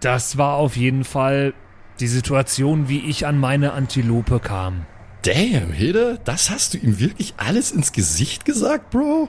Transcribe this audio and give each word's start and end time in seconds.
Das 0.00 0.38
war 0.38 0.54
auf 0.56 0.76
jeden 0.76 1.04
Fall 1.04 1.52
die 2.00 2.08
Situation, 2.08 2.88
wie 2.88 3.00
ich 3.00 3.26
an 3.26 3.38
meine 3.38 3.72
Antilope 3.72 4.40
kam. 4.40 4.86
Damn, 5.22 5.72
Hilde, 5.72 6.18
das 6.24 6.48
hast 6.48 6.72
du 6.72 6.78
ihm 6.78 6.98
wirklich 6.98 7.34
alles 7.36 7.72
ins 7.72 7.92
Gesicht 7.92 8.46
gesagt, 8.46 8.90
Bro? 8.90 9.28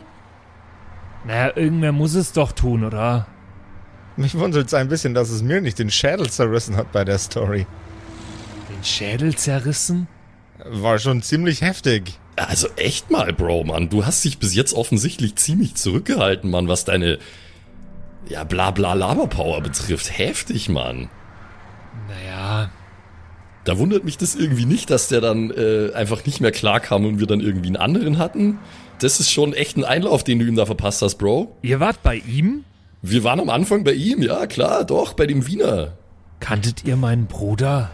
Naja, 1.25 1.51
irgendwer 1.55 1.91
muss 1.91 2.15
es 2.15 2.31
doch 2.31 2.53
tun, 2.53 2.85
oder? 2.85 3.27
Mich 4.15 4.35
wundert 4.35 4.67
es 4.67 4.73
ein 4.73 4.87
bisschen, 4.87 5.13
dass 5.13 5.29
es 5.29 5.41
mir 5.43 5.61
nicht 5.61 5.79
den 5.79 5.91
Schädel 5.91 6.29
zerrissen 6.29 6.77
hat 6.77 6.91
bei 6.91 7.03
der 7.03 7.17
Story. 7.17 7.67
Den 8.69 8.83
Schädel 8.83 9.35
zerrissen? 9.35 10.07
War 10.65 10.99
schon 10.99 11.21
ziemlich 11.21 11.61
heftig. 11.61 12.19
Also 12.37 12.69
echt 12.77 13.11
mal, 13.11 13.33
Bro, 13.33 13.65
Mann. 13.65 13.89
Du 13.89 14.05
hast 14.05 14.23
dich 14.23 14.37
bis 14.37 14.55
jetzt 14.55 14.73
offensichtlich 14.73 15.35
ziemlich 15.35 15.75
zurückgehalten, 15.75 16.49
Mann, 16.49 16.67
was 16.67 16.85
deine 16.85 17.19
ja, 18.27 18.43
bla 18.43 18.71
bla 18.71 18.93
Laberpower 18.93 19.61
betrifft. 19.61 20.17
Heftig, 20.17 20.69
Mann. 20.69 21.09
Naja. 22.07 22.69
Da 23.63 23.77
wundert 23.77 24.03
mich 24.03 24.17
das 24.17 24.35
irgendwie 24.35 24.65
nicht, 24.65 24.89
dass 24.89 25.07
der 25.07 25.21
dann 25.21 25.51
äh, 25.51 25.91
einfach 25.93 26.25
nicht 26.25 26.41
mehr 26.41 26.51
klarkam 26.51 27.05
und 27.05 27.19
wir 27.19 27.27
dann 27.27 27.41
irgendwie 27.41 27.67
einen 27.67 27.77
anderen 27.77 28.17
hatten. 28.17 28.57
Das 28.99 29.19
ist 29.19 29.31
schon 29.31 29.53
echt 29.53 29.77
ein 29.77 29.83
Einlauf, 29.83 30.23
den 30.23 30.39
du 30.39 30.45
ihm 30.45 30.55
da 30.55 30.65
verpasst 30.65 31.01
hast, 31.01 31.15
Bro. 31.15 31.57
Ihr 31.61 31.79
wart 31.79 32.01
bei 32.01 32.15
ihm? 32.15 32.63
Wir 33.03 33.23
waren 33.23 33.39
am 33.39 33.49
Anfang 33.49 33.83
bei 33.83 33.93
ihm, 33.93 34.21
ja, 34.21 34.45
klar, 34.45 34.83
doch, 34.83 35.13
bei 35.13 35.25
dem 35.25 35.47
Wiener. 35.47 35.93
Kanntet 36.39 36.83
ihr 36.85 36.95
meinen 36.95 37.25
Bruder? 37.25 37.91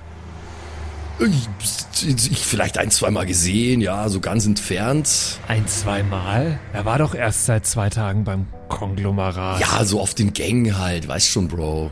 Ich, 1.19 2.31
ich 2.31 2.45
vielleicht 2.45 2.77
ein, 2.77 2.91
zwei 2.91 3.09
Mal 3.09 3.25
gesehen, 3.25 3.81
ja, 3.81 4.07
so 4.07 4.19
ganz 4.19 4.45
entfernt. 4.45 5.39
Ein, 5.47 5.67
zwei 5.67 6.03
Mal? 6.03 6.59
Er 6.73 6.85
war 6.85 6.99
doch 6.99 7.15
erst 7.15 7.45
seit 7.45 7.65
zwei 7.65 7.89
Tagen 7.89 8.23
beim 8.23 8.45
Konglomerat. 8.69 9.59
Ja, 9.59 9.83
so 9.83 9.99
auf 9.99 10.13
den 10.13 10.33
Gängen 10.33 10.77
halt, 10.77 11.07
weißt 11.07 11.27
schon, 11.27 11.47
Bro. 11.47 11.89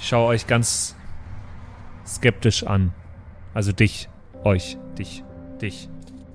Ich 0.00 0.08
schaue 0.08 0.28
euch 0.28 0.46
ganz 0.46 0.96
skeptisch 2.06 2.64
an. 2.64 2.92
Also 3.54 3.70
dich, 3.72 4.08
euch, 4.44 4.76
dich, 4.98 5.22
dich. 5.62 5.88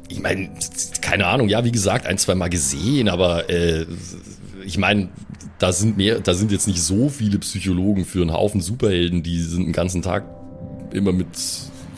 Ich 0.07 0.21
meine, 0.21 0.51
keine 1.01 1.27
Ahnung, 1.27 1.49
ja, 1.49 1.63
wie 1.65 1.71
gesagt, 1.71 2.05
ein, 2.05 2.17
zwei 2.17 2.35
Mal 2.35 2.49
gesehen, 2.49 3.09
aber 3.09 3.49
äh, 3.49 3.85
ich 4.63 4.77
meine, 4.77 5.09
da 5.59 5.73
sind 5.73 5.97
mehr, 5.97 6.19
da 6.19 6.33
sind 6.33 6.51
jetzt 6.51 6.67
nicht 6.67 6.81
so 6.81 7.09
viele 7.09 7.39
Psychologen 7.39 8.05
für 8.05 8.21
einen 8.21 8.33
Haufen 8.33 8.61
Superhelden, 8.61 9.23
die 9.23 9.39
sind 9.39 9.65
den 9.65 9.73
ganzen 9.73 10.01
Tag 10.01 10.25
immer 10.93 11.11
mit 11.11 11.27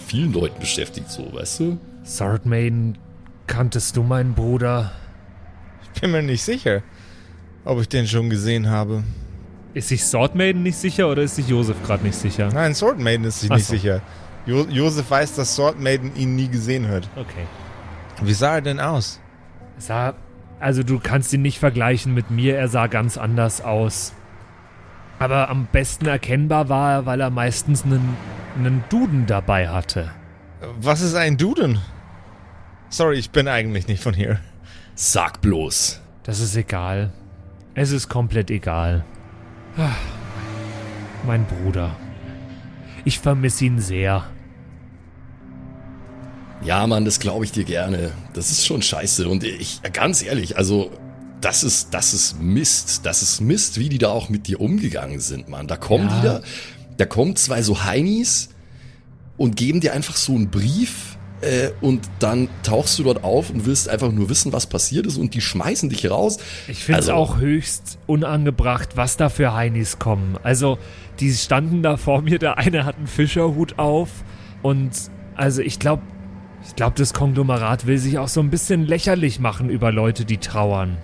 vielen 0.05 0.33
Leuten 0.33 0.59
beschäftigt, 0.59 1.09
so, 1.09 1.31
weißt 1.33 1.59
du? 1.59 1.77
Sword 2.05 2.45
Maiden, 2.45 2.97
kanntest 3.47 3.97
du 3.97 4.03
meinen 4.03 4.33
Bruder? 4.33 4.91
Ich 5.83 6.01
bin 6.01 6.11
mir 6.11 6.21
nicht 6.21 6.43
sicher, 6.43 6.81
ob 7.63 7.79
ich 7.81 7.89
den 7.89 8.07
schon 8.07 8.29
gesehen 8.29 8.69
habe. 8.69 9.03
Ist 9.73 9.89
sich 9.89 10.03
Sword 10.05 10.35
Maiden 10.35 10.63
nicht 10.63 10.77
sicher 10.77 11.09
oder 11.09 11.23
ist 11.23 11.35
sich 11.35 11.47
Josef 11.49 11.75
gerade 11.83 12.03
nicht 12.03 12.15
sicher? 12.15 12.49
Nein, 12.53 12.73
Sword 12.73 12.99
Maiden 12.99 13.25
ist 13.25 13.41
sich 13.41 13.51
Ach 13.51 13.57
nicht 13.57 13.65
so. 13.65 13.73
sicher. 13.73 14.01
Jo 14.45 14.65
Josef 14.69 15.09
weiß, 15.09 15.35
dass 15.35 15.55
Sword 15.55 15.79
Maiden 15.81 16.15
ihn 16.15 16.35
nie 16.35 16.47
gesehen 16.47 16.87
hat. 16.87 17.09
Okay. 17.15 17.45
Wie 18.21 18.33
sah 18.33 18.55
er 18.55 18.61
denn 18.61 18.79
aus? 18.79 19.19
Sah, 19.77 20.13
also 20.59 20.83
du 20.83 20.99
kannst 20.99 21.33
ihn 21.33 21.41
nicht 21.41 21.59
vergleichen 21.59 22.13
mit 22.13 22.31
mir, 22.31 22.55
er 22.55 22.69
sah 22.69 22.87
ganz 22.87 23.17
anders 23.17 23.61
aus. 23.61 24.13
Aber 25.19 25.49
am 25.49 25.67
besten 25.71 26.05
erkennbar 26.05 26.69
war 26.69 26.91
er, 26.93 27.05
weil 27.05 27.19
er 27.21 27.29
meistens 27.29 27.83
einen, 27.83 28.15
einen 28.55 28.83
Duden 28.89 29.25
dabei 29.25 29.69
hatte. 29.69 30.11
Was 30.79 31.01
ist 31.01 31.15
ein 31.15 31.37
Duden? 31.37 31.79
Sorry, 32.89 33.17
ich 33.17 33.31
bin 33.31 33.47
eigentlich 33.47 33.87
nicht 33.87 34.01
von 34.01 34.13
hier. 34.13 34.39
Sag 34.95 35.41
bloß. 35.41 36.01
Das 36.23 36.39
ist 36.39 36.55
egal. 36.55 37.11
Es 37.73 37.91
ist 37.91 38.07
komplett 38.09 38.49
egal. 38.49 39.03
Ah, 39.77 39.89
Mein 41.25 41.45
Bruder. 41.45 41.95
Ich 43.03 43.19
vermisse 43.19 43.65
ihn 43.65 43.79
sehr. 43.79 44.23
Ja, 46.63 46.87
Mann, 46.87 47.05
das 47.05 47.19
glaube 47.19 47.45
ich 47.45 47.51
dir 47.51 47.65
gerne. 47.65 48.11
Das 48.33 48.49
ist 48.51 48.65
schon 48.65 48.81
scheiße. 48.81 49.27
Und 49.27 49.43
ich, 49.43 49.81
ganz 49.93 50.23
ehrlich, 50.23 50.57
also, 50.57 50.89
das 51.41 51.63
ist, 51.63 51.93
das 51.93 52.13
ist 52.13 52.41
Mist. 52.41 53.05
Das 53.05 53.21
ist 53.21 53.41
Mist, 53.41 53.77
wie 53.77 53.89
die 53.89 53.97
da 53.99 54.09
auch 54.09 54.29
mit 54.29 54.47
dir 54.47 54.61
umgegangen 54.61 55.19
sind, 55.19 55.47
Mann. 55.49 55.67
Da 55.67 55.75
kommen 55.75 56.07
Ja. 56.07 56.15
die 56.15 56.21
da, 56.27 56.41
da 56.97 57.05
kommen 57.05 57.35
zwei 57.35 57.61
so 57.61 57.83
Heinis 57.83 58.49
und 59.37 59.55
geben 59.55 59.79
dir 59.81 59.93
einfach 59.93 60.15
so 60.15 60.33
einen 60.33 60.49
Brief 60.49 61.17
äh, 61.41 61.69
und 61.81 62.09
dann 62.19 62.47
tauchst 62.63 62.97
du 62.97 63.03
dort 63.03 63.23
auf 63.23 63.49
und 63.49 63.65
willst 63.65 63.89
einfach 63.89 64.11
nur 64.11 64.29
wissen, 64.29 64.53
was 64.53 64.67
passiert 64.67 65.05
ist 65.05 65.17
und 65.17 65.33
die 65.33 65.41
schmeißen 65.41 65.89
dich 65.89 66.09
raus. 66.09 66.37
Ich 66.67 66.83
finde 66.83 67.01
es 67.01 67.09
Also- 67.09 67.19
auch 67.19 67.37
höchst 67.39 67.97
unangebracht, 68.07 68.95
was 68.95 69.17
da 69.17 69.29
für 69.29 69.53
Heinis 69.53 69.99
kommen. 69.99 70.37
Also, 70.43 70.77
die 71.19 71.33
standen 71.33 71.83
da 71.83 71.97
vor 71.97 72.21
mir, 72.21 72.39
der 72.39 72.57
eine 72.57 72.85
hat 72.85 72.95
einen 72.97 73.07
Fischerhut 73.07 73.77
auf 73.77 74.09
und 74.61 74.91
also 75.35 75.61
ich 75.61 75.79
glaube, 75.79 76.01
ich 76.67 76.75
glaube, 76.75 76.95
das 76.97 77.13
Konglomerat 77.13 77.85
will 77.85 77.97
sich 77.97 78.17
auch 78.17 78.27
so 78.29 78.39
ein 78.39 78.49
bisschen 78.49 78.85
lächerlich 78.85 79.39
machen 79.39 79.69
über 79.69 79.91
Leute, 79.91 80.25
die 80.25 80.37
trauern. 80.37 80.97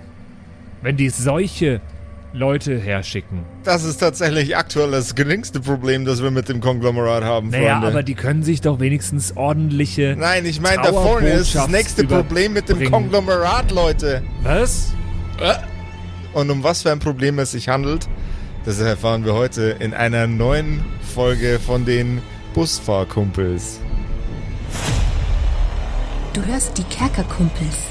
Wenn 0.82 0.98
die 0.98 1.10
solche 1.10 1.82
Leute 2.34 2.80
herschicken. 2.80 3.40
Das 3.64 3.84
ist 3.84 3.98
tatsächlich 3.98 4.56
aktuell 4.56 4.92
das 4.92 5.16
geringste 5.16 5.60
Problem, 5.60 6.06
das 6.06 6.24
wir 6.24 6.32
mit 6.32 6.48
dem 6.48 6.62
Konglomerat 6.62 7.24
haben, 7.26 7.50
Naja, 7.50 7.74
Freunde. 7.74 7.88
aber 7.88 8.04
die 8.04 8.16
können 8.16 8.42
sich 8.44 8.62
doch 8.62 8.80
wenigstens 8.80 9.36
ordentliche. 9.36 10.16
Nein, 10.18 10.46
ich 10.46 10.62
meine, 10.62 10.82
da 10.82 10.94
vorne 10.94 11.30
ist 11.30 11.54
das 11.56 11.68
nächste 11.68 12.06
Problem 12.06 12.54
mit 12.54 12.70
dem. 12.70 12.90
Konglomerat, 12.90 13.72
Leute. 13.72 14.24
Was? 14.44 14.94
Und 16.34 16.50
um 16.50 16.64
was 16.64 16.84
für 16.84 16.92
ein 16.92 17.00
Problem 17.00 17.38
es 17.40 17.52
sich 17.52 17.68
handelt, 17.68 18.08
das 18.64 18.80
erfahren 18.80 19.26
wir 19.26 19.34
heute 19.34 19.76
in 19.80 19.94
einer 19.94 20.28
neuen 20.28 20.86
Folge 21.14 21.60
von 21.60 21.84
den 21.84 22.22
Busfahrkumpels. 22.54 23.80
Du 26.34 26.46
hörst 26.46 26.78
die 26.78 26.84
Kerkerkumpels. 26.84 27.91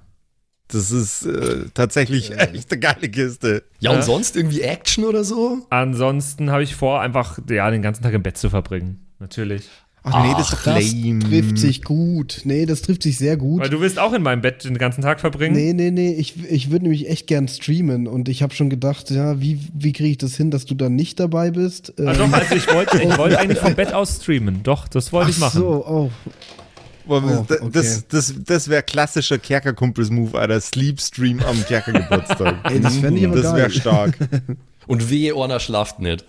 Das 0.71 0.91
ist 0.91 1.25
äh, 1.25 1.65
tatsächlich 1.73 2.31
echt 2.37 2.71
eine 2.71 2.79
geile 2.79 3.09
Kiste. 3.09 3.63
Ja, 3.79 3.91
und 3.91 3.97
Ja. 3.97 4.01
sonst 4.01 4.35
irgendwie 4.35 4.61
Action 4.61 5.03
oder 5.05 5.23
so? 5.23 5.59
Ansonsten 5.69 6.49
habe 6.51 6.63
ich 6.63 6.75
vor, 6.75 7.01
einfach 7.01 7.39
ja, 7.49 7.69
den 7.69 7.81
ganzen 7.81 8.03
Tag 8.03 8.13
im 8.13 8.23
Bett 8.23 8.37
zu 8.37 8.49
verbringen. 8.49 8.99
Natürlich. 9.19 9.63
Ach 10.03 10.25
nee, 10.25 10.33
das 10.35 10.49
doch 10.49 10.63
Das 10.63 10.95
trifft 11.29 11.59
sich 11.59 11.83
gut. 11.83 12.41
Nee, 12.43 12.65
das 12.65 12.81
trifft 12.81 13.03
sich 13.03 13.19
sehr 13.19 13.37
gut. 13.37 13.61
Weil 13.61 13.69
du 13.69 13.81
willst 13.81 13.99
auch 13.99 14.13
in 14.13 14.23
meinem 14.23 14.41
Bett 14.41 14.63
den 14.63 14.79
ganzen 14.79 15.03
Tag 15.03 15.19
verbringen? 15.19 15.53
Nee, 15.55 15.73
nee, 15.73 15.91
nee, 15.91 16.13
ich, 16.13 16.43
ich 16.49 16.71
würde 16.71 16.85
nämlich 16.85 17.07
echt 17.07 17.27
gern 17.27 17.47
streamen 17.47 18.07
und 18.07 18.27
ich 18.27 18.41
habe 18.41 18.51
schon 18.55 18.71
gedacht, 18.71 19.11
ja, 19.11 19.39
wie, 19.39 19.59
wie 19.75 19.93
kriege 19.93 20.09
ich 20.09 20.17
das 20.17 20.35
hin, 20.35 20.49
dass 20.49 20.65
du 20.65 20.73
dann 20.73 20.95
nicht 20.95 21.19
dabei 21.19 21.51
bist? 21.51 21.93
Ah, 21.99 22.13
doch, 22.13 22.33
also 22.33 22.55
ich 22.55 22.73
wollte 22.73 22.99
ich 22.99 23.15
wollte 23.17 23.37
eigentlich 23.37 23.59
vom 23.59 23.75
Bett 23.75 23.93
aus 23.93 24.15
streamen. 24.23 24.63
Doch, 24.63 24.87
das 24.87 25.13
wollte 25.13 25.29
ich 25.29 25.35
Ach 25.37 25.41
machen. 25.41 25.59
so, 25.61 25.85
oh. 25.85 26.09
Boah, 27.05 27.23
Oh, 27.23 27.45
das 27.47 27.61
okay. 27.61 27.69
das, 27.73 28.07
das, 28.07 28.33
das 28.45 28.67
wäre 28.69 28.83
klassischer 28.83 29.37
Kerkerkumpels-Move, 29.39 30.37
Alter. 30.39 30.59
Sleepstream 30.61 31.39
am 31.41 31.63
Kerkergeburtstag. 31.65 32.55
Ey, 32.71 32.79
das 32.79 32.97
fänd 32.97 33.17
ich 33.17 33.25
aber 33.25 33.41
Das 33.41 33.55
wäre 33.55 33.69
stark. 33.69 34.17
Und 34.87 35.09
wehe, 35.09 35.35
Orna 35.35 35.59
schlaft 35.59 35.99
nicht. 35.99 36.25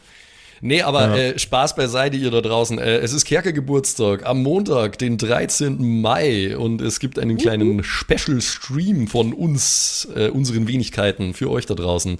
Nee, 0.65 0.83
aber 0.83 1.09
Ja. 1.09 1.17
äh, 1.17 1.39
Spaß 1.39 1.75
beiseite, 1.75 2.17
ihr 2.17 2.31
da 2.31 2.41
draußen. 2.41 2.79
Äh, 2.79 2.99
es 2.99 3.13
ist 3.13 3.25
Kerker-Geburtstag 3.25 4.25
am 4.25 4.43
Montag, 4.45 4.97
den 4.99 5.19
13. 5.19 6.01
Mai. 6.01 6.57
Und 6.57 6.81
es 6.81 7.01
gibt 7.01 7.19
einen 7.19 7.37
kleinen 7.37 7.83
Special-Stream 7.83 9.09
von 9.09 9.33
uns, 9.33 10.07
äh, 10.15 10.29
unseren 10.29 10.69
Wenigkeiten, 10.69 11.35
für 11.35 11.51
euch 11.51 11.67
da 11.67 11.75
draußen. 11.75 12.19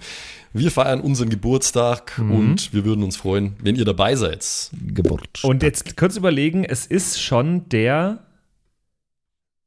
Wir 0.55 0.71
feiern 0.71 1.01
unseren 1.01 1.31
Geburtstag 1.31 2.19
und 2.19 2.75
wir 2.75 2.85
würden 2.85 3.03
uns 3.05 3.17
freuen, 3.17 3.55
wenn 3.63 3.75
ihr 3.75 3.87
dabei 3.87 4.17
seid. 4.17 4.45
Geburt. 4.93 5.43
Und 5.45 5.63
jetzt 5.63 5.97
kurz 5.97 6.17
überlegen, 6.19 6.65
es 6.65 6.85
ist 6.85 7.23
schon 7.23 7.67
der 7.71 8.19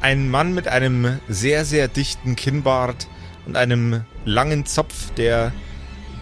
Ein 0.00 0.30
Mann 0.30 0.54
mit 0.54 0.66
einem 0.66 1.20
sehr, 1.28 1.66
sehr 1.66 1.86
dichten 1.86 2.34
Kinnbart 2.34 3.06
und 3.46 3.56
einem 3.56 4.04
langen 4.24 4.64
Zopf, 4.64 5.10
der 5.16 5.52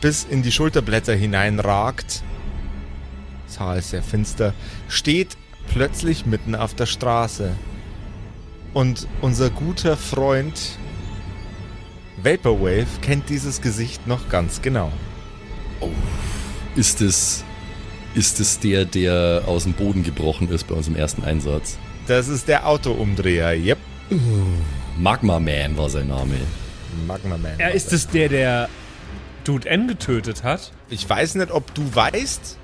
bis 0.01 0.25
in 0.25 0.43
die 0.43 0.51
Schulterblätter 0.51 1.15
hineinragt. 1.15 2.23
Das 3.47 3.61
Haar 3.61 3.77
ist 3.77 3.91
sehr 3.91 4.03
finster. 4.03 4.53
Steht 4.89 5.37
plötzlich 5.69 6.27
mitten 6.27 6.57
auf 6.57 6.75
der 6.75 6.87
Straße. 6.87 7.55
Und 8.75 9.07
unser 9.21 9.49
guter 9.49 9.97
Freund 9.97 10.59
Vaporwave 12.23 12.87
kennt 13.01 13.29
dieses 13.29 13.61
Gesicht 13.61 14.07
noch 14.09 14.29
ganz 14.29 14.61
genau. 14.61 14.93
Ist 16.75 17.01
es, 17.01 17.45
ist 18.15 18.41
es 18.41 18.59
der, 18.59 18.85
der 18.85 19.45
aus 19.47 19.63
dem 19.63 19.73
Boden 19.73 20.03
gebrochen 20.03 20.49
ist 20.51 20.67
bei 20.67 20.75
unserem 20.75 20.97
ersten 20.97 21.23
Einsatz? 21.23 21.79
Das 22.09 22.27
ist 22.29 22.49
der 22.49 22.67
Autoumdreher. 22.67 23.53
Yep. 23.57 23.79
Magma 24.99 25.39
Man 25.39 25.77
war 25.77 25.89
sein 25.91 26.09
Name. 26.09 26.35
Magma 27.07 27.37
Man. 27.37 27.53
Er 27.59 27.73
ist 27.73 27.93
es 27.93 28.09
der, 28.09 28.29
der 28.29 28.69
Dude 29.45 29.69
N 29.69 29.87
getötet 29.89 30.43
hat? 30.43 30.73
Ich 30.91 31.09
weiß 31.09 31.35
nicht, 31.37 31.51
ob 31.51 31.73
du 31.75 31.83
weißt. 31.95 32.57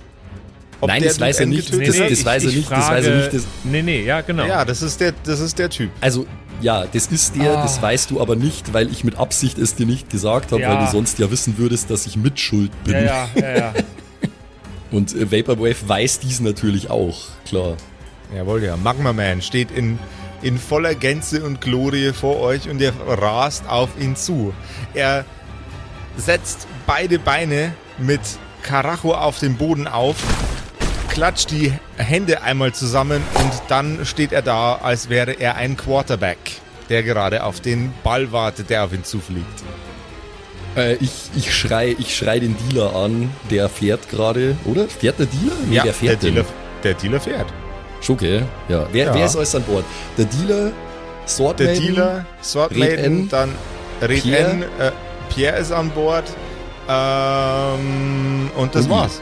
Ob 0.81 0.89
Nein, 0.89 1.03
das 1.05 1.21
weiß 1.21 1.37
Dude 1.39 1.43
er 1.43 1.43
N 1.45 1.49
nicht. 1.51 1.73
Das- 1.73 2.09
das 2.09 2.25
weiß 2.25 2.45
er 2.45 2.51
nicht, 2.53 2.71
das 2.71 2.89
weiß 2.91 3.07
er 3.07 3.17
nicht, 3.17 3.35
das- 3.35 3.47
nee, 3.65 3.83
nee, 3.83 4.03
ja, 4.05 4.23
genau. 4.23 4.45
Ja, 4.47 4.65
das 4.65 4.83
ist 4.83 5.01
der, 5.01 5.13
das 5.25 5.41
ist 5.41 5.59
der 5.59 5.71
Typ. 5.71 5.91
Also, 6.01 6.27
ja, 6.61 6.87
das 6.87 7.07
ist 7.09 7.37
der, 7.37 7.59
Ah. 7.59 7.63
das 7.63 7.81
weißt 7.81 8.11
du 8.11 8.21
aber 8.21 8.37
nicht, 8.37 8.73
weil 8.73 8.91
ich 8.91 9.05
mit 9.05 9.17
Absicht 9.17 9.59
es 9.59 9.75
dir 9.75 9.87
nicht 9.87 10.09
gesagt 10.11 10.53
habe, 10.53 10.63
Ja. 10.63 10.71
weil 10.79 10.87
du 10.87 10.91
sonst 10.91 11.19
ja 11.19 11.31
wissen 11.31 11.59
würdest, 11.59 11.91
dass 11.91 12.07
ich 12.07 12.17
mitschuld 12.17 12.71
bin. 12.85 12.95
ja, 12.95 13.29
ja, 13.35 13.41
ja, 13.41 13.57
ja. 13.59 13.75
Und 14.91 15.15
äh, 15.15 15.31
Vaporwave 15.31 15.77
weiß 15.87 16.21
dies 16.21 16.41
natürlich 16.41 16.89
auch, 16.91 17.19
klar. 17.47 17.77
Jawohl, 18.35 18.65
ja. 18.65 18.77
Magma 18.77 19.13
Man 19.13 19.43
steht 19.43 19.71
in, 19.71 19.99
in 20.43 20.59
voller 20.59 20.95
Gänze 20.95 21.45
und 21.45 21.61
Glorie 21.61 22.13
vor 22.13 22.41
euch 22.41 22.69
und 22.69 22.81
er 22.81 22.93
rast 23.07 23.69
auf 23.69 23.91
ihn 23.99 24.17
zu. 24.17 24.53
Er 24.93 25.25
setzt 26.17 26.67
beide 26.87 27.19
Beine 27.19 27.75
mit 27.99 28.21
Karacho 28.63 29.15
auf 29.15 29.39
den 29.39 29.57
Boden 29.57 29.87
auf, 29.87 30.17
klatscht 31.09 31.51
die 31.51 31.73
Hände 31.97 32.43
einmal 32.43 32.73
zusammen 32.73 33.23
und 33.35 33.53
dann 33.69 34.05
steht 34.05 34.33
er 34.33 34.43
da, 34.43 34.77
als 34.77 35.09
wäre 35.09 35.33
er 35.33 35.57
ein 35.57 35.77
Quarterback, 35.77 36.39
der 36.89 37.03
gerade 37.03 37.45
auf 37.45 37.61
den 37.61 37.93
Ball 38.03 38.33
wartet, 38.33 38.71
der 38.71 38.85
auf 38.85 38.93
ihn 38.93 39.05
zufliegt. 39.05 39.63
Äh, 40.77 40.95
ich, 40.95 41.31
ich 41.37 41.55
schrei, 41.55 41.95
ich 41.99 42.17
schrei 42.17 42.41
den 42.41 42.57
Dealer 42.57 42.97
an, 42.97 43.31
der 43.51 43.69
fährt 43.69 44.09
gerade, 44.09 44.57
oder? 44.65 44.89
Fährt 44.89 45.21
der 45.21 45.27
Dealer? 45.27 45.57
Nee, 45.69 45.81
wer 45.85 45.95
fährt 45.95 46.23
der? 46.23 46.31
Dealer, 46.33 46.47
der 46.83 46.95
Dealer 46.95 47.21
fährt. 47.21 47.53
Schocke, 48.05 48.43
ja. 48.69 48.87
Wer, 48.93 49.07
Ja. 49.07 49.15
wer 49.15 49.25
ist 49.27 49.37
alles 49.37 49.55
an 49.55 49.63
Bord? 49.63 49.85
Der 50.19 50.27
Dealer, 50.27 50.73
Sword 51.27 51.59
Der 51.61 51.75
Dealer, 51.75 52.27
Sword 52.43 52.71
Red 52.73 52.79
Maiden, 52.79 53.05
N, 53.05 53.29
dann 53.29 53.55
Red 54.03 54.23
Pierre. 54.23 54.51
N, 54.51 54.63
äh, 54.63 54.91
Pierre 55.31 55.59
ist 55.59 55.73
an 55.73 55.91
Bord. 55.91 56.25
Ähm, 56.89 58.51
und 58.57 58.75
das 58.75 58.85
Und 58.85 58.91
war's. 58.91 59.21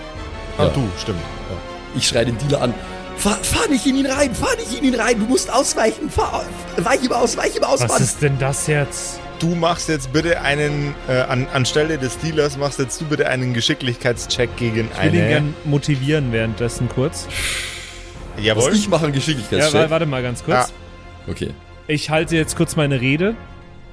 Ah, 0.58 0.64
Ja. 0.64 0.68
du, 0.70 0.82
stimmt. 1.00 1.20
Ja. 1.50 1.56
Ich 1.96 2.06
schreie 2.08 2.24
den 2.26 2.38
Dealer 2.38 2.62
an. 2.62 2.74
Fahr, 3.16 3.36
fahr 3.42 3.68
nicht 3.68 3.86
in 3.86 3.96
ihn 3.96 4.06
rein, 4.06 4.34
fahr 4.34 4.56
nicht 4.56 4.76
in 4.76 4.84
ihn 4.84 4.94
rein, 4.98 5.18
du 5.20 5.26
musst 5.26 5.52
ausweichen, 5.52 6.10
fahr, 6.10 6.44
weich 6.78 7.04
ihm 7.04 7.12
aus, 7.12 7.36
weich 7.36 7.54
ihm 7.56 7.62
aus, 7.62 7.82
Was 7.82 7.88
Mann. 7.92 8.02
ist 8.02 8.20
denn 8.22 8.38
das 8.38 8.66
jetzt? 8.66 9.20
Du 9.38 9.54
machst 9.54 9.88
jetzt 9.88 10.12
bitte 10.12 10.40
einen, 10.40 10.94
äh, 11.08 11.20
an, 11.20 11.46
anstelle 11.52 11.98
des 11.98 12.18
Dealers 12.18 12.56
machst 12.56 12.78
jetzt 12.80 13.00
du 13.00 13.04
bitte 13.04 13.28
einen 13.28 13.54
Geschicklichkeitscheck 13.54 14.56
gegen 14.56 14.88
Ich 14.92 15.02
will 15.04 15.14
ihn 15.14 15.20
eine. 15.20 15.28
gern 15.28 15.54
motivieren 15.64 16.32
währenddessen 16.32 16.88
kurz. 16.88 17.28
Was 18.36 18.44
Jawohl. 18.44 18.72
ich 18.74 18.88
mache, 18.88 19.06
ein 19.06 19.10
Ja, 19.12 19.14
Geschicklichkeitscheck. 19.16 19.74
wa- 19.74 19.90
warte 19.90 20.06
mal 20.06 20.22
ganz 20.22 20.44
kurz. 20.44 20.72
Ja. 21.26 21.32
okay. 21.32 21.50
Ich 21.88 22.10
halte 22.10 22.36
jetzt 22.36 22.56
kurz 22.56 22.76
meine 22.76 23.00
Rede. 23.00 23.34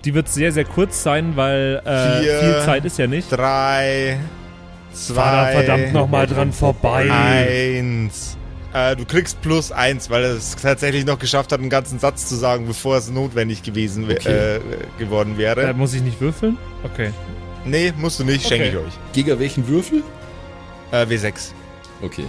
Die 0.05 0.13
wird 0.13 0.29
sehr, 0.29 0.51
sehr 0.51 0.63
kurz 0.65 1.03
sein, 1.03 1.33
weil 1.35 1.81
äh, 1.85 2.21
Vier, 2.21 2.39
viel 2.39 2.61
Zeit 2.63 2.85
ist 2.85 2.97
ja 2.97 3.07
nicht. 3.07 3.29
Drei, 3.31 4.17
zwei, 4.93 5.13
Fahr 5.15 5.45
da 5.45 5.51
verdammt 5.51 5.93
nochmal 5.93 6.25
dran 6.27 6.53
vorbei. 6.53 7.09
eins. 7.11 8.37
Äh, 8.71 8.95
du 8.95 9.03
kriegst 9.03 9.41
plus 9.41 9.71
eins, 9.71 10.09
weil 10.09 10.23
er 10.23 10.31
es 10.35 10.55
tatsächlich 10.55 11.03
noch 11.05 11.17
geschafft 11.19 11.51
hat, 11.51 11.59
einen 11.59 11.69
ganzen 11.71 11.99
Satz 11.99 12.27
zu 12.27 12.35
sagen, 12.35 12.65
bevor 12.67 12.97
es 12.97 13.09
notwendig 13.09 13.63
gewesen 13.63 14.05
Okay. 14.09 14.57
äh, 14.57 14.59
geworden 14.99 15.37
wäre. 15.37 15.63
Äh, 15.63 15.73
muss 15.73 15.93
ich 15.93 16.01
nicht 16.03 16.21
würfeln? 16.21 16.57
Okay. 16.83 17.09
Nee, 17.65 17.91
musst 17.97 18.19
du 18.19 18.23
nicht, 18.23 18.47
schenke 18.47 18.67
Okay. 18.69 18.77
ich 18.79 18.87
euch. 18.87 18.99
Gegen 19.11 19.39
welchen 19.39 19.67
Würfel? 19.67 20.03
Äh, 20.91 21.05
W6. 21.07 21.51
Okay. 22.01 22.25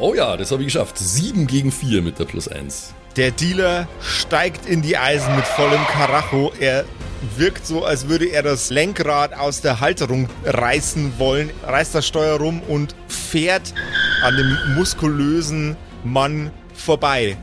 Oh 0.00 0.14
ja, 0.14 0.38
das 0.38 0.50
habe 0.50 0.62
ich 0.62 0.68
geschafft. 0.68 0.96
Sieben 0.96 1.46
gegen 1.46 1.70
vier 1.70 2.00
mit 2.00 2.18
der 2.18 2.24
Plus 2.24 2.48
eins. 2.48 2.94
Der 3.16 3.32
Dealer 3.32 3.86
steigt 4.00 4.64
in 4.64 4.80
die 4.80 4.96
Eisen 4.96 5.36
mit 5.36 5.44
vollem 5.44 5.84
Karacho. 5.88 6.52
Er 6.58 6.86
wirkt 7.36 7.66
so, 7.66 7.84
als 7.84 8.08
würde 8.08 8.26
er 8.26 8.42
das 8.42 8.70
Lenkrad 8.70 9.34
aus 9.34 9.60
der 9.60 9.80
Halterung 9.80 10.30
reißen 10.46 11.18
wollen, 11.18 11.50
reißt 11.64 11.94
das 11.94 12.06
Steuer 12.06 12.38
rum 12.38 12.62
und 12.66 12.94
fährt 13.08 13.74
an 14.22 14.36
dem 14.38 14.74
muskulösen 14.74 15.76
Mann 16.02 16.50
vorbei. 16.72 17.36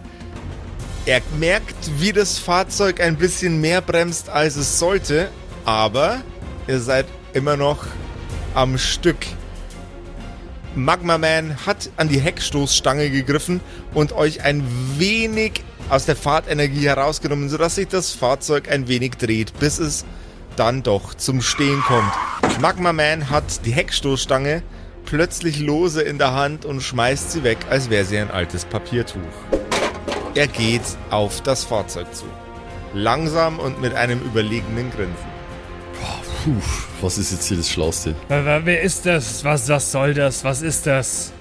Er 1.05 1.21
merkt, 1.37 1.75
wie 1.99 2.11
das 2.11 2.39
Fahrzeug 2.39 3.01
ein 3.01 3.17
bisschen 3.17 3.61
mehr 3.61 3.81
bremst, 3.81 4.29
als 4.29 4.55
es 4.55 4.79
sollte, 4.79 5.29
aber 5.63 6.21
ihr 6.67 6.79
seid 6.79 7.05
immer 7.33 7.55
noch 7.55 7.85
am 8.55 8.79
Stück. 8.79 9.17
Magma 10.77 11.17
Man 11.17 11.65
hat 11.65 11.89
an 11.97 12.07
die 12.07 12.19
Heckstoßstange 12.19 13.09
gegriffen 13.09 13.61
und 13.95 14.13
euch 14.13 14.43
ein 14.43 14.63
wenig 14.97 15.63
aus 15.89 16.05
der 16.05 16.15
Fahrtenergie 16.15 16.85
herausgenommen, 16.85 17.49
sodass 17.49 17.75
sich 17.75 17.87
das 17.87 18.11
Fahrzeug 18.11 18.69
ein 18.69 18.87
wenig 18.87 19.15
dreht, 19.15 19.57
bis 19.59 19.79
es 19.79 20.05
dann 20.55 20.83
doch 20.83 21.15
zum 21.15 21.41
Stehen 21.41 21.81
kommt. 21.81 22.13
Magma 22.61 22.93
Man 22.93 23.31
hat 23.31 23.65
die 23.65 23.71
Heckstoßstange 23.71 24.61
plötzlich 25.05 25.59
lose 25.59 26.03
in 26.03 26.19
der 26.19 26.33
Hand 26.33 26.63
und 26.63 26.81
schmeißt 26.81 27.31
sie 27.31 27.43
weg, 27.43 27.57
als 27.69 27.89
wäre 27.89 28.05
sie 28.05 28.19
ein 28.19 28.29
altes 28.29 28.65
Papiertuch. 28.65 29.19
Er 30.35 30.47
geht 30.47 30.83
auf 31.09 31.41
das 31.41 31.63
Fahrzeug 31.63 32.13
zu. 32.13 32.25
Langsam 32.93 33.57
und 33.57 33.81
mit 33.81 33.95
einem 33.95 34.21
überlegenen 34.21 34.91
Grinsen. 34.91 35.36
Puh, 36.47 36.53
was 37.01 37.17
ist 37.17 37.33
jetzt 37.33 37.45
hier 37.49 37.57
das 37.57 37.69
Schlauste? 37.69 38.15
Wer, 38.29 38.81
ist 38.81 39.05
das? 39.05 39.43
Was, 39.43 39.67
was 39.67 39.91
soll 39.91 40.13
das? 40.13 40.45
Was 40.45 40.61
ist 40.61 40.87
das? 40.87 41.33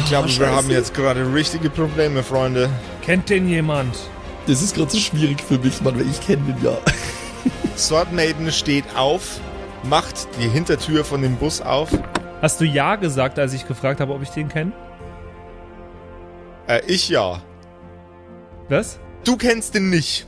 Ich 0.00 0.08
glaube, 0.08 0.26
wir 0.26 0.34
Scheiße. 0.34 0.50
haben 0.50 0.68
jetzt 0.68 0.94
gerade 0.94 1.32
richtige 1.32 1.70
Probleme, 1.70 2.24
Freunde. 2.24 2.68
Kennt 3.02 3.30
den 3.30 3.48
jemand? 3.48 3.96
Das 4.48 4.60
ist 4.60 4.74
gerade 4.74 4.90
so 4.90 4.98
schwierig 4.98 5.40
für 5.40 5.58
mich, 5.58 5.80
Mann, 5.82 5.94
weil 5.96 6.10
ich 6.10 6.20
kenne 6.20 6.42
den 6.42 6.64
ja. 6.64 6.76
Sword 7.76 8.12
Maiden 8.12 8.50
steht 8.50 8.84
auf, 8.96 9.38
macht 9.84 10.26
die 10.40 10.48
Hintertür 10.48 11.04
von 11.04 11.22
dem 11.22 11.36
Bus 11.36 11.60
auf. 11.60 11.90
Hast 12.40 12.60
du 12.60 12.64
Ja 12.64 12.96
gesagt, 12.96 13.38
als 13.38 13.52
ich 13.52 13.68
gefragt 13.68 14.00
habe, 14.00 14.12
ob 14.12 14.22
ich 14.22 14.30
den 14.30 14.48
kenne? 14.48 14.72
Äh, 16.66 16.80
ich 16.88 17.08
ja. 17.08 17.40
Was? 18.68 18.98
Du 19.22 19.36
kennst 19.36 19.76
den 19.76 19.88
nicht. 19.88 20.26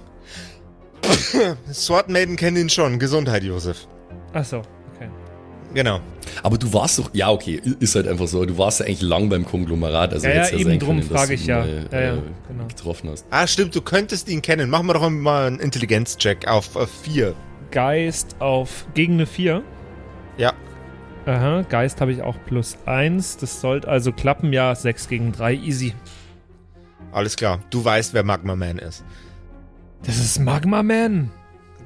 Sword 1.73 2.09
Maiden 2.11 2.37
kennen 2.37 2.57
ihn 2.57 2.71
schon. 2.71 3.01
Gesundheit, 3.01 3.43
Josef. 3.43 3.89
Achso, 4.33 4.59
okay. 4.95 5.09
Genau. 5.73 6.01
Aber 6.43 6.59
du 6.59 6.73
warst 6.73 6.99
doch, 6.99 7.11
ja, 7.13 7.31
okay, 7.31 7.61
ist 7.81 7.95
halt 7.95 8.07
einfach 8.09 8.27
so. 8.29 8.45
Du 8.45 8.57
warst 8.59 8.81
ja 8.81 8.87
eigentlich 8.87 9.03
lang 9.03 9.29
beim 9.29 9.45
Konglomerat. 9.45 10.13
Also 10.13 10.27
Ja, 10.27 10.35
ja, 10.35 10.41
hätt's 10.43 10.53
eben 10.53 10.79
drum 10.79 11.03
frage 11.03 11.35
ich 11.35 11.47
ja. 11.47 11.61
mal, 11.61 11.89
Ja, 11.91 12.01
ja, 12.01 12.15
äh, 12.15 12.19
genau. 12.49 12.67
getroffen 12.69 13.11
hast. 13.11 13.27
Ah, 13.31 13.47
stimmt, 13.47 13.75
du 13.75 13.81
könntest 13.83 14.29
ihn 14.29 14.43
kennen. 14.43 14.71
Machen 14.71 14.87
wir 14.87 14.95
doch 14.95 15.09
mal 15.11 15.47
einen 15.47 15.61
Intelligenzcheck 15.61 16.47
auf 16.49 16.71
4. 17.03 17.35
Geist 17.71 18.37
auf 18.41 18.87
gegen 18.95 19.15
eine 19.15 19.27
4. 19.27 19.63
Ja. 20.37 20.53
Aha, 21.27 21.63
Geist 21.63 22.01
habe 22.01 22.13
ich 22.13 22.23
auch 22.23 22.37
plus 22.47 22.77
1. 22.87 23.39
Das 23.39 23.61
sollte 23.61 23.89
also 23.89 24.13
klappen. 24.13 24.53
Ja, 24.53 24.75
6 24.75 25.09
gegen 25.09 25.33
3, 25.33 25.55
easy. 25.55 25.95
Alles 27.13 27.37
klar. 27.37 27.61
Du 27.71 27.85
weißt, 27.85 28.13
wer 28.15 28.25
Magma 28.25 28.55
Man 28.57 28.79
ist. 28.79 29.05
Das 30.05 30.19
ist 30.19 30.39
Magma 30.39 30.83
Man. 30.83 31.31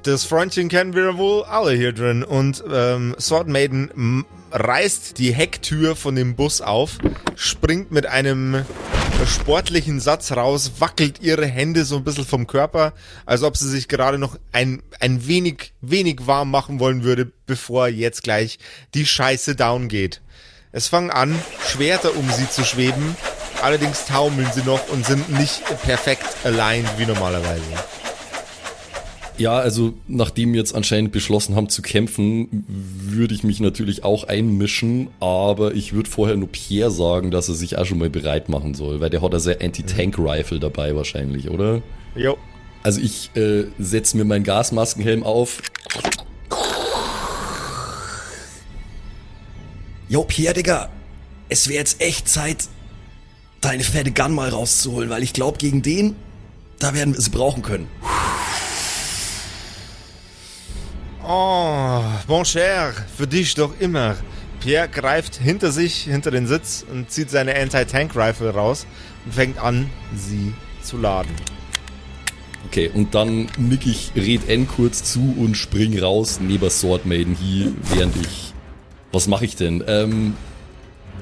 Das 0.03 0.23
Freundchen 0.23 0.69
kennen 0.69 0.95
wir 0.95 1.17
wohl 1.17 1.43
alle 1.43 1.73
hier 1.73 1.91
drin. 1.91 2.23
Und 2.23 2.63
ähm, 2.71 3.15
Sword 3.19 3.47
Maiden 3.47 4.25
reißt 4.51 5.17
die 5.17 5.33
Hecktür 5.33 5.95
von 5.95 6.15
dem 6.15 6.35
Bus 6.35 6.61
auf, 6.61 6.97
springt 7.35 7.91
mit 7.91 8.05
einem 8.05 8.65
sportlichen 9.25 9.99
Satz 9.99 10.31
raus, 10.31 10.73
wackelt 10.79 11.21
ihre 11.21 11.45
Hände 11.45 11.83
so 11.83 11.97
ein 11.97 12.05
bisschen 12.05 12.25
vom 12.25 12.47
Körper, 12.47 12.93
als 13.25 13.43
ob 13.43 13.57
sie 13.57 13.67
sich 13.67 13.89
gerade 13.89 14.17
noch 14.17 14.37
ein, 14.53 14.81
ein 15.01 15.27
wenig, 15.27 15.73
wenig 15.81 16.25
warm 16.25 16.49
machen 16.49 16.79
wollen 16.79 17.03
würde, 17.03 17.29
bevor 17.45 17.89
jetzt 17.89 18.23
gleich 18.23 18.57
die 18.93 19.05
Scheiße 19.05 19.55
down 19.55 19.89
geht. 19.89 20.21
Es 20.71 20.87
fangen 20.87 21.11
an, 21.11 21.37
Schwerter 21.67 22.15
um 22.15 22.29
sie 22.31 22.49
zu 22.49 22.63
schweben, 22.63 23.17
allerdings 23.61 24.05
taumeln 24.05 24.47
sie 24.53 24.63
noch 24.63 24.87
und 24.89 25.05
sind 25.05 25.29
nicht 25.37 25.63
perfekt 25.83 26.25
aligned 26.45 26.89
wie 26.97 27.05
normalerweise. 27.05 27.63
Ja, 29.39 29.57
also 29.57 29.93
nachdem 30.07 30.51
wir 30.51 30.59
jetzt 30.59 30.75
anscheinend 30.75 31.13
beschlossen 31.13 31.55
haben 31.55 31.69
zu 31.69 31.81
kämpfen, 31.81 32.65
würde 32.67 33.33
ich 33.33 33.45
mich 33.45 33.61
natürlich 33.61 34.03
auch 34.03 34.25
einmischen, 34.25 35.07
aber 35.21 35.73
ich 35.73 35.93
würde 35.93 36.09
vorher 36.09 36.35
nur 36.35 36.49
Pierre 36.49 36.91
sagen, 36.91 37.31
dass 37.31 37.47
er 37.47 37.55
sich 37.55 37.77
auch 37.77 37.85
schon 37.85 37.99
mal 37.99 38.09
bereit 38.09 38.49
machen 38.49 38.73
soll, 38.73 38.99
weil 38.99 39.09
der 39.09 39.21
hat 39.21 39.31
ja 39.31 39.39
sein 39.39 39.55
Anti-Tank-Rifle 39.61 40.59
dabei 40.59 40.93
wahrscheinlich, 40.93 41.49
oder? 41.49 41.81
Jo, 42.15 42.37
Also 42.83 42.99
ich 42.99 43.31
äh, 43.35 43.63
setze 43.79 44.17
mir 44.17 44.25
meinen 44.25 44.43
Gasmaskenhelm 44.43 45.23
auf. 45.23 45.61
Jo, 50.09 50.25
Pierre, 50.25 50.53
Digga, 50.53 50.89
es 51.47 51.69
wäre 51.69 51.79
jetzt 51.79 52.01
echt 52.01 52.27
Zeit, 52.27 52.67
deine 53.61 53.83
fette 53.83 54.11
Gun 54.11 54.33
mal 54.33 54.49
rauszuholen, 54.49 55.09
weil 55.09 55.23
ich 55.23 55.31
glaube, 55.31 55.59
gegen 55.59 55.81
den, 55.81 56.15
da 56.79 56.93
werden 56.93 57.13
wir 57.13 57.21
sie 57.21 57.29
brauchen 57.29 57.61
können. 57.63 57.87
Oh, 61.31 62.01
mon 62.27 62.43
cher, 62.43 62.91
für 63.15 63.27
dich 63.27 63.53
doch 63.53 63.79
immer. 63.79 64.15
Pierre 64.61 64.89
greift 64.89 65.35
hinter 65.35 65.71
sich, 65.71 66.05
hinter 66.05 66.31
den 66.31 66.47
Sitz 66.47 66.83
und 66.91 67.11
zieht 67.11 67.29
seine 67.29 67.55
Anti-Tank-Rifle 67.55 68.49
raus 68.49 68.87
und 69.25 69.35
fängt 69.35 69.59
an, 69.59 69.91
sie 70.15 70.55
zu 70.81 70.97
laden. 70.97 71.29
Okay, 72.65 72.89
und 72.91 73.13
dann 73.13 73.47
nick 73.59 73.85
ich 73.85 74.11
Red 74.15 74.49
N 74.49 74.67
kurz 74.67 75.03
zu 75.03 75.35
und 75.37 75.55
spring 75.55 75.99
raus 75.99 76.39
neben 76.41 76.67
Sword 76.67 77.05
Maiden 77.05 77.35
hier, 77.35 77.73
während 77.93 78.15
ich. 78.25 78.55
Was 79.11 79.27
mache 79.27 79.45
ich 79.45 79.55
denn? 79.55 79.83
Ähm, 79.85 80.35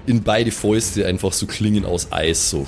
in 0.05 0.23
beide 0.23 0.51
Fäuste 0.51 1.05
einfach 1.05 1.33
so 1.33 1.47
Klingen 1.47 1.83
aus 1.83 2.13
Eis, 2.13 2.49
so. 2.49 2.65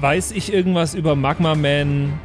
Weiß 0.00 0.32
ich 0.32 0.50
irgendwas 0.50 0.94
über 0.94 1.14
Magma 1.14 1.54
Man, 1.54 2.18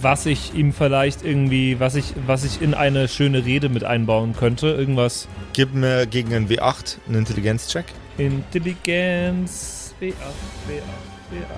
was 0.00 0.26
ich 0.26 0.54
ihm 0.54 0.72
vielleicht 0.72 1.24
irgendwie, 1.24 1.80
was 1.80 1.94
ich, 1.94 2.14
was 2.26 2.44
ich 2.44 2.62
in 2.62 2.74
eine 2.74 3.08
schöne 3.08 3.44
Rede 3.44 3.68
mit 3.68 3.84
einbauen 3.84 4.34
könnte? 4.34 4.68
Irgendwas? 4.68 5.28
Gib 5.52 5.74
mir 5.74 6.06
gegen 6.06 6.34
einen 6.34 6.48
W8 6.48 6.96
einen 7.06 7.18
Intelligenz-Check. 7.18 7.86
Intelligenz. 8.16 9.94
W8, 10.00 10.12
W8, 10.12 10.82
W8. 11.32 11.48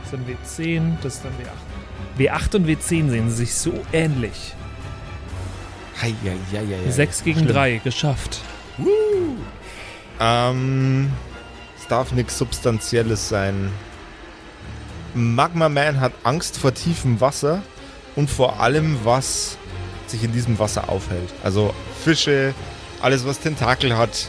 Das 0.00 0.04
ist 0.04 0.12
dann 0.12 0.26
W10, 0.26 1.02
das 1.02 1.14
ist 1.14 1.24
dann 1.24 1.32
W8. 1.32 2.30
W8 2.30 2.56
und 2.56 2.68
W10 2.68 3.10
sehen 3.10 3.30
sich 3.30 3.54
so 3.54 3.72
ähnlich. 3.92 4.54
Hei, 6.00 6.14
hei, 6.24 6.36
hei, 6.52 6.58
hei, 6.58 6.76
hei. 6.84 6.90
6 6.90 7.24
gegen 7.24 7.40
Schlimm. 7.40 7.52
3, 7.52 7.78
geschafft. 7.78 8.40
Ähm, 10.20 11.10
es 11.76 11.86
darf 11.88 12.12
nichts 12.12 12.38
Substanzielles 12.38 13.28
sein. 13.28 13.70
Magma 15.14 15.68
Man 15.68 16.00
hat 16.00 16.12
Angst 16.24 16.56
vor 16.58 16.74
tiefem 16.74 17.20
Wasser 17.20 17.62
und 18.16 18.28
vor 18.30 18.60
allem, 18.60 18.98
was 19.04 19.56
sich 20.06 20.24
in 20.24 20.32
diesem 20.32 20.58
Wasser 20.58 20.88
aufhält. 20.88 21.32
Also 21.42 21.74
Fische, 22.04 22.54
alles 23.00 23.26
was 23.26 23.40
Tentakel 23.40 23.96
hat, 23.96 24.26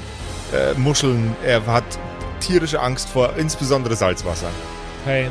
äh, 0.54 0.74
Muscheln. 0.78 1.36
Er 1.46 1.66
hat 1.66 1.84
tierische 2.40 2.80
Angst 2.82 3.10
vor 3.10 3.36
insbesondere 3.38 3.96
Salzwasser. 3.96 4.50
Hey, 5.06 5.30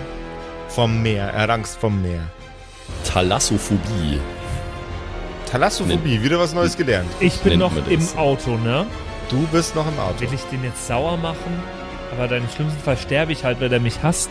Vom 0.68 1.02
Meer. 1.02 1.28
Er 1.28 1.42
hat 1.42 1.50
Angst 1.50 1.78
vom 1.78 2.00
Meer. 2.02 2.20
Thalassophobie. 3.04 4.20
Thalassophobie, 5.50 6.22
wieder 6.22 6.38
was 6.38 6.52
Neues 6.54 6.76
gelernt. 6.76 7.08
ich 7.20 7.38
bin 7.40 7.58
Nennt 7.58 7.74
noch 7.74 7.86
im. 7.88 8.08
Auto, 8.18 8.56
ne? 8.56 8.86
Du 9.30 9.46
bist 9.52 9.74
noch 9.74 9.86
im 9.86 9.98
Auto. 9.98 10.20
Will 10.20 10.28
ich 10.32 10.42
den 10.44 10.62
jetzt 10.64 10.86
sauer 10.86 11.16
machen? 11.16 11.60
Aber 12.12 12.28
dann 12.28 12.42
im 12.42 12.48
schlimmsten 12.48 12.80
Fall 12.80 12.96
sterbe 12.96 13.32
ich 13.32 13.44
halt, 13.44 13.60
weil 13.60 13.72
er 13.72 13.80
mich 13.80 14.02
hasst. 14.02 14.30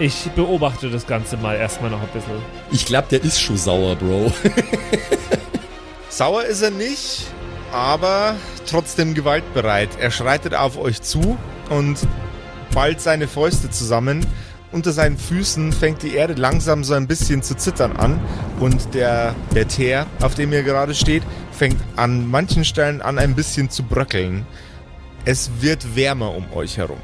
Ich 0.00 0.30
beobachte 0.36 0.90
das 0.90 1.06
Ganze 1.06 1.36
mal 1.36 1.56
erstmal 1.56 1.90
noch 1.90 2.00
ein 2.00 2.08
bisschen. 2.08 2.36
Ich 2.70 2.86
glaube, 2.86 3.08
der 3.10 3.22
ist 3.24 3.40
schon 3.40 3.56
sauer, 3.56 3.96
Bro. 3.96 4.32
Sauer 6.08 6.44
ist 6.44 6.62
er 6.62 6.70
nicht, 6.70 7.26
aber 7.72 8.36
trotzdem 8.68 9.14
gewaltbereit. 9.14 9.88
Er 10.00 10.10
schreitet 10.10 10.54
auf 10.54 10.78
euch 10.78 11.02
zu 11.02 11.36
und 11.68 11.98
ballt 12.72 13.00
seine 13.00 13.26
Fäuste 13.26 13.70
zusammen. 13.70 14.24
Unter 14.70 14.92
seinen 14.92 15.16
Füßen 15.18 15.72
fängt 15.72 16.02
die 16.02 16.14
Erde 16.14 16.34
langsam 16.34 16.84
so 16.84 16.94
ein 16.94 17.06
bisschen 17.06 17.42
zu 17.42 17.56
zittern 17.56 17.96
an 17.96 18.20
und 18.60 18.94
der, 18.94 19.34
der 19.54 19.66
Teer, 19.66 20.06
auf 20.20 20.34
dem 20.34 20.52
ihr 20.52 20.62
gerade 20.62 20.94
steht, 20.94 21.22
fängt 21.52 21.80
an 21.96 22.30
manchen 22.30 22.64
Stellen 22.64 23.00
an 23.02 23.18
ein 23.18 23.34
bisschen 23.34 23.70
zu 23.70 23.82
bröckeln. 23.82 24.46
Es 25.24 25.50
wird 25.60 25.96
wärmer 25.96 26.34
um 26.34 26.52
euch 26.52 26.76
herum. 26.76 26.98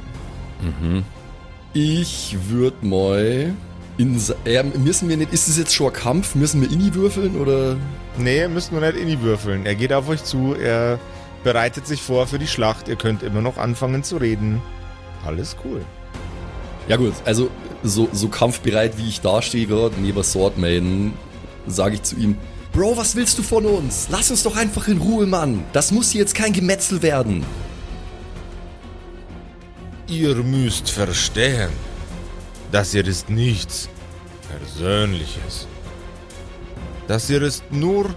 Ich 1.75 2.37
würde 2.49 2.87
mal. 2.87 3.52
In, 3.99 4.21
äh, 4.45 4.62
müssen 4.62 5.09
wir 5.09 5.16
nicht. 5.16 5.33
Ist 5.33 5.49
es 5.49 5.59
jetzt 5.59 5.75
schon 5.75 5.88
ein 5.88 5.93
Kampf? 5.93 6.37
Müssen 6.37 6.62
wir 6.62 6.71
Inni 6.71 6.95
würfeln 6.95 7.37
oder. 7.37 7.76
Nee, 8.16 8.47
müsst 8.47 8.71
nur 8.71 8.81
nicht 8.81 8.97
in 8.97 9.09
die 9.09 9.21
würfeln. 9.21 9.66
Er 9.66 9.75
geht 9.75 9.93
auf 9.93 10.09
euch 10.09 10.23
zu, 10.23 10.54
er 10.54 11.00
bereitet 11.43 11.87
sich 11.87 12.00
vor 12.00 12.28
für 12.28 12.38
die 12.38 12.47
Schlacht. 12.47 12.87
Ihr 12.87 12.95
könnt 12.95 13.25
immer 13.25 13.40
noch 13.40 13.59
anfangen 13.59 14.04
zu 14.04 14.16
reden. 14.16 14.62
Alles 15.26 15.57
cool. 15.64 15.85
Ja, 16.87 16.97
gut, 16.97 17.14
also 17.25 17.50
so, 17.83 18.09
so 18.12 18.28
kampfbereit 18.28 18.97
wie 18.97 19.09
ich 19.09 19.21
dastehe 19.21 19.66
gerade 19.66 19.95
neben 20.00 20.23
Sword 20.23 20.59
Maiden, 20.59 21.12
sage 21.66 21.97
ich 21.97 22.02
zu 22.02 22.14
ihm: 22.16 22.37
Bro, 22.73 22.97
was 22.97 23.16
willst 23.16 23.38
du 23.38 23.43
von 23.43 23.66
uns? 23.66 24.07
Lass 24.11 24.31
uns 24.31 24.45
doch 24.45 24.57
einfach 24.57 24.87
in 24.87 24.99
Ruhe, 24.99 25.26
Mann. 25.26 25.64
Das 25.73 25.90
muss 25.90 26.11
hier 26.11 26.21
jetzt 26.21 26.37
kein 26.37 26.52
Gemetzel 26.52 27.02
werden. 27.02 27.45
Ihr 30.06 30.34
müsst 30.37 30.90
verstehen, 30.90 31.70
das 32.70 32.92
hier 32.92 33.06
ist 33.06 33.30
nichts 33.30 33.88
Persönliches. 34.50 35.66
Das 37.08 37.26
hier 37.26 37.40
ist 37.40 37.64
nur 37.70 38.14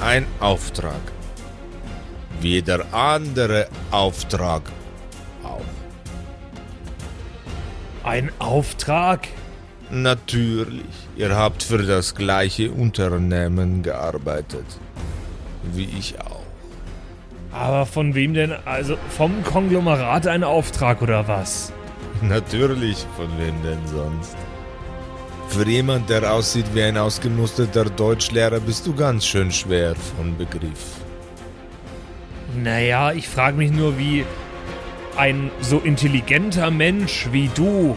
ein 0.00 0.26
Auftrag. 0.40 1.00
Wie 2.40 2.52
jeder 2.52 2.92
andere 2.92 3.68
Auftrag 3.90 4.62
auch. 5.42 5.60
Ein 8.02 8.30
Auftrag? 8.38 9.28
Natürlich, 9.90 10.84
ihr 11.16 11.36
habt 11.36 11.62
für 11.62 11.82
das 11.82 12.14
gleiche 12.14 12.70
Unternehmen 12.70 13.82
gearbeitet. 13.82 14.66
Wie 15.74 15.84
ich 15.84 16.18
auch. 16.20 16.35
Aber 17.58 17.86
von 17.86 18.14
wem 18.14 18.34
denn? 18.34 18.52
Also 18.66 18.96
vom 19.08 19.42
Konglomerat 19.42 20.26
ein 20.26 20.44
Auftrag 20.44 21.00
oder 21.00 21.26
was? 21.26 21.72
Natürlich, 22.22 23.06
von 23.16 23.28
wem 23.38 23.54
denn 23.62 23.78
sonst? 23.86 24.36
Für 25.48 25.66
jemand, 25.66 26.10
der 26.10 26.30
aussieht 26.32 26.66
wie 26.74 26.82
ein 26.82 26.98
ausgemusterter 26.98 27.86
Deutschlehrer, 27.86 28.60
bist 28.60 28.86
du 28.86 28.94
ganz 28.94 29.26
schön 29.26 29.50
schwer 29.50 29.94
von 29.94 30.36
Begriff. 30.36 31.00
Naja, 32.62 33.12
ich 33.12 33.28
frage 33.28 33.56
mich 33.56 33.70
nur, 33.70 33.98
wie 33.98 34.24
ein 35.16 35.50
so 35.60 35.78
intelligenter 35.78 36.70
Mensch 36.70 37.28
wie 37.32 37.48
du, 37.54 37.96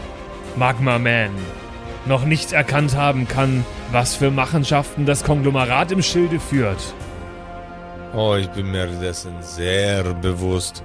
Magma 0.56 0.98
Man, 0.98 1.30
noch 2.06 2.24
nicht 2.24 2.52
erkannt 2.52 2.96
haben 2.96 3.28
kann, 3.28 3.64
was 3.92 4.16
für 4.16 4.30
Machenschaften 4.30 5.04
das 5.04 5.22
Konglomerat 5.22 5.92
im 5.92 6.02
Schilde 6.02 6.40
führt. 6.40 6.94
Oh, 8.12 8.34
ich 8.34 8.48
bin 8.48 8.72
mir 8.72 8.86
dessen 8.86 9.40
sehr 9.40 10.02
bewusst. 10.14 10.82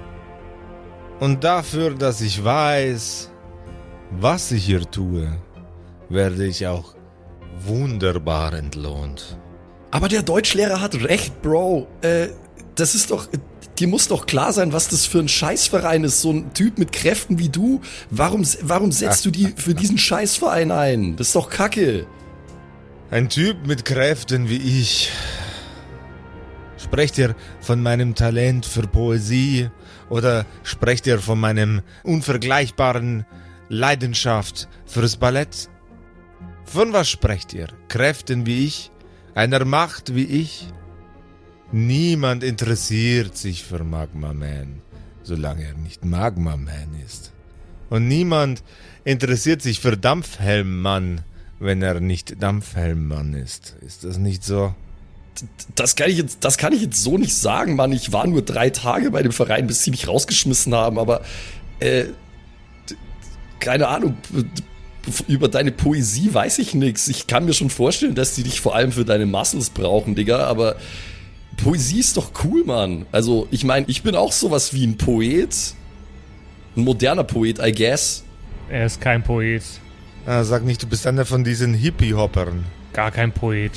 Und 1.18 1.42
dafür, 1.42 1.94
dass 1.94 2.20
ich 2.20 2.44
weiß, 2.44 3.32
was 4.12 4.52
ich 4.52 4.64
hier 4.64 4.88
tue, 4.88 5.28
werde 6.08 6.46
ich 6.46 6.66
auch 6.68 6.94
wunderbar 7.64 8.52
entlohnt. 8.52 9.38
Aber 9.90 10.08
der 10.08 10.22
Deutschlehrer 10.22 10.80
hat 10.80 10.94
recht, 11.02 11.42
Bro. 11.42 11.88
Äh, 12.02 12.28
das 12.76 12.94
ist 12.94 13.10
doch, 13.10 13.28
dir 13.76 13.88
muss 13.88 14.06
doch 14.06 14.26
klar 14.26 14.52
sein, 14.52 14.72
was 14.72 14.88
das 14.88 15.06
für 15.06 15.18
ein 15.18 15.28
Scheißverein 15.28 16.04
ist. 16.04 16.20
So 16.20 16.30
ein 16.32 16.52
Typ 16.54 16.78
mit 16.78 16.92
Kräften 16.92 17.40
wie 17.40 17.48
du. 17.48 17.80
Warum, 18.10 18.46
warum 18.62 18.92
setzt 18.92 19.24
du 19.24 19.30
die 19.32 19.46
für 19.56 19.74
diesen 19.74 19.98
Scheißverein 19.98 20.70
ein? 20.70 21.16
Das 21.16 21.28
ist 21.28 21.36
doch 21.36 21.50
Kacke. 21.50 22.06
Ein 23.10 23.28
Typ 23.28 23.66
mit 23.66 23.84
Kräften 23.84 24.48
wie 24.48 24.58
ich. 24.58 25.10
Sprecht 26.76 27.16
ihr 27.18 27.34
von 27.60 27.82
meinem 27.82 28.14
Talent 28.14 28.66
für 28.66 28.86
Poesie 28.86 29.70
oder 30.10 30.44
sprecht 30.62 31.06
ihr 31.06 31.18
von 31.18 31.40
meinem 31.40 31.82
unvergleichbaren 32.04 33.24
Leidenschaft 33.68 34.68
fürs 34.84 35.16
Ballett? 35.16 35.70
Von 36.64 36.92
was 36.92 37.08
sprecht 37.08 37.54
ihr? 37.54 37.68
Kräften 37.88 38.44
wie 38.44 38.66
ich? 38.66 38.90
Einer 39.34 39.64
Macht 39.64 40.14
wie 40.14 40.24
ich? 40.24 40.68
Niemand 41.72 42.44
interessiert 42.44 43.36
sich 43.36 43.64
für 43.64 43.82
Magma 43.82 44.32
Man, 44.32 44.82
solange 45.22 45.64
er 45.64 45.74
nicht 45.74 46.04
Magma 46.04 46.56
Man 46.56 46.94
ist. 47.04 47.32
Und 47.88 48.06
niemand 48.06 48.62
interessiert 49.04 49.62
sich 49.62 49.80
für 49.80 49.96
Dampfhelmmann, 49.96 51.22
wenn 51.58 51.82
er 51.82 52.00
nicht 52.00 52.42
Dampfhelmmann 52.42 53.34
ist. 53.34 53.76
Ist 53.80 54.04
das 54.04 54.18
nicht 54.18 54.44
so? 54.44 54.74
Das 55.74 55.96
kann 55.96 56.10
ich 56.10 56.18
jetzt, 56.18 56.44
das 56.44 56.58
kann 56.58 56.72
ich 56.72 56.82
jetzt 56.82 57.02
so 57.02 57.18
nicht 57.18 57.34
sagen, 57.34 57.76
Mann. 57.76 57.92
Ich 57.92 58.12
war 58.12 58.26
nur 58.26 58.42
drei 58.42 58.70
Tage 58.70 59.10
bei 59.10 59.22
dem 59.22 59.32
Verein, 59.32 59.66
bis 59.66 59.82
sie 59.82 59.90
mich 59.90 60.08
rausgeschmissen 60.08 60.74
haben, 60.74 60.98
aber 60.98 61.22
äh, 61.80 62.04
keine 63.60 63.88
Ahnung. 63.88 64.16
Über 65.28 65.48
deine 65.48 65.70
Poesie 65.70 66.34
weiß 66.34 66.58
ich 66.58 66.74
nichts. 66.74 67.06
Ich 67.06 67.26
kann 67.26 67.44
mir 67.44 67.52
schon 67.52 67.70
vorstellen, 67.70 68.16
dass 68.16 68.34
die 68.34 68.42
dich 68.42 68.60
vor 68.60 68.74
allem 68.74 68.90
für 68.90 69.04
deine 69.04 69.26
Muscles 69.26 69.70
brauchen, 69.70 70.16
Digga, 70.16 70.44
aber 70.46 70.76
Poesie 71.56 72.00
ist 72.00 72.16
doch 72.16 72.32
cool, 72.44 72.64
Mann. 72.64 73.06
Also, 73.12 73.46
ich 73.50 73.64
meine, 73.64 73.86
ich 73.88 74.02
bin 74.02 74.14
auch 74.14 74.32
sowas 74.32 74.74
wie 74.74 74.84
ein 74.86 74.96
Poet. 74.96 75.74
Ein 76.76 76.84
moderner 76.84 77.24
Poet, 77.24 77.58
I 77.58 77.72
guess. 77.72 78.24
Er 78.68 78.86
ist 78.86 79.00
kein 79.00 79.22
Poet. 79.22 79.62
Ah, 80.26 80.42
sag 80.44 80.64
nicht, 80.64 80.82
du 80.82 80.86
bist 80.86 81.06
einer 81.06 81.24
von 81.24 81.44
diesen 81.44 81.72
Hippie-Hoppern. 81.72 82.64
Gar 82.92 83.12
kein 83.12 83.32
Poet. 83.32 83.72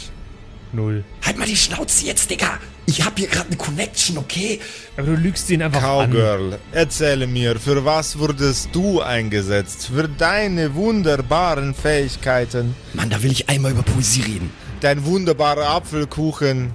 Null. 0.71 1.03
Halt 1.25 1.38
mal 1.38 1.47
die 1.47 1.55
Schnauze 1.55 2.05
jetzt, 2.05 2.29
Digga. 2.29 2.59
Ich 2.85 3.03
hab 3.05 3.17
hier 3.17 3.27
gerade 3.27 3.47
eine 3.47 3.57
Connection, 3.57 4.17
okay? 4.17 4.59
Aber 4.97 5.07
du 5.07 5.15
lügst 5.15 5.49
ihn 5.49 5.61
einfach 5.61 5.81
an. 5.83 6.11
Cowgirl, 6.11 6.59
erzähle 6.71 7.27
mir, 7.27 7.59
für 7.59 7.85
was 7.85 8.17
wurdest 8.17 8.69
du 8.71 9.01
eingesetzt? 9.01 9.91
Für 9.93 10.07
deine 10.07 10.73
wunderbaren 10.75 11.73
Fähigkeiten. 11.73 12.75
Mann, 12.93 13.09
da 13.09 13.21
will 13.21 13.31
ich 13.31 13.49
einmal 13.49 13.71
über 13.71 13.83
Poesie 13.83 14.21
reden. 14.21 14.51
Dein 14.81 15.05
wunderbarer 15.05 15.69
Apfelkuchen 15.69 16.71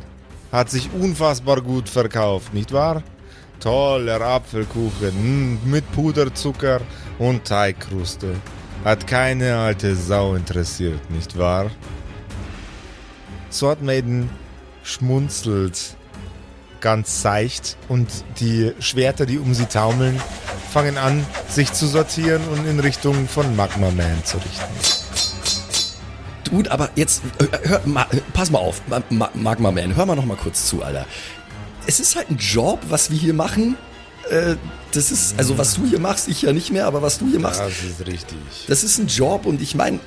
hat 0.52 0.70
sich 0.70 0.88
unfassbar 0.92 1.60
gut 1.60 1.88
verkauft, 1.88 2.54
nicht 2.54 2.72
wahr? 2.72 3.02
Toller 3.60 4.20
Apfelkuchen 4.20 5.56
mm, 5.64 5.70
mit 5.70 5.90
Puderzucker 5.92 6.80
und 7.18 7.44
Teigkruste. 7.44 8.34
Hat 8.84 9.06
keine 9.06 9.56
alte 9.56 9.96
Sau 9.96 10.34
interessiert, 10.34 11.10
nicht 11.10 11.38
wahr? 11.38 11.70
Sword 13.54 13.82
Maiden 13.82 14.28
schmunzelt 14.82 15.96
ganz 16.80 17.23
seicht 17.23 17.76
und 17.88 18.08
die 18.40 18.73
Schwerter, 18.80 19.26
die 19.26 19.38
um 19.38 19.54
sie 19.54 19.66
taumeln, 19.66 20.20
fangen 20.73 20.99
an, 20.99 21.25
sich 21.49 21.73
zu 21.73 21.87
sortieren 21.87 22.42
und 22.49 22.66
in 22.66 22.80
Richtung 22.80 23.28
von 23.28 23.54
Magma 23.54 23.92
Man 23.92 24.25
zu 24.25 24.38
richten. 24.38 24.75
Dude, 26.50 26.70
aber 26.70 26.90
jetzt, 26.96 27.23
äh, 27.38 27.68
hör, 27.68 27.80
ma, 27.84 28.06
pass 28.32 28.50
mal 28.50 28.58
auf, 28.58 28.82
ma, 29.08 29.30
Magma 29.34 29.70
Man, 29.70 29.94
hör 29.94 30.04
mal 30.04 30.16
noch 30.16 30.26
mal 30.26 30.37
kurz 30.37 30.66
zu, 30.66 30.82
Alter. 30.82 31.06
Es 31.87 32.00
ist 32.00 32.16
halt 32.16 32.30
ein 32.30 32.38
Job, 32.38 32.80
was 32.88 33.12
wir 33.12 33.18
hier 33.18 33.34
machen. 33.34 33.76
Äh, 34.30 34.56
das 34.92 35.12
ist, 35.12 35.38
also 35.38 35.58
was 35.58 35.75
du 35.75 35.87
hier 35.87 36.00
machst, 36.00 36.26
ich 36.26 36.42
ja 36.42 36.52
nicht 36.52 36.73
mehr, 36.73 36.87
aber 36.87 37.02
was 37.02 37.18
du 37.18 37.28
hier 37.30 37.40
machst. 37.40 37.61
Das 37.61 37.82
ist 37.82 38.04
richtig. 38.04 38.66
Das 38.66 38.82
ist 38.82 38.99
ein 38.99 39.06
Job 39.06 39.46
und 39.46 39.62
ich 39.62 39.76
meine, 39.76 40.00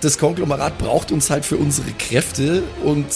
das 0.00 0.18
Konglomerat 0.18 0.78
braucht 0.78 1.10
uns 1.12 1.30
halt 1.30 1.44
für 1.44 1.56
unsere 1.56 1.90
Kräfte 1.92 2.62
und 2.84 3.06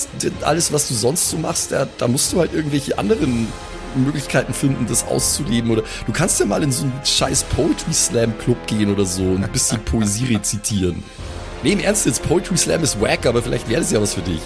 alles, 0.43 0.73
was 0.73 0.89
du 0.89 0.95
sonst 0.95 1.31
so 1.31 1.39
machst, 1.39 1.73
da, 1.73 1.87
da 1.99 2.09
musst 2.09 2.33
du 2.33 2.41
halt 2.41 2.53
irgendwelche 2.53 2.99
anderen 2.99 3.49
Möglichkeiten 3.95 4.53
finden, 4.53 4.87
das 4.87 5.07
auszuleben. 5.07 5.71
Oder 5.71 5.83
du 6.07 6.13
kannst 6.13 6.41
ja 6.41 6.47
mal 6.47 6.63
in 6.63 6.73
so 6.73 6.85
einen 6.85 7.01
scheiß 7.05 7.45
Poetry 7.45 7.93
Slam 7.93 8.37
Club 8.39 8.67
gehen 8.67 8.93
oder 8.93 9.05
so 9.05 9.23
und 9.23 9.45
ein 9.45 9.53
bisschen 9.53 9.81
Poesie 9.85 10.35
rezitieren. 10.35 11.03
Nee, 11.63 11.73
im 11.73 11.81
Ernst 11.81 12.07
jetzt, 12.07 12.23
Poetry 12.23 12.57
Slam 12.57 12.83
ist 12.83 13.01
wack, 13.01 13.27
aber 13.27 13.43
vielleicht 13.43 13.69
wäre 13.69 13.81
das 13.81 13.91
ja 13.91 14.01
was 14.01 14.15
für 14.15 14.23
dich. 14.23 14.41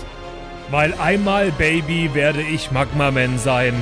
Weil 0.71 0.95
einmal, 0.95 1.51
Baby, 1.53 2.11
werde 2.15 2.43
ich 2.43 2.71
Magma 2.71 3.11
Man 3.11 3.39
sein. 3.39 3.75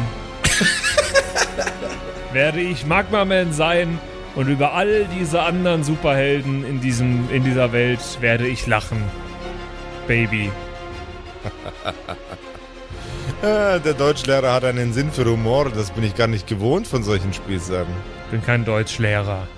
werde 2.33 2.61
ich 2.61 2.87
Magma 2.87 3.25
Man 3.25 3.53
sein 3.53 3.99
und 4.39 4.47
über 4.47 4.73
all 4.73 5.05
diese 5.19 5.43
anderen 5.43 5.83
Superhelden 5.83 6.65
in, 6.65 6.81
diesem, 6.81 7.29
in 7.29 7.43
dieser 7.43 7.73
Welt 7.73 7.99
werde 8.21 8.47
ich 8.47 8.69
lachen. 8.69 9.03
Baby. 10.07 10.53
Ah, 13.43 13.79
der 13.85 13.95
Deutschlehrer 13.95 14.53
hat 14.53 14.63
einen 14.63 14.93
Sinn 14.93 15.11
für 15.11 15.25
Humor, 15.25 15.71
das 15.71 15.91
bin 15.91 16.05
ich 16.05 16.15
gar 16.15 16.29
nicht 16.29 16.47
gewohnt 16.47 16.87
von 16.87 17.03
solchen 17.03 17.33
Spielsachen. 17.33 17.93
Bin 18.31 18.41
kein 18.41 18.65
Deutschlehrer. 18.65 19.49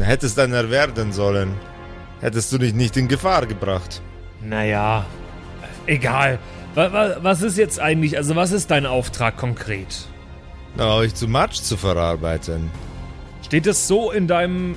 Hättest 0.00 0.38
einer 0.38 0.70
werden 0.70 1.12
sollen. 1.12 1.56
Hättest 2.20 2.52
du 2.52 2.58
dich 2.58 2.74
nicht 2.74 2.96
in 2.96 3.08
Gefahr 3.08 3.46
gebracht. 3.46 4.02
Naja, 4.40 5.04
egal. 5.86 6.38
Was 6.76 7.42
ist 7.42 7.58
jetzt 7.58 7.80
eigentlich, 7.80 8.16
also 8.16 8.36
was 8.36 8.52
ist 8.52 8.70
dein 8.70 8.86
Auftrag 8.86 9.36
konkret? 9.36 10.06
Na, 10.76 10.94
euch 10.94 11.12
zu 11.12 11.26
Matsch 11.26 11.56
zu 11.56 11.76
verarbeiten. 11.76 12.70
Steht 13.52 13.66
es 13.66 13.86
so 13.86 14.10
in 14.10 14.26
deinem. 14.26 14.76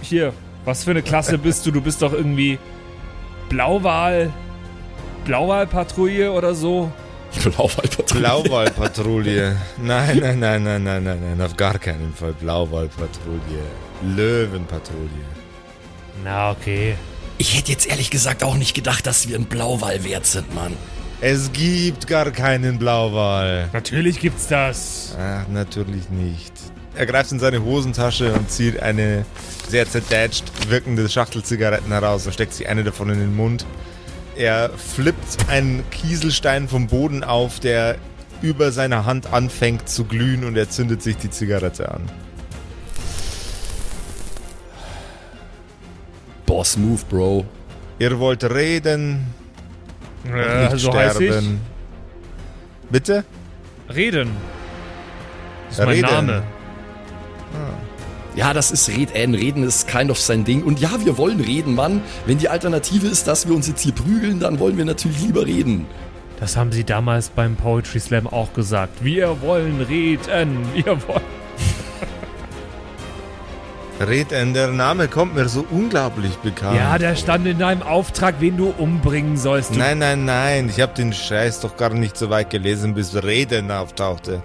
Hier, 0.00 0.32
was 0.64 0.84
für 0.84 0.92
eine 0.92 1.02
Klasse 1.02 1.36
bist 1.36 1.66
du? 1.66 1.70
Du 1.70 1.82
bist 1.82 2.00
doch 2.00 2.14
irgendwie 2.14 2.58
Blauwal. 3.50 4.32
Blauwalpatrouille 5.26 6.32
oder 6.32 6.54
so? 6.54 6.90
Blauwalpatrouille. 7.42 8.20
Blauwalpatrouille. 8.22 9.56
Nein, 9.76 10.20
nein, 10.20 10.38
nein, 10.38 10.62
nein, 10.62 10.84
nein, 10.84 11.04
nein, 11.04 11.20
nein, 11.20 11.40
auf 11.42 11.54
gar 11.54 11.78
keinen 11.78 12.14
Fall. 12.14 12.32
Blauwalpatrouille. 12.32 13.60
Löwenpatrouille. 14.16 15.26
Na, 16.24 16.52
okay. 16.52 16.94
Ich 17.36 17.58
hätte 17.58 17.72
jetzt 17.72 17.86
ehrlich 17.86 18.08
gesagt 18.08 18.42
auch 18.42 18.54
nicht 18.54 18.72
gedacht, 18.74 19.06
dass 19.06 19.28
wir 19.28 19.36
ein 19.36 19.44
Blauwal 19.44 20.02
wert 20.02 20.24
sind, 20.24 20.54
Mann. 20.54 20.72
Es 21.20 21.52
gibt 21.52 22.06
gar 22.06 22.30
keinen 22.30 22.78
Blauwal. 22.78 23.68
Natürlich 23.74 24.18
gibt's 24.18 24.46
das. 24.46 25.14
Ach, 25.20 25.46
natürlich 25.48 26.08
nicht. 26.08 26.54
Er 26.96 27.04
greift 27.06 27.30
in 27.30 27.38
seine 27.38 27.62
Hosentasche 27.62 28.32
und 28.32 28.50
zieht 28.50 28.80
eine 28.80 29.26
sehr 29.68 29.86
zerdatscht 29.88 30.44
wirkende 30.70 31.08
Schachtel 31.08 31.42
Zigaretten 31.42 31.92
heraus 31.92 32.26
und 32.26 32.32
steckt 32.32 32.54
sich 32.54 32.68
eine 32.68 32.84
davon 32.84 33.10
in 33.10 33.18
den 33.18 33.36
Mund. 33.36 33.66
Er 34.34 34.70
flippt 34.70 35.48
einen 35.48 35.84
Kieselstein 35.90 36.68
vom 36.68 36.86
Boden 36.86 37.22
auf, 37.22 37.60
der 37.60 37.96
über 38.42 38.70
seiner 38.72 39.04
Hand 39.04 39.32
anfängt 39.32 39.88
zu 39.88 40.04
glühen 40.04 40.44
und 40.44 40.56
er 40.56 40.68
zündet 40.70 41.02
sich 41.02 41.16
die 41.16 41.30
Zigarette 41.30 41.90
an. 41.90 42.02
Boss 46.46 46.76
Move, 46.76 47.02
Bro. 47.08 47.44
Ihr 47.98 48.18
wollt 48.18 48.44
reden, 48.44 49.26
Äh, 50.26 50.64
nicht 50.64 50.78
so 50.78 50.92
heiß 50.94 51.20
ich. 51.20 51.30
sterben. 51.30 51.60
Bitte? 52.90 53.24
Reden. 53.94 54.30
Das 55.68 55.78
ist 55.78 55.84
mein 55.84 55.88
Reden. 55.94 56.10
Name. 56.10 56.42
Ja, 58.36 58.52
das 58.52 58.70
ist 58.70 58.88
Reden. 58.90 59.34
Reden 59.34 59.62
ist 59.62 59.88
kind 59.88 60.10
of 60.10 60.20
sein 60.20 60.44
Ding. 60.44 60.62
Und 60.62 60.78
ja, 60.78 60.90
wir 61.02 61.16
wollen 61.16 61.40
reden, 61.40 61.74
Mann. 61.74 62.02
Wenn 62.26 62.36
die 62.36 62.50
Alternative 62.50 63.06
ist, 63.06 63.26
dass 63.26 63.48
wir 63.48 63.54
uns 63.54 63.66
jetzt 63.66 63.80
hier 63.80 63.92
prügeln, 63.92 64.40
dann 64.40 64.58
wollen 64.58 64.76
wir 64.76 64.84
natürlich 64.84 65.22
lieber 65.22 65.46
reden. 65.46 65.86
Das 66.38 66.54
haben 66.54 66.70
sie 66.70 66.84
damals 66.84 67.30
beim 67.30 67.56
Poetry 67.56 67.98
Slam 67.98 68.26
auch 68.26 68.52
gesagt. 68.52 69.02
Wir 69.02 69.40
wollen 69.40 69.80
reden. 69.80 70.66
Wir 70.74 71.00
wollen. 71.08 71.22
Reden, 73.98 74.52
der 74.52 74.68
Name 74.68 75.08
kommt 75.08 75.34
mir 75.34 75.48
so 75.48 75.64
unglaublich 75.70 76.36
bekannt. 76.36 76.76
Ja, 76.76 76.98
der 76.98 77.16
stand 77.16 77.46
in 77.46 77.58
deinem 77.58 77.80
Auftrag, 77.82 78.34
wen 78.40 78.58
du 78.58 78.74
umbringen 78.76 79.38
sollst. 79.38 79.74
Du 79.74 79.78
Nein, 79.78 79.98
nein, 79.98 80.26
nein, 80.26 80.68
ich 80.68 80.82
habe 80.82 80.92
den 80.92 81.14
Scheiß 81.14 81.60
doch 81.60 81.78
gar 81.78 81.94
nicht 81.94 82.14
so 82.14 82.28
weit 82.28 82.50
gelesen, 82.50 82.92
bis 82.92 83.14
Reden 83.14 83.70
auftauchte. 83.70 84.42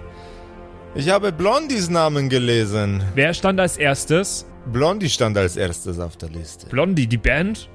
Ich 0.94 1.08
habe 1.08 1.32
Blondies 1.32 1.88
Namen 1.88 2.28
gelesen. 2.28 3.02
Wer 3.14 3.32
stand 3.32 3.58
als 3.58 3.78
erstes? 3.78 4.44
Blondie 4.70 5.08
stand 5.08 5.38
als 5.38 5.56
erstes 5.56 5.98
auf 5.98 6.18
der 6.18 6.28
Liste. 6.28 6.66
Blondie, 6.66 7.06
die 7.06 7.16
Band. 7.16 7.70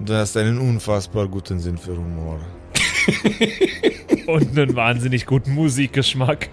Du 0.00 0.14
hast 0.14 0.34
einen 0.38 0.58
unfassbar 0.58 1.28
guten 1.28 1.60
Sinn 1.60 1.76
für 1.76 1.94
Humor. 1.94 2.40
Und 4.26 4.58
einen 4.58 4.74
wahnsinnig 4.74 5.26
guten 5.26 5.52
Musikgeschmack. 5.52 6.48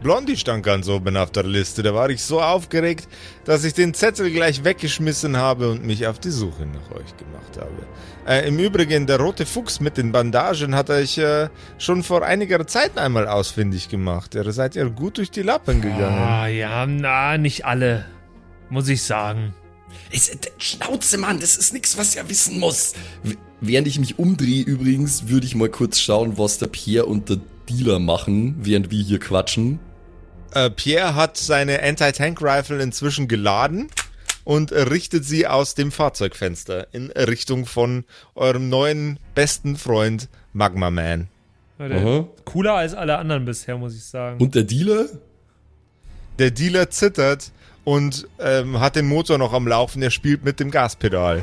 Blondie 0.00 0.36
stand 0.36 0.62
ganz 0.62 0.88
oben 0.88 1.16
auf 1.16 1.32
der 1.32 1.42
Liste. 1.42 1.82
Da 1.82 1.92
war 1.92 2.08
ich 2.08 2.22
so 2.22 2.40
aufgeregt, 2.40 3.08
dass 3.44 3.64
ich 3.64 3.74
den 3.74 3.94
Zettel 3.94 4.30
gleich 4.30 4.62
weggeschmissen 4.62 5.36
habe 5.36 5.70
und 5.70 5.84
mich 5.84 6.06
auf 6.06 6.20
die 6.20 6.30
Suche 6.30 6.66
nach 6.66 6.96
euch 6.96 7.16
gemacht 7.16 7.56
habe. 7.56 7.86
Äh, 8.26 8.46
Im 8.46 8.58
Übrigen, 8.58 9.06
der 9.06 9.18
rote 9.18 9.44
Fuchs 9.44 9.80
mit 9.80 9.96
den 9.96 10.12
Bandagen 10.12 10.76
hat 10.76 10.90
euch 10.90 11.18
äh, 11.18 11.48
schon 11.78 12.04
vor 12.04 12.24
einiger 12.24 12.64
Zeit 12.66 12.96
einmal 12.96 13.26
ausfindig 13.26 13.88
gemacht. 13.88 14.36
Ihr 14.36 14.52
seid 14.52 14.76
ihr 14.76 14.88
gut 14.90 15.18
durch 15.18 15.32
die 15.32 15.42
Lappen 15.42 15.80
gegangen. 15.80 16.18
Ah, 16.18 16.46
ja, 16.46 16.86
na, 16.86 17.36
nicht 17.36 17.64
alle. 17.64 18.04
Muss 18.70 18.88
ich 18.88 19.02
sagen. 19.02 19.54
Ist, 20.10 20.52
Schnauze, 20.58 21.18
Mann, 21.18 21.40
das 21.40 21.56
ist 21.56 21.72
nichts, 21.72 21.98
was 21.98 22.14
er 22.14 22.28
wissen 22.28 22.60
muss. 22.60 22.94
W 23.24 23.34
während 23.60 23.88
ich 23.88 23.98
mich 23.98 24.20
umdrehe 24.20 24.62
übrigens, 24.62 25.28
würde 25.28 25.46
ich 25.46 25.56
mal 25.56 25.68
kurz 25.68 25.98
schauen, 25.98 26.38
was 26.38 26.58
der 26.58 26.68
Pierre 26.68 27.06
und 27.06 27.28
der 27.28 27.40
Dealer 27.68 27.98
machen, 27.98 28.56
während 28.60 28.92
wir 28.92 29.02
hier 29.02 29.18
quatschen. 29.18 29.80
Äh, 30.54 30.70
Pierre 30.70 31.14
hat 31.14 31.36
seine 31.36 31.82
Anti-Tank-Rifle 31.82 32.82
inzwischen 32.82 33.28
geladen 33.28 33.88
und 34.44 34.72
richtet 34.72 35.24
sie 35.24 35.46
aus 35.46 35.74
dem 35.74 35.92
Fahrzeugfenster 35.92 36.86
in 36.92 37.10
Richtung 37.10 37.66
von 37.66 38.04
eurem 38.34 38.68
neuen 38.68 39.18
besten 39.34 39.76
Freund 39.76 40.28
Magma 40.52 40.90
Man. 40.90 41.28
Cooler 42.44 42.74
als 42.74 42.94
alle 42.94 43.18
anderen 43.18 43.44
bisher, 43.44 43.76
muss 43.76 43.94
ich 43.94 44.04
sagen. 44.04 44.40
Und 44.40 44.54
der 44.54 44.64
Dealer? 44.64 45.06
Der 46.38 46.50
Dealer 46.50 46.90
zittert 46.90 47.52
und 47.84 48.26
ähm, 48.40 48.80
hat 48.80 48.96
den 48.96 49.06
Motor 49.06 49.38
noch 49.38 49.52
am 49.52 49.68
Laufen. 49.68 50.02
Er 50.02 50.10
spielt 50.10 50.44
mit 50.44 50.60
dem 50.60 50.70
Gaspedal. 50.70 51.42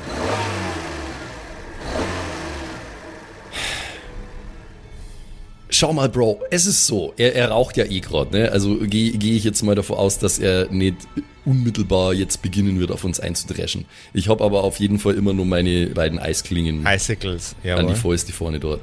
Schau 5.70 5.94
mal, 5.94 6.10
Bro, 6.10 6.42
es 6.52 6.68
ist 6.68 6.86
so, 6.86 7.14
er, 7.18 7.36
er 7.36 7.50
raucht 7.50 7.76
ja 7.76 7.86
eh 7.86 8.00
gerade, 8.00 8.38
ne? 8.38 8.52
Also 8.52 8.78
gehe 8.78 9.12
geh 9.12 9.36
ich 9.36 9.44
jetzt 9.44 9.64
mal 9.64 9.76
davon 9.76 9.98
aus, 9.98 10.20
dass 10.20 10.38
er 10.38 10.70
nicht 10.72 10.96
unmittelbar 11.44 12.14
jetzt 12.14 12.42
beginnen 12.42 12.80
wird, 12.80 12.92
auf 12.92 13.04
uns 13.04 13.20
einzudreschen. 13.20 13.86
Ich 14.14 14.30
habe 14.30 14.44
aber 14.44 14.64
auf 14.64 14.80
jeden 14.80 15.00
Fall 15.00 15.16
immer 15.16 15.34
nur 15.34 15.46
meine 15.46 15.88
beiden 15.88 16.20
Eisklingen 16.20 16.86
Icicles, 16.86 17.56
an 17.56 17.62
die 17.64 17.68
jawohl. 17.70 17.96
Fäuste 17.96 18.32
vorne 18.32 18.60
dort. 18.60 18.82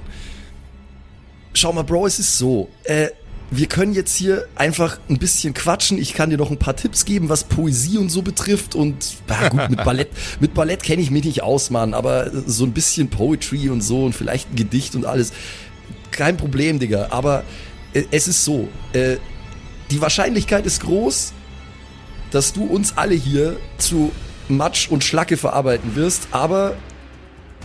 Schau 1.55 1.73
mal, 1.73 1.83
Bro, 1.83 2.07
es 2.07 2.19
ist 2.19 2.39
so. 2.39 2.69
Äh, 2.85 3.09
wir 3.55 3.67
können 3.67 3.93
jetzt 3.93 4.17
hier 4.17 4.47
einfach 4.55 4.99
ein 5.11 5.19
bisschen 5.19 5.53
quatschen. 5.53 5.99
Ich 5.99 6.15
kann 6.15 6.31
dir 6.31 6.39
noch 6.39 6.51
ein 6.51 6.57
paar 6.57 6.75
Tipps 6.75 7.05
geben, 7.05 7.29
was 7.29 7.45
Poesie 7.45 7.99
und 7.99 8.09
so 8.09 8.23
betrifft. 8.23 8.75
Und 8.75 9.19
na 9.29 9.49
gut, 9.51 9.69
mit 9.69 9.85
Ballett, 9.85 10.09
mit 10.41 10.55
Ballett 10.55 10.83
kenne 10.83 11.03
ich 11.03 11.11
mich 11.11 11.25
nicht 11.25 11.43
aus, 11.43 11.69
Mann. 11.69 11.93
Aber 11.93 12.31
so 12.47 12.65
ein 12.65 12.73
bisschen 12.73 13.09
Poetry 13.09 13.69
und 13.69 13.83
so 13.83 14.07
und 14.07 14.15
vielleicht 14.15 14.51
ein 14.51 14.57
Gedicht 14.57 14.95
und 14.95 15.05
alles. 15.05 15.35
Kein 16.13 16.37
Problem, 16.37 16.79
Digga. 16.79 17.09
Aber 17.11 17.43
äh, 17.93 18.05
es 18.11 18.29
ist 18.29 18.45
so. 18.45 18.69
Äh, 18.93 19.17
die 19.91 20.01
Wahrscheinlichkeit 20.01 20.65
ist 20.65 20.81
groß, 20.83 21.33
dass 22.31 22.53
du 22.53 22.65
uns 22.65 22.97
alle 22.97 23.15
hier 23.15 23.57
zu 23.79 24.11
Matsch 24.49 24.89
und 24.89 25.05
Schlacke 25.05 25.37
verarbeiten 25.37 25.97
wirst. 25.97 26.29
Aber 26.31 26.75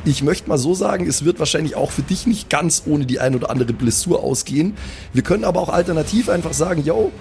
ich 0.05 0.23
möchte 0.23 0.49
mal 0.49 0.57
so 0.57 0.73
sagen, 0.73 1.07
es 1.07 1.23
wird 1.25 1.39
wahrscheinlich 1.39 1.75
auch 1.75 1.91
für 1.91 2.01
dich 2.01 2.27
nicht 2.27 2.49
ganz 2.49 2.83
ohne 2.85 3.05
die 3.05 3.19
ein 3.19 3.35
oder 3.35 3.49
andere 3.49 3.73
Blessur 3.73 4.23
ausgehen. 4.23 4.75
Wir 5.13 5.23
können 5.23 5.43
aber 5.43 5.61
auch 5.61 5.69
alternativ 5.69 6.29
einfach 6.29 6.53
sagen, 6.53 6.83
yo, 6.83 7.11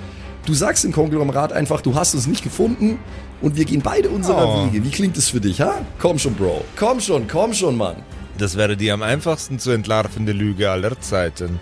du 0.44 0.54
sagst 0.54 0.84
im 0.84 0.92
Konglomerat 0.92 1.52
einfach, 1.52 1.80
du 1.80 1.94
hast 1.94 2.14
uns 2.14 2.26
nicht 2.26 2.42
gefunden 2.44 2.98
und 3.40 3.56
wir 3.56 3.64
gehen 3.64 3.82
beide 3.82 4.08
unserer 4.10 4.46
Oh. 4.48 4.66
Wege. 4.66 4.84
Wie 4.84 4.90
klingt 4.90 5.16
es 5.16 5.28
für 5.28 5.40
dich, 5.40 5.60
ha? 5.60 5.74
Komm 5.98 6.18
schon, 6.18 6.34
Bro. 6.34 6.64
Komm 6.76 7.00
schon, 7.00 7.26
komm 7.28 7.54
schon, 7.54 7.76
Mann. 7.76 7.96
Das 8.38 8.56
wäre 8.56 8.76
die 8.76 8.90
am 8.92 9.02
einfachsten 9.02 9.58
zu 9.58 9.70
entlarvende 9.70 10.32
Lüge 10.32 10.70
aller 10.70 11.00
Zeiten. 11.00 11.58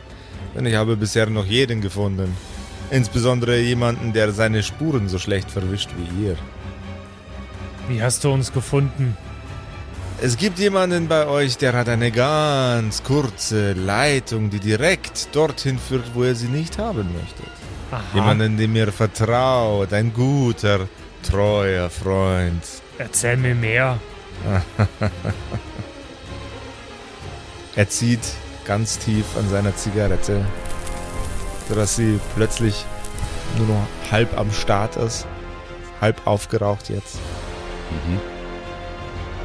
Denn 0.55 0.67
ich 0.67 0.75
habe 0.75 0.97
bisher 0.97 1.27
noch 1.31 1.47
jeden 1.47 1.81
gefunden. 1.81 2.37
Insbesondere 2.91 3.61
jemanden, 3.61 4.13
der 4.13 4.33
seine 4.33 4.63
Spuren 4.63 5.09
so 5.09 5.19
schlecht 5.19 5.51
verwischt 5.51 5.91
wie 5.97 6.27
ihr. 6.27 6.37
Wie 7.89 8.03
hast 8.03 8.25
du 8.25 8.33
uns 8.33 8.53
gefunden? 8.53 9.17
Es 10.21 10.37
gibt 10.37 10.59
jemanden 10.59 11.09
bei 11.09 11.27
euch, 11.27 11.59
der 11.59 11.73
hat 11.75 11.89
eine 11.89 12.11
ganz 12.11 13.03
kurze 13.03 13.73
Leitung, 13.73 14.49
die 14.49 14.61
direkt 14.61 15.35
dorthin 15.35 15.79
führt, 15.79 16.15
wo 16.15 16.25
ihr 16.25 16.35
sie 16.35 16.49
nicht 16.49 16.79
haben 16.79 17.09
möchtet. 17.13 17.53
Aha. 17.91 18.03
Jemanden, 18.15 18.57
dem 18.57 18.75
ihr 18.77 18.93
vertraut, 18.93 19.93
ein 19.93 20.13
guter, 20.13 20.89
treuer 21.23 21.91
Freund. 21.91 22.63
Erzähl 22.99 23.37
mir 23.37 23.55
mehr. 23.55 23.99
Er 27.77 27.89
zieht 27.89 28.21
ganz 28.65 28.99
tief 28.99 29.25
an 29.37 29.49
seiner 29.49 29.75
Zigarette, 29.75 30.45
sodass 31.69 31.97
sie 31.97 32.21
plötzlich 32.37 32.85
nur 33.59 33.67
noch 33.67 33.87
halb 34.13 34.39
am 34.39 34.53
Start 34.53 34.97
ist. 34.97 35.27
Halb 36.01 36.27
aufgeraucht 36.27 36.89
jetzt. 36.89 37.19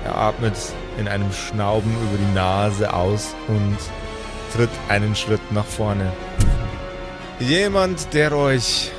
Er 0.06 0.16
atmet 0.16 0.56
in 0.98 1.08
einem 1.08 1.32
Schnauben 1.32 1.92
über 1.92 2.18
die 2.18 2.36
Nase 2.36 2.94
aus 2.94 3.36
und 3.48 3.78
tritt 4.54 4.70
einen 4.90 5.16
Schritt 5.16 5.52
nach 5.52 5.66
vorne. 5.66 6.12
Jemand, 7.40 8.14
der 8.14 8.34
euch 8.34 8.92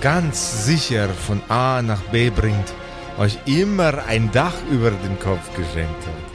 ganz 0.00 0.64
sicher 0.64 1.08
von 1.08 1.42
A 1.48 1.82
nach 1.82 2.00
B 2.02 2.30
bringt, 2.30 2.72
euch 3.18 3.38
immer 3.46 4.04
ein 4.06 4.30
Dach 4.32 4.54
über 4.70 4.90
den 4.90 5.18
Kopf 5.18 5.54
geschenkt 5.56 6.06
hat. 6.06 6.27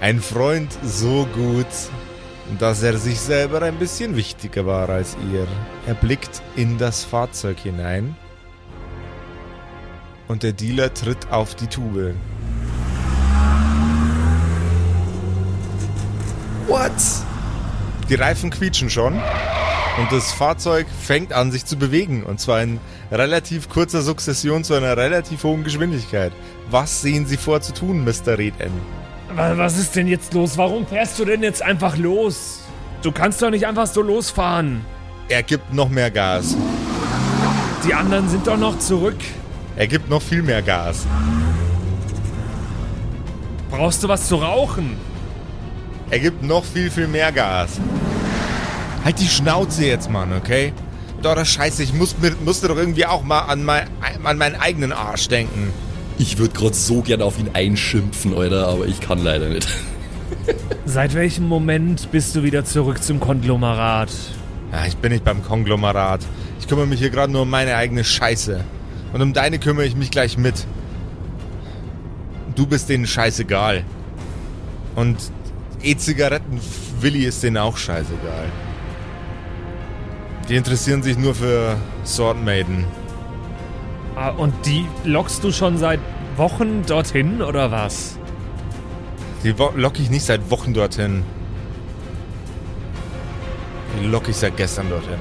Ein 0.00 0.20
Freund 0.20 0.70
so 0.84 1.26
gut, 1.34 1.66
dass 2.58 2.82
er 2.82 2.96
sich 2.98 3.18
selber 3.20 3.62
ein 3.62 3.76
bisschen 3.76 4.16
wichtiger 4.16 4.64
war 4.64 4.88
als 4.88 5.16
ihr. 5.32 5.46
Er 5.86 5.94
blickt 5.94 6.40
in 6.56 6.78
das 6.78 7.04
Fahrzeug 7.04 7.58
hinein 7.58 8.16
und 10.28 10.42
der 10.44 10.52
Dealer 10.52 10.94
tritt 10.94 11.30
auf 11.32 11.54
die 11.56 11.66
Tube. 11.66 12.14
What? 16.68 16.92
Die 18.08 18.14
Reifen 18.14 18.50
quietschen 18.50 18.88
schon 18.90 19.14
und 19.14 20.12
das 20.12 20.32
Fahrzeug 20.32 20.86
fängt 21.02 21.32
an 21.32 21.50
sich 21.50 21.66
zu 21.66 21.76
bewegen 21.76 22.22
und 22.22 22.40
zwar 22.40 22.62
in 22.62 22.78
relativ 23.10 23.68
kurzer 23.68 24.02
Sukzession 24.02 24.62
zu 24.64 24.74
einer 24.74 24.96
relativ 24.96 25.42
hohen 25.44 25.64
Geschwindigkeit. 25.64 26.32
Was 26.70 27.02
sehen 27.02 27.26
Sie 27.26 27.36
vor 27.36 27.60
zu 27.60 27.74
tun, 27.74 28.04
Mr. 28.04 28.38
Red 28.38 28.54
N? 28.60 28.70
Wa- 28.70 29.07
Was 29.34 29.76
ist 29.78 29.94
denn 29.94 30.08
jetzt 30.08 30.32
los? 30.34 30.56
Warum 30.58 30.86
fährst 30.86 31.18
du 31.18 31.24
denn 31.24 31.42
jetzt 31.42 31.62
einfach 31.62 31.96
los? 31.96 32.60
Du 33.02 33.12
kannst 33.12 33.40
doch 33.42 33.50
nicht 33.50 33.66
einfach 33.66 33.86
so 33.86 34.02
losfahren. 34.02 34.80
Er 35.28 35.42
gibt 35.42 35.72
noch 35.72 35.88
mehr 35.88 36.10
Gas. 36.10 36.56
Die 37.86 37.94
anderen 37.94 38.28
sind 38.28 38.46
doch 38.46 38.56
noch 38.56 38.78
zurück. 38.78 39.18
Er 39.76 39.86
gibt 39.86 40.08
noch 40.08 40.22
viel 40.22 40.42
mehr 40.42 40.62
Gas. 40.62 41.06
Brauchst 43.70 44.02
du 44.02 44.08
was 44.08 44.26
zu 44.26 44.36
rauchen? 44.36 44.96
Er 46.10 46.18
gibt 46.18 46.42
noch 46.42 46.64
viel, 46.64 46.90
viel 46.90 47.06
mehr 47.06 47.30
Gas. 47.30 47.78
Halt 49.04 49.20
die 49.20 49.28
Schnauze 49.28 49.84
jetzt, 49.84 50.10
Mann, 50.10 50.32
okay? 50.32 50.72
Doch, 51.22 51.34
das 51.34 51.48
Scheiße, 51.48 51.82
ich 51.82 51.92
muss, 51.92 52.16
mir- 52.18 52.34
musste 52.44 52.68
doch 52.68 52.76
irgendwie 52.76 53.04
auch 53.06 53.22
mal 53.22 53.40
an, 53.40 53.62
mein, 53.64 53.86
an 54.24 54.38
meinen 54.38 54.56
eigenen 54.56 54.92
Arsch 54.92 55.28
denken. 55.28 55.72
Ich 56.18 56.38
würde 56.38 56.52
gerade 56.52 56.74
so 56.74 57.00
gern 57.02 57.22
auf 57.22 57.38
ihn 57.38 57.50
einschimpfen, 57.54 58.36
Alter, 58.36 58.66
aber 58.66 58.86
ich 58.86 59.00
kann 59.00 59.22
leider 59.22 59.48
nicht. 59.48 59.68
Seit 60.84 61.14
welchem 61.14 61.46
Moment 61.46 62.10
bist 62.10 62.34
du 62.34 62.42
wieder 62.42 62.64
zurück 62.64 63.02
zum 63.02 63.20
Konglomerat? 63.20 64.10
Ja, 64.72 64.84
ich 64.86 64.96
bin 64.96 65.12
nicht 65.12 65.24
beim 65.24 65.44
Konglomerat. 65.44 66.20
Ich 66.60 66.66
kümmere 66.66 66.86
mich 66.86 66.98
hier 66.98 67.10
gerade 67.10 67.32
nur 67.32 67.42
um 67.42 67.50
meine 67.50 67.76
eigene 67.76 68.02
Scheiße. 68.02 68.64
Und 69.12 69.22
um 69.22 69.32
deine 69.32 69.58
kümmere 69.58 69.86
ich 69.86 69.94
mich 69.94 70.10
gleich 70.10 70.36
mit. 70.36 70.66
Du 72.56 72.66
bist 72.66 72.88
denen 72.88 73.06
scheißegal. 73.06 73.84
Und 74.96 75.16
E-Zigaretten, 75.82 76.60
Willi 77.00 77.24
ist 77.24 77.42
denen 77.44 77.58
auch 77.58 77.76
scheißegal. 77.76 78.46
Die 80.48 80.56
interessieren 80.56 81.02
sich 81.02 81.16
nur 81.16 81.34
für 81.34 81.76
Sword 82.04 82.42
Maiden. 82.44 82.84
Ah, 84.18 84.30
und 84.30 84.52
die 84.66 84.84
lockst 85.04 85.44
du 85.44 85.52
schon 85.52 85.78
seit 85.78 86.00
Wochen 86.36 86.82
dorthin 86.84 87.40
oder 87.40 87.70
was? 87.70 88.18
Die 89.44 89.56
wo- 89.56 89.70
lock 89.76 90.00
ich 90.00 90.10
nicht 90.10 90.24
seit 90.24 90.50
Wochen 90.50 90.74
dorthin. 90.74 91.22
Die 94.02 94.06
lock 94.08 94.28
ich 94.28 94.34
seit 94.34 94.56
gestern 94.56 94.90
dorthin. 94.90 95.20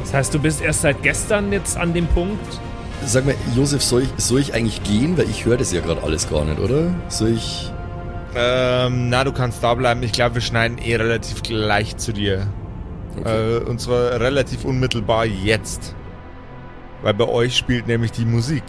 Das 0.00 0.12
heißt, 0.12 0.34
du 0.34 0.40
bist 0.40 0.60
erst 0.60 0.82
seit 0.82 1.04
gestern 1.04 1.52
jetzt 1.52 1.76
an 1.76 1.94
dem 1.94 2.08
Punkt? 2.08 2.44
Sag 3.04 3.26
mal, 3.26 3.36
Josef, 3.54 3.82
soll 3.84 4.02
ich, 4.02 4.08
soll 4.16 4.40
ich 4.40 4.52
eigentlich 4.52 4.82
gehen? 4.82 5.16
Weil 5.16 5.30
ich 5.30 5.44
höre 5.44 5.58
das 5.58 5.70
ja 5.72 5.80
gerade 5.80 6.02
alles 6.02 6.28
gar 6.28 6.44
nicht, 6.44 6.58
oder? 6.58 6.92
Soll 7.08 7.28
ich... 7.28 7.72
Ähm, 8.34 9.08
na, 9.08 9.22
du 9.22 9.30
kannst 9.30 9.62
da 9.62 9.74
bleiben. 9.74 10.02
Ich 10.02 10.10
glaube, 10.10 10.34
wir 10.34 10.42
schneiden 10.42 10.78
eh 10.78 10.96
relativ 10.96 11.42
gleich 11.44 11.96
zu 11.96 12.12
dir. 12.12 12.48
Äh, 13.24 13.58
und 13.58 13.80
zwar 13.80 14.18
relativ 14.20 14.64
unmittelbar 14.64 15.26
jetzt. 15.26 15.94
Weil 17.02 17.14
bei 17.14 17.28
euch 17.28 17.56
spielt 17.56 17.86
nämlich 17.86 18.12
die 18.12 18.24
Musik. 18.24 18.64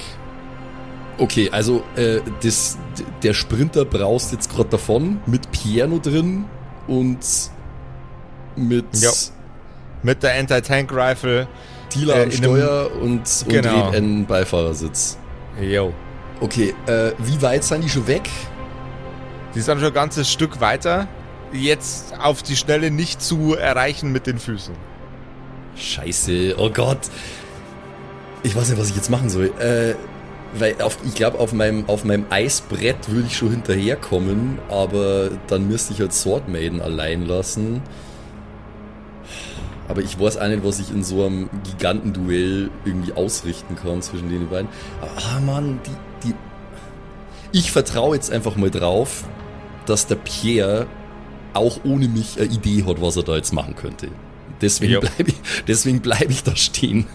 Okay, 1.17 1.49
also 1.51 1.83
äh, 1.95 2.19
das, 2.43 2.77
der 3.23 3.33
Sprinter 3.33 3.85
braust 3.85 4.31
jetzt 4.33 4.51
gerade 4.53 4.69
davon 4.69 5.19
mit 5.25 5.49
Piano 5.51 5.97
drin 5.99 6.45
und 6.87 7.17
mit 8.55 8.85
Ja. 8.93 9.11
mit 10.03 10.21
der 10.21 10.35
Anti-Tank-Rifle. 10.39 11.47
Dealer 11.95 12.17
Äh, 12.17 12.23
am 12.23 12.31
Steuer 12.31 12.91
und, 13.01 13.03
und 13.19 13.45
Genau. 13.47 13.87
Red 13.89 13.95
N 13.95 14.25
Beifahrersitz. 14.25 15.17
Yo. 15.59 15.93
Okay, 16.39 16.75
äh, 16.85 17.11
wie 17.17 17.41
weit 17.41 17.63
sind 17.63 17.83
die 17.83 17.89
schon 17.89 18.05
weg? 18.05 18.29
Die 19.55 19.61
sind 19.61 19.79
schon 19.79 19.87
ein 19.87 19.93
ganzes 19.93 20.29
Stück 20.31 20.59
weiter. 20.61 21.07
Jetzt 21.51 22.13
auf 22.19 22.43
die 22.43 22.55
Schnelle 22.55 22.91
nicht 22.91 23.21
zu 23.23 23.55
erreichen 23.55 24.11
mit 24.11 24.27
den 24.27 24.37
Füßen. 24.37 24.75
Scheiße, 25.75 26.55
oh 26.59 26.69
Gott. 26.69 26.99
Ich 28.43 28.55
weiß 28.55 28.69
nicht, 28.69 28.79
was 28.79 28.89
ich 28.89 28.95
jetzt 28.95 29.09
machen 29.09 29.29
soll. 29.29 29.51
Äh, 29.59 29.95
weil 30.53 30.81
auf, 30.81 30.97
ich 31.05 31.13
glaube, 31.13 31.39
auf 31.39 31.53
meinem, 31.53 31.87
auf 31.87 32.03
meinem 32.03 32.25
Eisbrett 32.29 33.09
würde 33.09 33.27
ich 33.27 33.37
schon 33.37 33.51
hinterherkommen, 33.51 34.59
aber 34.69 35.29
dann 35.47 35.67
müsste 35.67 35.93
ich 35.93 35.99
halt 35.99 36.13
Sword 36.13 36.47
Maiden 36.47 36.81
allein 36.81 37.25
lassen. 37.25 37.81
Aber 39.87 40.01
ich 40.01 40.19
weiß 40.19 40.37
auch 40.37 40.47
nicht, 40.47 40.63
was 40.63 40.79
ich 40.79 40.91
in 40.91 41.03
so 41.03 41.25
einem 41.25 41.49
Gigantenduell 41.63 42.69
irgendwie 42.85 43.13
ausrichten 43.13 43.75
kann 43.75 44.01
zwischen 44.01 44.29
den 44.29 44.49
beiden. 44.49 44.67
Aber, 45.01 45.11
ah 45.17 45.39
Mann, 45.39 45.79
die, 45.85 46.27
die. 46.27 46.35
Ich 47.53 47.71
vertraue 47.71 48.15
jetzt 48.15 48.31
einfach 48.31 48.57
mal 48.57 48.69
drauf, 48.69 49.23
dass 49.85 50.07
der 50.07 50.15
Pierre 50.15 50.87
auch 51.53 51.79
ohne 51.85 52.07
mich 52.07 52.37
eine 52.37 52.49
Idee 52.49 52.83
hat, 52.85 53.01
was 53.01 53.15
er 53.15 53.23
da 53.23 53.35
jetzt 53.35 53.53
machen 53.53 53.75
könnte. 53.75 54.09
Deswegen 54.61 54.99
bleibe 54.99 55.29
ich, 55.29 55.35
deswegen 55.67 56.01
bleib 56.01 56.29
ich 56.29 56.43
da 56.43 56.55
stehen. 56.55 57.05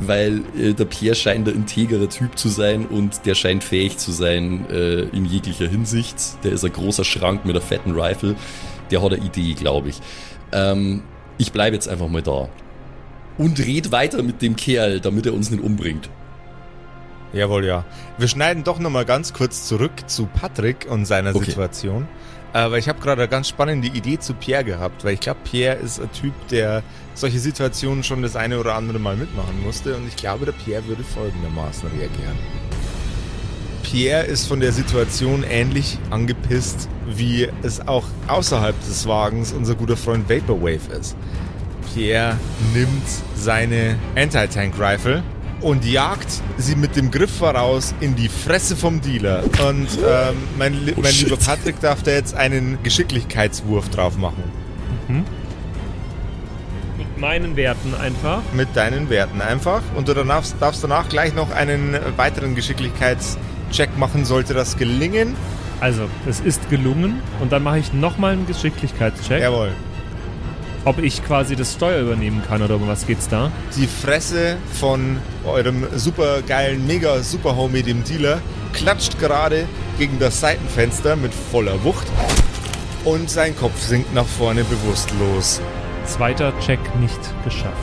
Weil 0.00 0.42
äh, 0.58 0.72
der 0.72 0.86
Pierre 0.86 1.14
scheint 1.14 1.48
ein 1.48 1.54
integrer 1.54 2.08
Typ 2.08 2.38
zu 2.38 2.48
sein 2.48 2.86
und 2.86 3.26
der 3.26 3.34
scheint 3.34 3.62
fähig 3.62 3.98
zu 3.98 4.12
sein 4.12 4.66
äh, 4.70 5.02
in 5.02 5.26
jeglicher 5.26 5.68
Hinsicht. 5.68 6.16
Der 6.42 6.52
ist 6.52 6.64
ein 6.64 6.72
großer 6.72 7.04
Schrank 7.04 7.44
mit 7.44 7.54
einer 7.54 7.64
fetten 7.64 7.92
Rifle. 7.92 8.34
Der 8.90 9.02
hat 9.02 9.12
eine 9.12 9.22
Idee, 9.22 9.54
glaube 9.54 9.90
ich. 9.90 10.00
Ähm, 10.52 11.02
ich 11.38 11.52
bleibe 11.52 11.74
jetzt 11.76 11.88
einfach 11.88 12.08
mal 12.08 12.22
da. 12.22 12.48
Und 13.38 13.58
red 13.58 13.92
weiter 13.92 14.22
mit 14.22 14.42
dem 14.42 14.56
Kerl, 14.56 15.00
damit 15.00 15.26
er 15.26 15.34
uns 15.34 15.50
nicht 15.50 15.62
umbringt. 15.62 16.08
Jawohl, 17.32 17.64
ja. 17.64 17.84
Wir 18.18 18.28
schneiden 18.28 18.64
doch 18.64 18.78
nochmal 18.78 19.04
ganz 19.04 19.32
kurz 19.32 19.66
zurück 19.66 19.92
zu 20.08 20.26
Patrick 20.26 20.86
und 20.90 21.04
seiner 21.04 21.34
Okay. 21.34 21.44
Situation. 21.46 22.08
Aber 22.52 22.78
ich 22.78 22.88
habe 22.88 23.00
gerade 23.00 23.22
eine 23.22 23.30
ganz 23.30 23.48
spannende 23.48 23.88
Idee 23.88 24.18
zu 24.18 24.34
Pierre 24.34 24.64
gehabt, 24.64 25.04
weil 25.04 25.14
ich 25.14 25.20
glaube, 25.20 25.40
Pierre 25.44 25.76
ist 25.76 26.00
ein 26.00 26.10
Typ, 26.12 26.32
der 26.48 26.82
solche 27.14 27.38
Situationen 27.38 28.02
schon 28.02 28.22
das 28.22 28.34
eine 28.34 28.58
oder 28.58 28.74
andere 28.74 28.98
Mal 28.98 29.16
mitmachen 29.16 29.62
musste. 29.62 29.96
Und 29.96 30.08
ich 30.08 30.16
glaube, 30.16 30.46
der 30.46 30.52
Pierre 30.52 30.86
würde 30.86 31.04
folgendermaßen 31.04 31.88
reagieren. 31.90 32.38
Pierre 33.82 34.24
ist 34.24 34.46
von 34.46 34.60
der 34.60 34.72
Situation 34.72 35.42
ähnlich 35.42 35.98
angepisst, 36.10 36.88
wie 37.06 37.48
es 37.62 37.86
auch 37.86 38.04
außerhalb 38.28 38.78
des 38.84 39.06
Wagens 39.06 39.52
unser 39.52 39.74
guter 39.74 39.96
Freund 39.96 40.28
Vaporwave 40.28 40.92
ist. 40.98 41.16
Pierre 41.92 42.36
nimmt 42.72 43.06
seine 43.34 43.96
Anti-Tank-Rifle 44.16 45.22
und 45.60 45.84
jagt 45.84 46.28
sie 46.58 46.76
mit 46.76 46.96
dem 46.96 47.10
Griff 47.10 47.38
voraus 47.38 47.94
in 48.00 48.16
die 48.16 48.28
Fresse 48.28 48.76
vom 48.76 49.00
Dealer. 49.00 49.42
Und 49.66 49.88
ähm, 50.06 50.36
mein, 50.58 50.74
Oh, 50.96 51.00
mein 51.02 51.14
lieber 51.14 51.36
Patrick 51.36 51.80
darf 51.80 52.02
da 52.02 52.12
jetzt 52.12 52.34
einen 52.34 52.78
Geschicklichkeitswurf 52.82 53.88
drauf 53.90 54.16
machen. 54.16 54.42
Mit 55.08 55.24
meinen 57.18 57.56
Werten 57.56 57.94
einfach. 57.94 58.42
Mit 58.54 58.68
deinen 58.74 59.10
Werten 59.10 59.40
einfach. 59.40 59.82
Und 59.96 60.08
du 60.08 60.14
darfst, 60.14 60.56
darfst 60.60 60.84
danach 60.84 61.08
gleich 61.08 61.34
noch 61.34 61.50
einen 61.50 61.96
weiteren 62.16 62.54
Geschicklichkeitscheck 62.54 63.98
machen, 63.98 64.24
sollte 64.24 64.54
das 64.54 64.76
gelingen. 64.76 65.34
Also, 65.80 66.02
es 66.28 66.40
ist 66.40 66.68
gelungen. 66.70 67.20
Und 67.40 67.52
dann 67.52 67.62
mache 67.62 67.78
ich 67.78 67.92
nochmal 67.92 68.34
einen 68.34 68.46
Geschicklichkeitscheck, 68.46 69.40
Jawohl. 69.40 69.72
Ob 70.84 70.98
ich 70.98 71.24
quasi 71.24 71.56
das 71.56 71.74
Steuer 71.74 72.00
übernehmen 72.00 72.42
kann 72.46 72.62
oder 72.62 72.76
um 72.76 72.88
was 72.88 73.06
geht's 73.06 73.28
da. 73.28 73.50
Die 73.76 73.86
Fresse 73.86 74.56
von 74.72 75.18
eurem 75.44 75.86
super 75.96 76.42
geilen, 76.42 76.86
mega 76.86 77.22
super 77.22 77.56
Homie, 77.56 77.82
dem 77.82 78.04
Dealer, 78.04 78.40
klatscht 78.72 79.18
gerade 79.18 79.66
gegen 79.98 80.18
das 80.18 80.40
Seitenfenster 80.40 81.16
mit 81.16 81.32
voller 81.34 81.84
Wucht. 81.84 82.06
Und 83.04 83.30
sein 83.30 83.56
Kopf 83.56 83.80
sinkt 83.80 84.14
nach 84.14 84.26
vorne 84.26 84.64
bewusstlos. 84.64 85.60
Zweiter 86.04 86.52
Check 86.60 86.80
nicht 87.00 87.20
geschafft. 87.44 87.74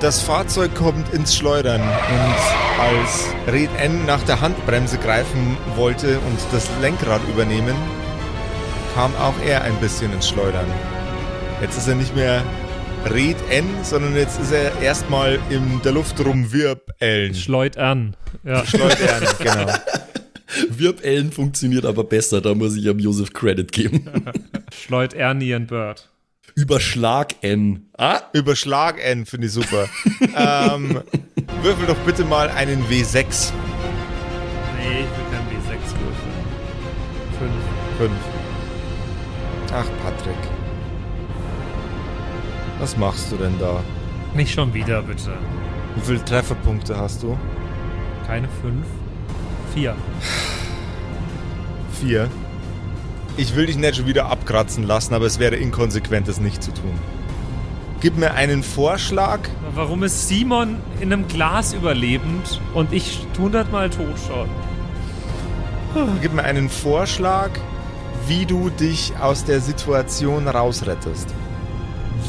Das 0.00 0.20
Fahrzeug 0.20 0.74
kommt 0.74 1.12
ins 1.14 1.36
Schleudern 1.36 1.80
und 1.80 2.80
als 2.80 3.28
Red 3.46 3.70
N 3.78 4.04
nach 4.04 4.22
der 4.22 4.40
Handbremse 4.40 4.98
greifen 4.98 5.56
wollte 5.76 6.18
und 6.18 6.38
das 6.50 6.68
Lenkrad 6.80 7.20
übernehmen, 7.28 7.76
kam 8.94 9.14
auch 9.16 9.34
er 9.44 9.62
ein 9.62 9.76
bisschen 9.80 10.12
ins 10.12 10.28
Schleudern. 10.28 10.66
Jetzt 11.60 11.78
ist 11.78 11.88
er 11.88 11.94
nicht 11.94 12.14
mehr 12.14 12.42
Red 13.10 13.36
N, 13.50 13.66
sondern 13.82 14.14
jetzt 14.16 14.40
ist 14.40 14.52
er 14.52 14.80
erstmal 14.80 15.38
in 15.50 15.80
der 15.82 15.92
Luft 15.92 16.24
rumwirbeln. 16.24 17.34
Schleut 17.34 17.76
an. 17.78 18.16
Ja. 18.44 18.64
Schleudern, 18.66 19.24
genau. 19.38 19.72
Wirbellen 20.68 21.32
funktioniert 21.32 21.86
aber 21.86 22.04
besser, 22.04 22.40
da 22.40 22.54
muss 22.54 22.76
ich 22.76 22.88
am 22.88 22.98
Josef 22.98 23.32
Credit 23.32 23.70
geben. 23.72 24.10
Schleut 24.72 25.14
Ernie 25.14 25.54
and 25.54 25.68
Bird. 25.68 26.08
Überschlag 26.54 27.36
N. 27.40 27.88
Ah, 27.96 28.20
Überschlag 28.34 29.02
N 29.02 29.24
finde 29.24 29.46
ich 29.46 29.52
super. 29.54 29.88
ähm, 30.36 31.00
würfel 31.62 31.86
doch 31.86 31.96
bitte 32.04 32.24
mal 32.24 32.50
einen 32.50 32.84
W6. 32.84 33.52
Nee, 34.76 35.00
ich 35.00 35.06
will 35.06 35.26
kein 35.30 35.46
W6 35.48 35.80
würfeln. 35.80 36.32
Fünf. 37.38 37.52
Fünf. 37.98 38.31
Ach, 39.74 39.86
Patrick. 40.02 40.36
Was 42.78 42.96
machst 42.96 43.32
du 43.32 43.36
denn 43.36 43.58
da? 43.58 43.82
Nicht 44.34 44.52
schon 44.52 44.74
wieder, 44.74 45.02
bitte. 45.02 45.32
Wie 45.94 46.00
viele 46.02 46.24
Trefferpunkte 46.24 46.96
hast 46.96 47.22
du? 47.22 47.38
Keine 48.26 48.48
fünf. 48.60 48.84
Vier. 49.74 49.94
Vier. 52.00 52.28
Ich 53.36 53.56
will 53.56 53.66
dich 53.66 53.78
nicht 53.78 53.96
schon 53.96 54.06
wieder 54.06 54.26
abkratzen 54.26 54.84
lassen, 54.84 55.14
aber 55.14 55.24
es 55.24 55.38
wäre 55.38 55.56
inkonsequent, 55.56 56.28
das 56.28 56.38
nicht 56.38 56.62
zu 56.62 56.72
tun. 56.72 56.92
Gib 58.00 58.18
mir 58.18 58.34
einen 58.34 58.62
Vorschlag. 58.62 59.40
Warum 59.74 60.02
ist 60.02 60.28
Simon 60.28 60.76
in 61.00 61.12
einem 61.12 61.28
Glas 61.28 61.72
überlebend 61.72 62.60
und 62.74 62.92
ich 62.92 63.26
hundertmal 63.38 63.88
tot 63.88 64.18
schon? 64.26 64.48
Gib 66.20 66.34
mir 66.34 66.42
einen 66.42 66.68
Vorschlag, 66.68 67.50
wie 68.32 68.46
du 68.46 68.70
dich 68.70 69.12
aus 69.20 69.44
der 69.44 69.60
Situation 69.60 70.48
rausrettest. 70.48 71.28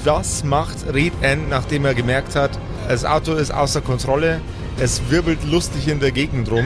Was 0.03 0.43
macht 0.43 0.93
Red 0.93 1.13
N, 1.21 1.47
nachdem 1.49 1.85
er 1.85 1.93
gemerkt 1.93 2.35
hat, 2.35 2.51
das 2.89 3.05
Auto 3.05 3.33
ist 3.35 3.51
außer 3.51 3.79
Kontrolle, 3.79 4.41
es 4.77 5.01
wirbelt 5.09 5.45
lustig 5.49 5.87
in 5.87 6.01
der 6.01 6.11
Gegend 6.11 6.51
rum. 6.51 6.65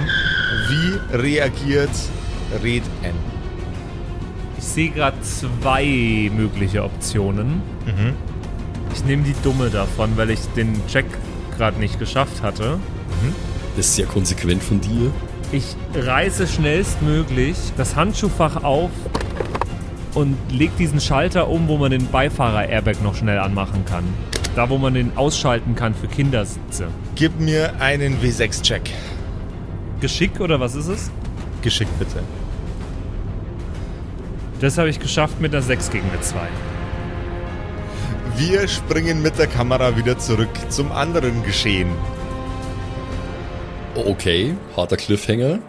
Wie 0.69 1.15
reagiert 1.15 1.91
Red 2.63 2.81
N? 3.03 3.13
Ich 4.57 4.63
sehe 4.63 4.89
gerade 4.89 5.21
zwei 5.21 6.31
mögliche 6.35 6.83
Optionen. 6.83 7.61
Ich 8.95 9.05
nehme 9.05 9.21
die 9.21 9.35
dumme 9.43 9.69
davon, 9.69 10.17
weil 10.17 10.31
ich 10.31 10.39
den 10.55 10.81
Check 10.87 11.05
gerade 11.57 11.79
nicht 11.79 11.99
geschafft 11.99 12.41
hatte. 12.41 12.79
das 13.75 13.85
ist 13.85 13.95
sehr 13.97 14.07
konsequent 14.07 14.63
von 14.63 14.81
dir. 14.81 15.11
Ich 15.51 15.75
reiße 15.93 16.47
schnellstmöglich 16.47 17.55
das 17.77 17.95
Handschuhfach 17.95 18.63
auf 18.63 18.89
und 20.17 20.35
leg 20.49 20.75
diesen 20.77 20.99
Schalter 20.99 21.47
um, 21.47 21.67
wo 21.67 21.77
man 21.77 21.91
den 21.91 22.07
Beifahrer-Airbag 22.07 23.03
noch 23.03 23.13
schnell 23.13 23.37
anmachen 23.37 23.85
kann. 23.85 24.03
Da, 24.55 24.67
wo 24.67 24.79
man 24.79 24.95
den 24.95 25.15
ausschalten 25.15 25.75
kann 25.75 25.93
für 25.93 26.07
Kindersitze. 26.07 26.87
Gib 27.13 27.39
mir 27.39 27.79
einen 27.79 28.19
W6-Check. 28.19 28.81
Geschick 30.01 30.39
oder 30.39 30.59
was 30.59 30.73
ist 30.73 30.87
es? 30.87 31.11
Geschickt 31.61 31.91
bitte. 31.99 32.23
Das 34.59 34.79
habe 34.79 34.89
ich 34.89 34.99
geschafft 34.99 35.39
mit 35.39 35.53
einer 35.53 35.61
6 35.61 35.91
gegen 35.91 36.09
eine 36.09 36.19
2. 36.19 36.39
Wir 38.37 38.67
springen 38.67 39.21
mit 39.21 39.37
der 39.37 39.45
Kamera 39.45 39.97
wieder 39.97 40.17
zurück 40.17 40.49
zum 40.69 40.91
anderen 40.91 41.43
Geschehen. 41.43 41.89
Okay, 43.93 44.55
harter 44.75 44.97
Cliffhanger. 44.97 45.59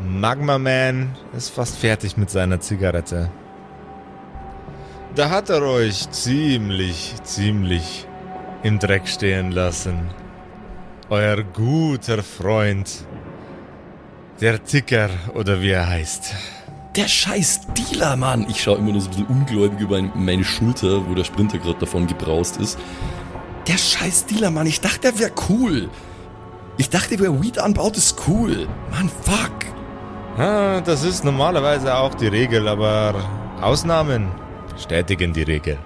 Magma 0.00 0.58
Man 0.58 1.14
ist 1.36 1.50
fast 1.50 1.76
fertig 1.76 2.16
mit 2.16 2.30
seiner 2.30 2.60
Zigarette. 2.60 3.30
Da 5.14 5.28
hat 5.28 5.50
er 5.50 5.62
euch 5.62 6.10
ziemlich, 6.10 7.14
ziemlich 7.22 8.06
im 8.62 8.78
Dreck 8.78 9.06
stehen 9.06 9.50
lassen. 9.50 10.08
Euer 11.10 11.42
guter 11.42 12.22
Freund, 12.22 13.06
der 14.40 14.64
Ticker 14.64 15.10
oder 15.34 15.60
wie 15.60 15.70
er 15.70 15.86
heißt. 15.86 16.34
Der 16.96 17.08
scheiß 17.08 17.60
Dealer, 17.74 18.16
Mann. 18.16 18.46
Ich 18.48 18.62
schaue 18.62 18.78
immer 18.78 18.92
nur 18.92 19.00
so 19.02 19.08
ein 19.08 19.10
bisschen 19.10 19.26
ungläubig 19.26 19.80
über 19.80 20.00
meine 20.00 20.44
Schulter, 20.44 21.06
wo 21.08 21.14
der 21.14 21.24
Sprinter 21.24 21.58
gerade 21.58 21.78
davon 21.78 22.06
gebraust 22.06 22.58
ist. 22.58 22.78
Der 23.66 23.76
scheiß 23.76 24.26
Dealer, 24.26 24.50
Mann. 24.50 24.66
Ich 24.66 24.80
dachte, 24.80 25.00
der 25.00 25.18
wäre 25.18 25.32
cool. 25.48 25.90
Ich 26.78 26.88
dachte, 26.88 27.18
wer 27.20 27.42
Weed 27.42 27.58
anbaut, 27.58 27.96
ist 27.96 28.16
cool. 28.26 28.66
Mann, 28.90 29.10
fuck. 29.22 29.71
Das 30.36 31.04
ist 31.04 31.24
normalerweise 31.24 31.94
auch 31.94 32.14
die 32.14 32.28
Regel, 32.28 32.66
aber 32.66 33.14
Ausnahmen 33.60 34.30
Bestätigen 34.72 35.32
die 35.32 35.42
Regel. 35.42 35.78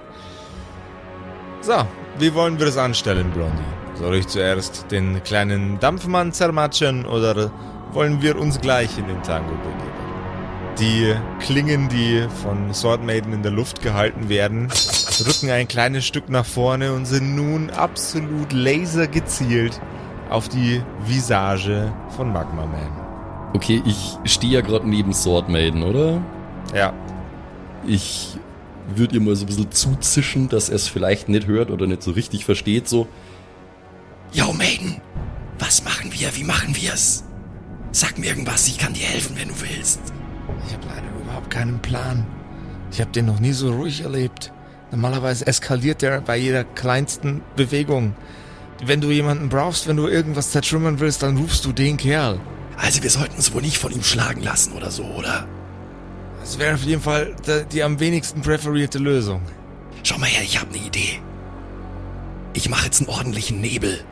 So, 1.61 1.85
wie 2.19 2.33
wollen 2.35 2.59
wir 2.59 2.69
es 2.69 2.77
anstellen, 2.77 3.31
Blondie? 3.33 3.63
Soll 3.95 4.15
ich 4.17 4.29
zuerst 4.29 4.91
den 4.91 5.23
kleinen 5.25 5.81
Dampfmann 5.81 6.33
zermatschen 6.33 7.07
oder 7.07 7.51
wollen 7.93 8.23
wir 8.23 8.39
uns 8.39 8.61
gleich 8.61 8.97
in 8.99 9.09
den 9.09 9.23
Tango 9.23 9.51
begeben? 9.51 9.87
Die 10.79 11.15
Klingen, 11.41 11.89
die 11.89 12.27
von 12.43 12.73
Sword 12.73 13.03
Maiden 13.03 13.33
in 13.33 13.43
der 13.43 13.53
Luft 13.53 13.83
gehalten 13.83 14.29
werden, 14.29 14.69
rücken 15.27 15.51
ein 15.51 15.67
kleines 15.67 16.07
Stück 16.07 16.29
nach 16.29 16.45
vorne 16.45 16.93
und 16.93 17.07
sind 17.07 17.35
nun 17.35 17.71
absolut 17.71 18.53
lasergezielt 18.53 19.81
auf 20.29 20.49
die 20.49 20.83
Visage 21.07 21.93
von 22.17 22.33
Magma 22.33 22.67
Man. 22.67 23.06
Okay, 23.55 23.83
ich 23.87 24.19
stehe 24.31 24.53
ja 24.55 24.61
gerade 24.61 24.89
neben 24.89 25.13
Sword 25.13 25.49
Maiden, 25.49 25.83
oder? 25.83 26.21
Ja, 26.75 26.93
Ich 27.87 28.37
würde 28.95 29.15
ihr 29.15 29.21
mal 29.21 29.35
so 29.35 29.45
ein 29.45 29.47
bisschen 29.47 29.71
zuzischen, 29.71 30.49
dass 30.49 30.69
er 30.69 30.77
es 30.77 30.89
vielleicht 30.89 31.29
nicht 31.29 31.47
hört 31.47 31.71
oder 31.71 31.87
nicht 31.87 32.03
so 32.03 32.13
richtig 32.13 32.45
versteht, 32.45 32.89
so. 32.89 33.09
Yo, 34.33 34.53
Maiden, 34.53 35.01
was 35.59 35.85
machen 35.85 36.13
wir? 36.13 36.35
Wie 36.37 36.45
machen 36.45 36.77
wir's? 36.77 37.25
Sag 37.93 38.19
mir 38.19 38.27
irgendwas, 38.27 38.67
ich 38.69 38.79
kann 38.79 38.93
dir 38.93 39.07
helfen, 39.07 39.37
wenn 39.39 39.49
du 39.49 39.55
willst. 39.61 40.01
Ich 40.67 40.75
habe 40.75 40.87
leider 40.89 41.07
überhaupt 41.25 41.51
keinen 41.51 41.81
Plan. 41.81 42.27
Ich 42.93 43.01
habe 43.01 43.11
den 43.11 43.27
noch 43.27 43.41
nie 43.41 43.53
so 43.53 43.73
ruhig 43.73 44.03
erlebt. 44.03 44.53
Normalerweise 44.91 45.47
eskaliert 45.47 46.03
er 46.03 46.21
bei 46.21 46.37
jeder 46.37 46.65
kleinsten 46.65 47.43
Bewegung. 47.57 48.15
Wenn 48.85 49.01
du 49.01 49.11
jemanden 49.11 49.49
brauchst, 49.49 49.89
wenn 49.89 49.97
du 49.97 50.07
irgendwas 50.07 50.51
zertrümmern 50.51 51.01
willst, 51.01 51.23
dann 51.23 51.37
rufst 51.39 51.65
du 51.65 51.73
den 51.73 51.97
Kerl. 51.97 52.39
Also 52.77 53.03
wir 53.03 53.11
sollten 53.11 53.37
uns 53.37 53.53
wohl 53.53 53.62
nicht 53.62 53.79
von 53.79 53.93
ihm 53.93 54.03
schlagen 54.03 54.43
lassen 54.43 54.73
oder 54.73 54.91
so, 54.91 55.05
oder? 55.05 55.47
Das 56.41 56.59
wäre 56.59 56.75
auf 56.75 56.83
jeden 56.83 57.03
Fall 57.03 57.35
die, 57.47 57.65
die 57.73 57.83
am 57.83 57.99
wenigsten 57.99 58.43
präferierte 58.43 58.99
Lösung. 58.99 59.43
Schau 60.03 60.19
mal 60.19 60.27
her, 60.27 60.43
ich 60.43 60.61
habe 60.61 60.73
eine 60.73 60.85
Idee. 60.85 61.21
Ich 62.53 62.69
mache 62.69 62.85
jetzt 62.87 63.01
einen 63.01 63.09
ordentlichen 63.09 63.61
Nebel. 63.61 64.05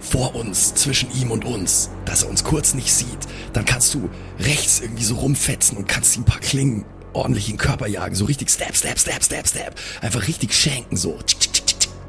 Vor 0.00 0.34
uns, 0.34 0.74
zwischen 0.74 1.10
ihm 1.12 1.30
und 1.30 1.44
uns, 1.44 1.90
dass 2.04 2.22
er 2.22 2.30
uns 2.30 2.44
kurz 2.44 2.74
nicht 2.74 2.92
sieht. 2.92 3.26
Dann 3.52 3.64
kannst 3.64 3.94
du 3.94 4.08
rechts 4.38 4.80
irgendwie 4.80 5.04
so 5.04 5.16
rumfetzen 5.16 5.76
und 5.76 5.88
kannst 5.88 6.16
ihm 6.16 6.22
ein 6.22 6.26
paar 6.26 6.40
Klingen 6.40 6.84
ordentlich 7.12 7.48
in 7.48 7.54
den 7.54 7.58
Körper 7.58 7.86
jagen. 7.86 8.14
So 8.14 8.26
richtig 8.26 8.50
stab, 8.50 8.76
stab, 8.76 8.98
stab, 8.98 9.22
stab, 9.24 9.48
stab. 9.48 9.74
Einfach 10.00 10.26
richtig 10.28 10.54
schenken, 10.54 10.96
so. 10.96 11.18
Tsk, 11.26 11.40
tsk. 11.40 11.55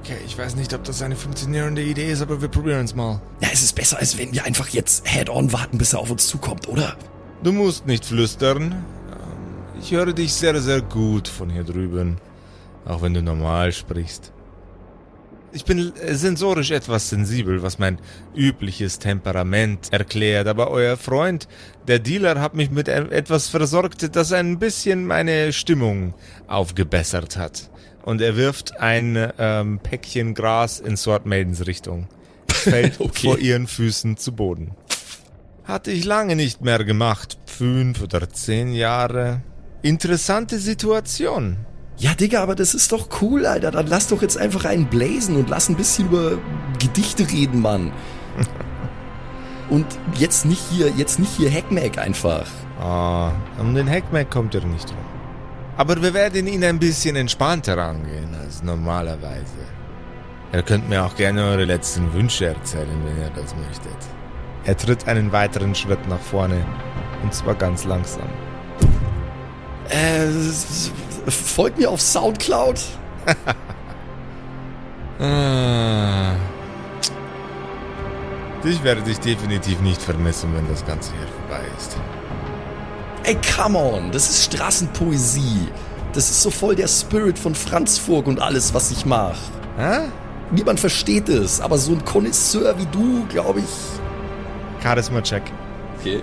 Okay, 0.09 0.19
ich 0.25 0.37
weiß 0.37 0.55
nicht, 0.55 0.73
ob 0.73 0.85
das 0.85 1.01
eine 1.01 1.17
funktionierende 1.17 1.81
Idee 1.83 2.09
ist, 2.09 2.21
aber 2.21 2.41
wir 2.41 2.47
probieren 2.47 2.85
es 2.85 2.95
mal. 2.95 3.19
Ja, 3.41 3.49
es 3.51 3.61
ist 3.61 3.75
besser, 3.75 3.99
als 3.99 4.17
wenn 4.17 4.31
wir 4.31 4.45
einfach 4.45 4.69
jetzt 4.69 5.05
head-on 5.05 5.51
warten, 5.51 5.77
bis 5.77 5.91
er 5.91 5.99
auf 5.99 6.09
uns 6.09 6.27
zukommt, 6.27 6.69
oder? 6.69 6.95
Du 7.43 7.51
musst 7.51 7.85
nicht 7.87 8.05
flüstern. 8.05 8.71
Ähm, 8.71 9.81
Ich 9.81 9.91
höre 9.91 10.13
dich 10.13 10.31
sehr, 10.33 10.61
sehr 10.61 10.81
gut 10.81 11.27
von 11.27 11.49
hier 11.49 11.65
drüben. 11.65 12.19
Auch 12.85 13.01
wenn 13.01 13.13
du 13.13 13.21
normal 13.21 13.73
sprichst. 13.73 14.31
Ich 15.51 15.65
bin 15.65 15.91
äh, 15.97 16.15
sensorisch 16.15 16.71
etwas 16.71 17.09
sensibel, 17.09 17.61
was 17.61 17.77
mein 17.77 17.99
übliches 18.33 18.99
Temperament 18.99 19.91
erklärt, 19.91 20.47
aber 20.47 20.71
euer 20.71 20.95
Freund, 20.95 21.49
der 21.89 21.99
Dealer, 21.99 22.39
hat 22.39 22.55
mich 22.55 22.71
mit 22.71 22.87
e- 22.87 22.91
etwas 23.09 23.49
versorgt, 23.49 24.15
das 24.15 24.31
ein 24.31 24.57
bisschen 24.57 25.05
meine 25.05 25.51
Stimmung 25.51 26.13
aufgebessert 26.47 27.35
hat. 27.35 27.69
Und 28.07 28.21
er 28.21 28.37
wirft 28.37 28.79
ein 28.79 29.33
ähm, 29.37 29.79
Päckchen 29.83 30.33
Gras 30.33 30.79
in 30.79 30.95
Sword 30.95 31.25
Maidens 31.25 31.67
Richtung. 31.67 32.07
Fällt 32.49 32.93
Okay. 33.01 33.27
vor 33.27 33.37
ihren 33.37 33.67
Füßen 33.67 34.15
zu 34.15 34.31
Boden. 34.31 34.71
Hatte 35.65 35.91
ich 35.91 36.05
lange 36.05 36.37
nicht 36.37 36.61
mehr 36.61 36.81
gemacht. 36.85 37.37
Fünf 37.47 38.01
oder 38.01 38.29
zehn 38.29 38.71
Jahre. 38.71 39.41
Interessante 39.81 40.57
Situation. 40.57 41.57
Ja, 41.97 42.13
Digga, 42.13 42.41
aber 42.41 42.55
das 42.55 42.73
ist 42.73 42.93
doch 42.93 43.09
cool, 43.21 43.45
Alter. 43.45 43.71
Dann 43.71 43.87
lass 43.87 44.07
doch 44.07 44.21
jetzt 44.21 44.37
einfach 44.37 44.63
einen 44.63 44.85
blazen 44.85 45.35
und 45.35 45.49
lass 45.49 45.67
ein 45.67 45.75
bisschen 45.75 46.05
über 46.05 46.37
Gedichte 46.79 47.29
reden, 47.29 47.61
Mann. 47.61 47.91
Und 49.69 49.85
jetzt 50.17 50.45
nicht 50.45 50.61
hier, 50.71 50.93
jetzt 50.95 51.19
nicht 51.19 51.33
hier 51.35 51.51
Hackmack 51.51 51.97
einfach. 51.97 52.45
Ah, 52.79 53.33
um 53.59 53.75
den 53.75 53.89
Hackmack 53.89 54.31
kommt 54.31 54.55
er 54.55 54.63
nicht 54.63 54.87
rum. 54.91 55.16
Aber 55.77 56.01
wir 56.01 56.13
werden 56.13 56.47
ihn 56.47 56.63
ein 56.63 56.79
bisschen 56.79 57.15
entspannter 57.15 57.77
angehen 57.77 58.35
als 58.43 58.63
normalerweise. 58.63 59.61
Ihr 60.51 60.63
könnt 60.63 60.89
mir 60.89 61.05
auch 61.05 61.15
gerne 61.15 61.43
eure 61.43 61.65
letzten 61.65 62.11
Wünsche 62.13 62.47
erzählen, 62.47 62.99
wenn 63.05 63.17
ihr 63.21 63.29
das 63.29 63.55
möchtet. 63.55 63.97
Er 64.65 64.75
tritt 64.75 65.07
einen 65.07 65.31
weiteren 65.31 65.75
Schritt 65.75 66.07
nach 66.07 66.19
vorne. 66.19 66.65
Und 67.21 67.33
zwar 67.33 67.55
ganz 67.55 67.83
langsam. 67.83 68.27
Äh, 69.89 70.27
folgt 71.29 71.77
mir 71.77 71.89
auf 71.89 72.01
Soundcloud. 72.01 72.79
Ah. 75.19 76.35
Dich 78.63 78.83
werde 78.83 79.01
ich 79.09 79.19
definitiv 79.19 79.81
nicht 79.81 79.99
vermissen, 79.99 80.53
wenn 80.55 80.67
das 80.69 80.85
Ganze 80.85 81.11
hier 81.13 81.27
vorbei 81.27 81.63
ist. 81.75 81.97
Ey, 83.27 83.37
come 83.57 83.77
on, 83.77 84.09
das 84.13 84.29
ist 84.29 84.45
Straßenpoesie. 84.45 85.67
Das 86.13 86.29
ist 86.29 86.41
so 86.41 86.49
voll 86.49 86.77
der 86.77 86.87
Spirit 86.87 87.37
von 87.37 87.53
Franz 87.55 87.97
Furg 87.97 88.25
und 88.25 88.39
alles, 88.39 88.73
was 88.73 88.89
ich 88.89 89.05
mach. 89.05 89.35
Hä? 89.77 90.07
Niemand 90.51 90.79
versteht 90.79 91.27
es, 91.27 91.59
aber 91.59 91.77
so 91.77 91.91
ein 91.91 92.05
Connoisseur 92.05 92.79
wie 92.79 92.85
du, 92.85 93.25
glaube 93.27 93.59
ich. 93.59 93.65
Charisma-Check. 94.81 95.43
Okay. 95.99 96.21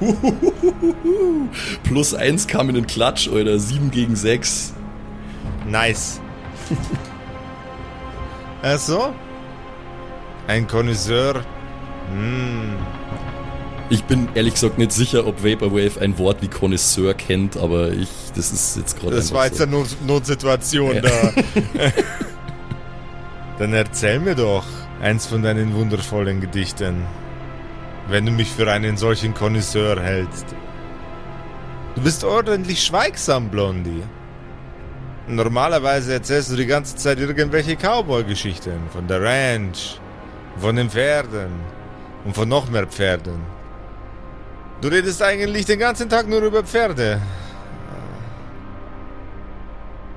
Plus 1.82 2.14
eins 2.14 2.46
kam 2.46 2.68
in 2.68 2.76
den 2.76 2.86
Klatsch, 2.86 3.26
oder? 3.26 3.58
Sieben 3.58 3.90
gegen 3.90 4.14
sechs. 4.14 4.74
Nice. 5.68 6.20
Ach 8.62 8.78
so? 8.78 9.12
Ein 10.52 10.66
Connoisseur. 10.68 11.36
Hm. 12.12 12.74
Ich 13.88 14.04
bin 14.04 14.28
ehrlich 14.34 14.52
gesagt 14.52 14.76
nicht 14.76 14.92
sicher, 14.92 15.26
ob 15.26 15.42
Vaporwave 15.42 15.98
ein 15.98 16.18
Wort 16.18 16.42
wie 16.42 16.48
Connoisseur 16.48 17.14
kennt, 17.14 17.56
aber 17.56 17.90
ich, 17.92 18.10
das 18.36 18.52
ist 18.52 18.76
jetzt 18.76 19.00
gerade 19.00 19.16
Das 19.16 19.32
war 19.32 19.46
jetzt 19.46 19.56
so. 19.56 19.62
eine 19.64 19.72
Not 19.72 19.88
Notsituation 20.06 20.96
Ja. 20.96 21.00
da. 21.00 21.32
Dann 23.58 23.72
erzähl 23.72 24.20
mir 24.20 24.34
doch 24.34 24.66
eins 25.00 25.24
von 25.24 25.42
deinen 25.42 25.72
wundervollen 25.74 26.42
Gedichten. 26.42 26.96
Wenn 28.08 28.26
du 28.26 28.32
mich 28.32 28.50
für 28.50 28.70
einen 28.70 28.98
solchen 28.98 29.32
Connoisseur 29.32 29.98
hältst. 30.02 30.44
Du 31.94 32.02
bist 32.02 32.24
ordentlich 32.24 32.84
schweigsam, 32.84 33.48
Blondie. 33.48 34.02
Normalerweise 35.28 36.12
erzählst 36.12 36.52
du 36.52 36.56
die 36.56 36.66
ganze 36.66 36.96
Zeit 36.96 37.18
irgendwelche 37.20 37.74
Cowboy-Geschichten. 37.76 38.80
Von 38.92 39.06
der 39.06 39.22
Ranch, 39.22 39.98
von 40.58 40.76
den 40.76 40.90
Pferden 40.90 41.50
und 42.24 42.34
von 42.34 42.48
noch 42.48 42.70
mehr 42.70 42.86
Pferden. 42.86 43.40
Du 44.80 44.88
redest 44.88 45.22
eigentlich 45.22 45.64
den 45.64 45.78
ganzen 45.78 46.08
Tag 46.08 46.28
nur 46.28 46.42
über 46.42 46.64
Pferde. 46.64 47.20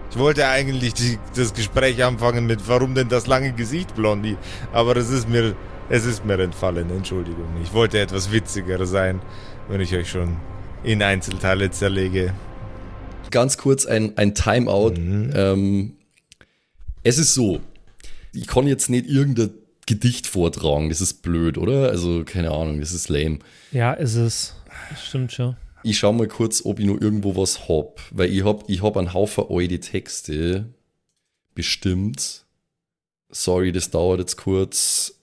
Ich 0.10 0.18
wollte 0.18 0.48
eigentlich 0.48 0.94
die, 0.94 1.20
das 1.36 1.54
Gespräch 1.54 2.04
anfangen 2.04 2.46
mit 2.46 2.68
Warum 2.68 2.96
denn 2.96 3.10
das 3.10 3.28
lange 3.28 3.52
Gesicht, 3.52 3.96
Blondie? 3.96 4.38
Aber 4.72 4.96
es 4.96 5.10
ist 5.10 5.28
mir, 5.28 5.56
es 5.90 6.06
ist 6.06 6.26
mir 6.26 6.40
entfallen, 6.40 6.90
Entschuldigung. 6.90 7.48
Ich 7.62 7.74
wollte 7.74 8.00
etwas 8.00 8.32
witziger 8.32 8.86
sein, 8.86 9.22
wenn 9.68 9.82
ich 9.82 9.94
euch 9.94 10.10
schon 10.10 10.38
in 10.84 11.04
Einzelteile 11.04 11.70
zerlege. 11.70 12.34
Ganz 13.30 13.58
kurz 13.58 13.86
ein, 13.86 14.18
ein 14.18 14.34
Timeout. 14.34 14.94
Ähm, 14.96 15.98
es 17.04 17.18
ist 17.18 17.34
so, 17.34 17.60
ich 18.32 18.48
kann 18.48 18.68
jetzt 18.68 18.90
nicht 18.90 19.08
irgendein 19.08 19.52
Gedicht 19.88 20.28
vortragen, 20.28 20.90
das 20.90 21.02
ist 21.02 21.22
blöd, 21.22 21.58
oder? 21.58 21.90
Also, 21.90 22.24
keine 22.26 22.52
Ahnung, 22.52 22.80
das 22.80 22.92
ist 22.92 23.10
lame. 23.10 23.40
Ja, 23.72 23.94
ist 23.94 24.16
es. 24.16 24.56
Das 24.90 25.06
stimmt 25.06 25.32
schon. 25.32 25.56
Ich 25.84 26.00
schau 26.00 26.12
mal 26.14 26.28
kurz, 26.28 26.66
ob 26.66 26.80
ich 26.80 26.86
noch 26.88 27.00
irgendwo 27.00 27.36
was 27.36 27.70
hab, 27.70 28.02
weil 28.12 28.32
ich 28.32 28.44
hab, 28.44 28.68
ich 28.68 28.82
hab 28.82 28.98
einen 28.98 29.14
Haufen 29.14 29.46
alte 29.50 29.80
Texte. 29.80 30.74
Bestimmt. 31.54 32.46
Sorry, 33.30 33.72
das 33.72 33.92
dauert 33.92 34.20
jetzt 34.20 34.38
kurz. 34.38 35.14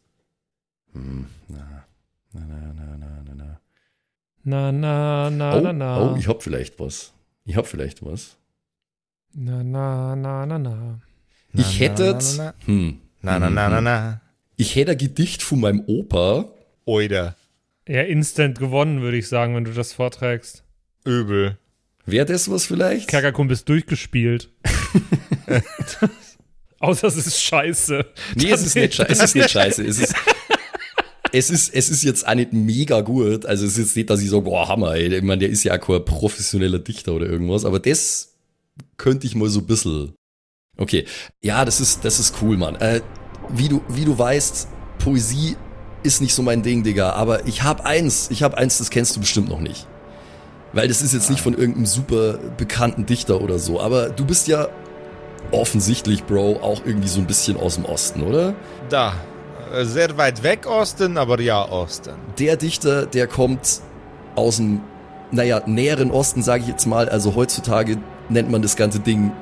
Hm, 0.92 1.27
na, 1.48 1.85
na, 2.33 2.40
na, 2.46 2.72
na, 2.75 2.96
na, 2.96 3.22
na, 3.25 3.35
na. 3.35 3.61
Na, 4.44 4.72
na, 4.72 5.31
na, 5.31 5.57
Oh, 5.57 5.61
na, 5.61 5.73
na. 5.73 6.00
oh, 6.13 6.17
ich 6.17 6.29
hab 6.29 6.42
vielleicht 6.42 6.79
was. 6.79 7.13
Ich 7.44 7.56
hab 7.56 7.67
vielleicht 7.67 8.04
was. 8.04 8.37
na, 9.35 9.63
na, 9.65 10.15
na, 10.17 10.46
na, 10.46 10.58
na. 10.58 11.00
ich 11.52 11.81
hätte. 11.81 12.19
Hm. 12.67 12.98
na, 13.21 13.38
na, 13.38 13.50
na, 13.50 13.69
na, 13.69 13.81
na. 13.81 14.21
Ich 14.63 14.77
hätte 14.77 14.92
ein 14.92 14.98
Gedicht 14.98 15.42
von 15.42 15.58
meinem 15.58 15.83
Opa. 15.88 16.48
Oida. 16.85 17.35
Ja, 17.88 18.02
instant 18.02 18.60
gewonnen, 18.60 19.02
würde 19.02 19.17
ich 19.17 19.27
sagen, 19.27 19.56
wenn 19.56 19.65
du 19.65 19.73
das 19.73 19.92
vorträgst. 19.92 20.63
Übel. 21.04 21.58
Wäre 22.06 22.27
das 22.27 22.48
was 22.48 22.67
vielleicht? 22.67 23.08
Kakakum 23.08 23.48
bist 23.48 23.69
durchgespielt. 23.69 24.50
Außer 26.79 27.08
es 27.08 27.17
ist 27.17 27.42
scheiße. 27.42 28.06
Nee, 28.37 28.52
es 28.52 28.65
ist 28.65 28.77
nicht, 28.77 29.00
es 29.00 29.21
ist 29.21 29.35
nicht 29.35 29.50
scheiße. 29.50 29.85
Es 29.85 29.98
ist, 29.98 30.15
es 31.33 31.50
ist, 31.50 31.75
es 31.75 31.90
ist 31.90 32.04
jetzt 32.04 32.25
auch 32.29 32.35
nicht 32.37 32.52
mega 32.52 33.00
gut. 33.00 33.44
Also 33.44 33.67
es 33.67 33.73
ist 33.73 33.79
jetzt 33.79 33.96
nicht, 33.96 34.10
dass 34.10 34.23
ich 34.23 34.31
sage, 34.31 34.42
boah, 34.42 34.69
Hammer, 34.69 34.94
ey. 34.94 35.13
Ich 35.13 35.23
meine, 35.25 35.40
der 35.40 35.48
ist 35.48 35.65
ja 35.65 35.75
auch 35.75 35.85
kein 35.85 36.04
professioneller 36.04 36.79
Dichter 36.79 37.15
oder 37.15 37.27
irgendwas, 37.27 37.65
aber 37.65 37.81
das 37.81 38.37
könnte 38.96 39.27
ich 39.27 39.35
mal 39.35 39.48
so 39.48 39.58
ein 39.58 39.67
bisschen. 39.67 40.15
Okay. 40.77 41.04
Ja, 41.42 41.65
das 41.65 41.81
ist, 41.81 42.04
das 42.04 42.21
ist 42.21 42.37
cool, 42.40 42.56
Mann. 42.56 42.77
Äh, 42.77 43.00
wie 43.53 43.69
du, 43.69 43.83
wie 43.88 44.05
du 44.05 44.19
weißt, 44.19 44.69
Poesie 44.98 45.57
ist 46.03 46.21
nicht 46.21 46.35
so 46.35 46.42
mein 46.42 46.63
Ding, 46.63 46.83
Digga. 46.83 47.11
Aber 47.11 47.46
ich 47.46 47.63
hab 47.63 47.85
eins, 47.87 48.31
ich 48.31 48.42
hab 48.42 48.55
eins, 48.55 48.79
das 48.79 48.90
kennst 48.90 49.17
du 49.17 49.21
bestimmt 49.21 49.48
noch 49.48 49.61
nicht. 49.61 49.87
Weil 50.73 50.88
das 50.88 51.03
ist 51.03 51.13
jetzt 51.13 51.31
nicht 51.31 51.42
von 51.42 51.55
irgendeinem 51.55 51.87
super 51.87 52.38
bekannten 52.57 53.05
Dichter 53.07 53.40
oder 53.40 53.59
so. 53.59 53.81
Aber 53.81 54.09
du 54.09 54.25
bist 54.25 54.48
ja 54.48 54.69
offensichtlich, 55.50 56.25
Bro, 56.25 56.61
auch 56.63 56.83
irgendwie 56.85 57.09
so 57.09 57.21
ein 57.21 57.27
bisschen 57.27 57.57
aus 57.57 57.75
dem 57.75 57.85
Osten, 57.85 58.23
oder? 58.23 58.55
Da. 58.88 59.15
Äh, 59.73 59.85
Sehr 59.85 60.17
weit 60.17 60.42
weg 60.42 60.67
Osten, 60.67 61.19
aber 61.19 61.40
ja 61.40 61.69
Osten. 61.71 62.15
Der 62.38 62.57
Dichter, 62.57 63.07
der 63.07 63.27
kommt 63.27 63.81
aus 64.35 64.57
dem, 64.57 64.81
naja, 65.31 65.63
näheren 65.67 66.11
Osten, 66.11 66.42
sage 66.42 66.63
ich 66.63 66.69
jetzt 66.69 66.87
mal. 66.87 67.09
Also 67.09 67.35
heutzutage 67.35 67.98
nennt 68.31 68.50
man 68.50 68.63
das 68.63 68.77
ganze 68.77 69.00
Ding 69.00 69.33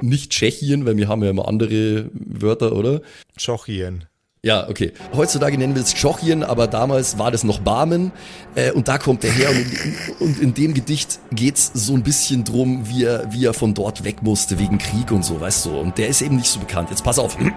nicht 0.00 0.30
Tschechien, 0.30 0.86
weil 0.86 0.96
wir 0.96 1.08
haben 1.08 1.22
ja 1.22 1.30
immer 1.30 1.48
andere 1.48 2.08
Wörter, 2.12 2.72
oder? 2.72 3.00
Tschechien. 3.38 4.04
Ja, 4.44 4.68
okay. 4.68 4.92
Heutzutage 5.14 5.58
nennen 5.58 5.74
wir 5.74 5.82
es 5.82 5.94
Tschechien, 5.94 6.44
aber 6.44 6.68
damals 6.68 7.18
war 7.18 7.32
das 7.32 7.42
noch 7.42 7.58
Barmen. 7.58 8.12
Äh, 8.54 8.70
und 8.70 8.86
da 8.86 8.96
kommt 8.98 9.24
er 9.24 9.32
her 9.32 9.50
und 9.50 9.56
in, 9.58 9.96
und 10.20 10.40
in 10.40 10.54
dem 10.54 10.74
Gedicht 10.74 11.18
geht's 11.32 11.72
so 11.74 11.94
ein 11.94 12.04
bisschen 12.04 12.44
drum, 12.44 12.88
wie 12.88 13.04
er, 13.04 13.32
wie 13.32 13.44
er 13.44 13.52
von 13.52 13.74
dort 13.74 14.04
weg 14.04 14.22
musste 14.22 14.60
wegen 14.60 14.78
Krieg 14.78 15.10
und 15.10 15.24
so, 15.24 15.40
weißt 15.40 15.66
du. 15.66 15.78
Und 15.80 15.98
der 15.98 16.06
ist 16.08 16.22
eben 16.22 16.36
nicht 16.36 16.50
so 16.50 16.60
bekannt. 16.60 16.90
Jetzt 16.90 17.02
pass 17.02 17.18
auf. 17.18 17.36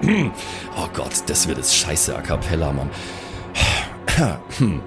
Oh 0.78 0.88
Gott, 0.94 1.12
das 1.28 1.48
wird 1.48 1.58
jetzt 1.58 1.76
scheiße 1.76 2.16
a 2.16 2.22
cappella, 2.22 2.72
Mann. 2.72 2.90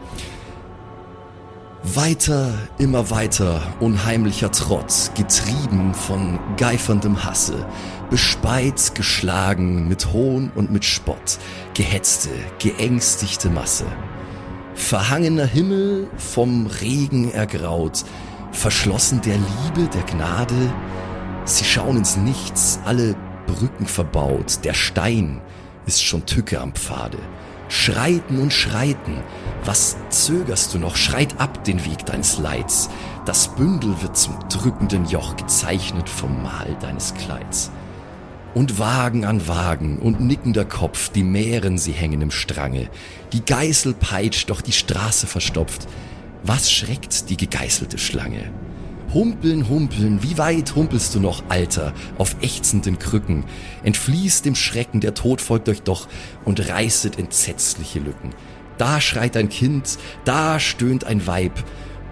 Weiter, 1.83 2.55
immer 2.79 3.11
weiter, 3.11 3.61
unheimlicher 3.79 4.51
Trotz, 4.51 5.13
getrieben 5.15 5.93
von 5.93 6.39
geiferndem 6.57 7.25
Hasse, 7.25 7.67
bespeit, 8.15 8.95
geschlagen, 8.95 9.89
mit 9.89 10.13
Hohn 10.13 10.53
und 10.55 10.71
mit 10.71 10.85
Spott, 10.85 11.41
gehetzte, 11.75 12.29
geängstigte 12.61 13.51
Masse. 13.51 13.87
Verhangener 14.77 15.47
Himmel, 15.47 16.07
vom 16.17 16.69
Regen 16.69 17.33
ergraut, 17.33 18.05
verschlossen 18.53 19.21
der 19.23 19.35
Liebe, 19.35 19.91
der 19.93 20.03
Gnade, 20.03 20.73
sie 21.45 21.65
schauen 21.65 21.97
ins 21.97 22.17
Nichts, 22.17 22.79
alle 22.85 23.17
Brücken 23.49 23.87
verbaut, 23.87 24.61
der 24.63 24.75
Stein 24.75 25.41
ist 25.85 26.05
schon 26.05 26.25
Tücke 26.25 26.61
am 26.61 26.73
Pfade. 26.73 27.19
Schreiten 27.69 28.39
und 28.39 28.53
schreiten, 28.53 29.25
was 29.65 29.97
zögerst 30.11 30.73
du 30.73 30.79
noch? 30.79 30.95
Schreit 30.95 31.41
ab 31.41 31.65
den 31.65 31.85
Weg 31.85 32.07
deines 32.07 32.39
Leids. 32.39 32.91
Das 33.27 33.49
Bündel 33.57 34.01
wird 34.03 34.17
zum 34.17 34.39
drückenden 34.49 35.05
Joch 35.07 35.35
gezeichnet 35.35 36.09
vom 36.09 36.45
Mal 36.45 36.77
deines 36.81 37.13
Kleids. 37.15 37.73
Und 38.55 38.79
Wagen 38.79 39.25
an 39.25 39.49
Wagen 39.49 39.99
und 39.99 40.21
nickender 40.21 40.65
Kopf, 40.65 41.09
die 41.09 41.25
Meeren 41.25 41.77
sie 41.77 41.91
hängen 41.91 42.23
im 42.23 42.31
Strange. 42.31 42.89
Die 43.33 43.45
Geißel 43.45 43.95
peitscht, 43.95 44.49
doch 44.49 44.61
die 44.61 44.73
Straße 44.73 45.27
verstopft. 45.27 45.89
Was 46.45 46.71
schreckt 46.71 47.31
die 47.31 47.37
gegeißelte 47.37 47.99
Schlange? 47.99 48.53
Humpeln, 49.13 49.69
humpeln, 49.69 50.23
wie 50.23 50.39
weit 50.39 50.77
humpelst 50.77 51.15
du 51.17 51.21
noch, 51.21 51.43
Alter, 51.49 51.93
auf 52.17 52.37
ächzenden 52.43 53.01
Krücken? 53.01 53.45
Entfließt 53.83 54.45
dem 54.45 54.55
Schrecken, 54.55 55.01
der 55.01 55.15
Tod 55.15 55.41
folgt 55.41 55.69
euch 55.69 55.83
doch 55.83 56.07
und 56.45 56.69
reißet 56.69 57.19
entsetzliche 57.19 57.99
Lücken. 57.99 58.31
Da 58.79 59.01
schreit 59.01 59.37
ein 59.37 59.49
Kind, 59.49 59.99
da 60.25 60.61
stöhnt 60.61 61.05
ein 61.05 61.27
Weib, 61.27 61.65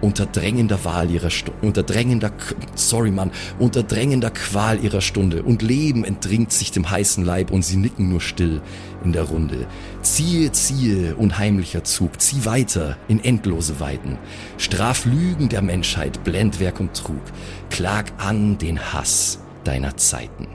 unter 0.03 0.25
drängender 0.25 0.83
Wahl 0.83 1.09
ihrer 1.09 1.29
Stunde, 1.29 1.59
unter 1.65 1.81
drängender, 1.81 2.31
sorry 2.75 3.09
Mann, 3.09 3.31
unter 3.57 3.83
drängender 3.83 4.31
Qual 4.31 4.83
ihrer 4.83 5.01
Stunde 5.01 5.43
und 5.43 5.61
Leben 5.61 6.03
entdringt 6.03 6.51
sich 6.51 6.71
dem 6.71 6.89
heißen 6.89 7.23
Leib 7.23 7.51
und 7.51 7.63
sie 7.63 7.77
nicken 7.77 8.09
nur 8.09 8.19
still 8.19 8.61
in 9.05 9.13
der 9.13 9.23
Runde. 9.23 9.65
Ziehe, 10.01 10.51
ziehe, 10.51 11.15
unheimlicher 11.15 11.85
Zug, 11.85 12.19
zieh 12.19 12.43
weiter 12.43 12.97
in 13.07 13.23
endlose 13.23 13.79
Weiten. 13.79 14.17
Straf 14.57 15.05
Lügen 15.05 15.47
der 15.47 15.61
Menschheit, 15.61 16.23
Blendwerk 16.25 16.81
und 16.81 16.93
Trug, 16.93 17.23
klag 17.69 18.05
an 18.17 18.57
den 18.57 18.79
Hass 18.93 19.39
deiner 19.63 19.95
Zeiten. 19.95 20.47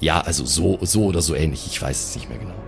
Ja, 0.00 0.22
also 0.22 0.46
so, 0.46 0.78
so 0.82 1.04
oder 1.04 1.20
so 1.20 1.34
ähnlich, 1.34 1.66
ich 1.66 1.80
weiß 1.80 2.08
es 2.08 2.14
nicht 2.16 2.28
mehr 2.30 2.38
genau. 2.38 2.61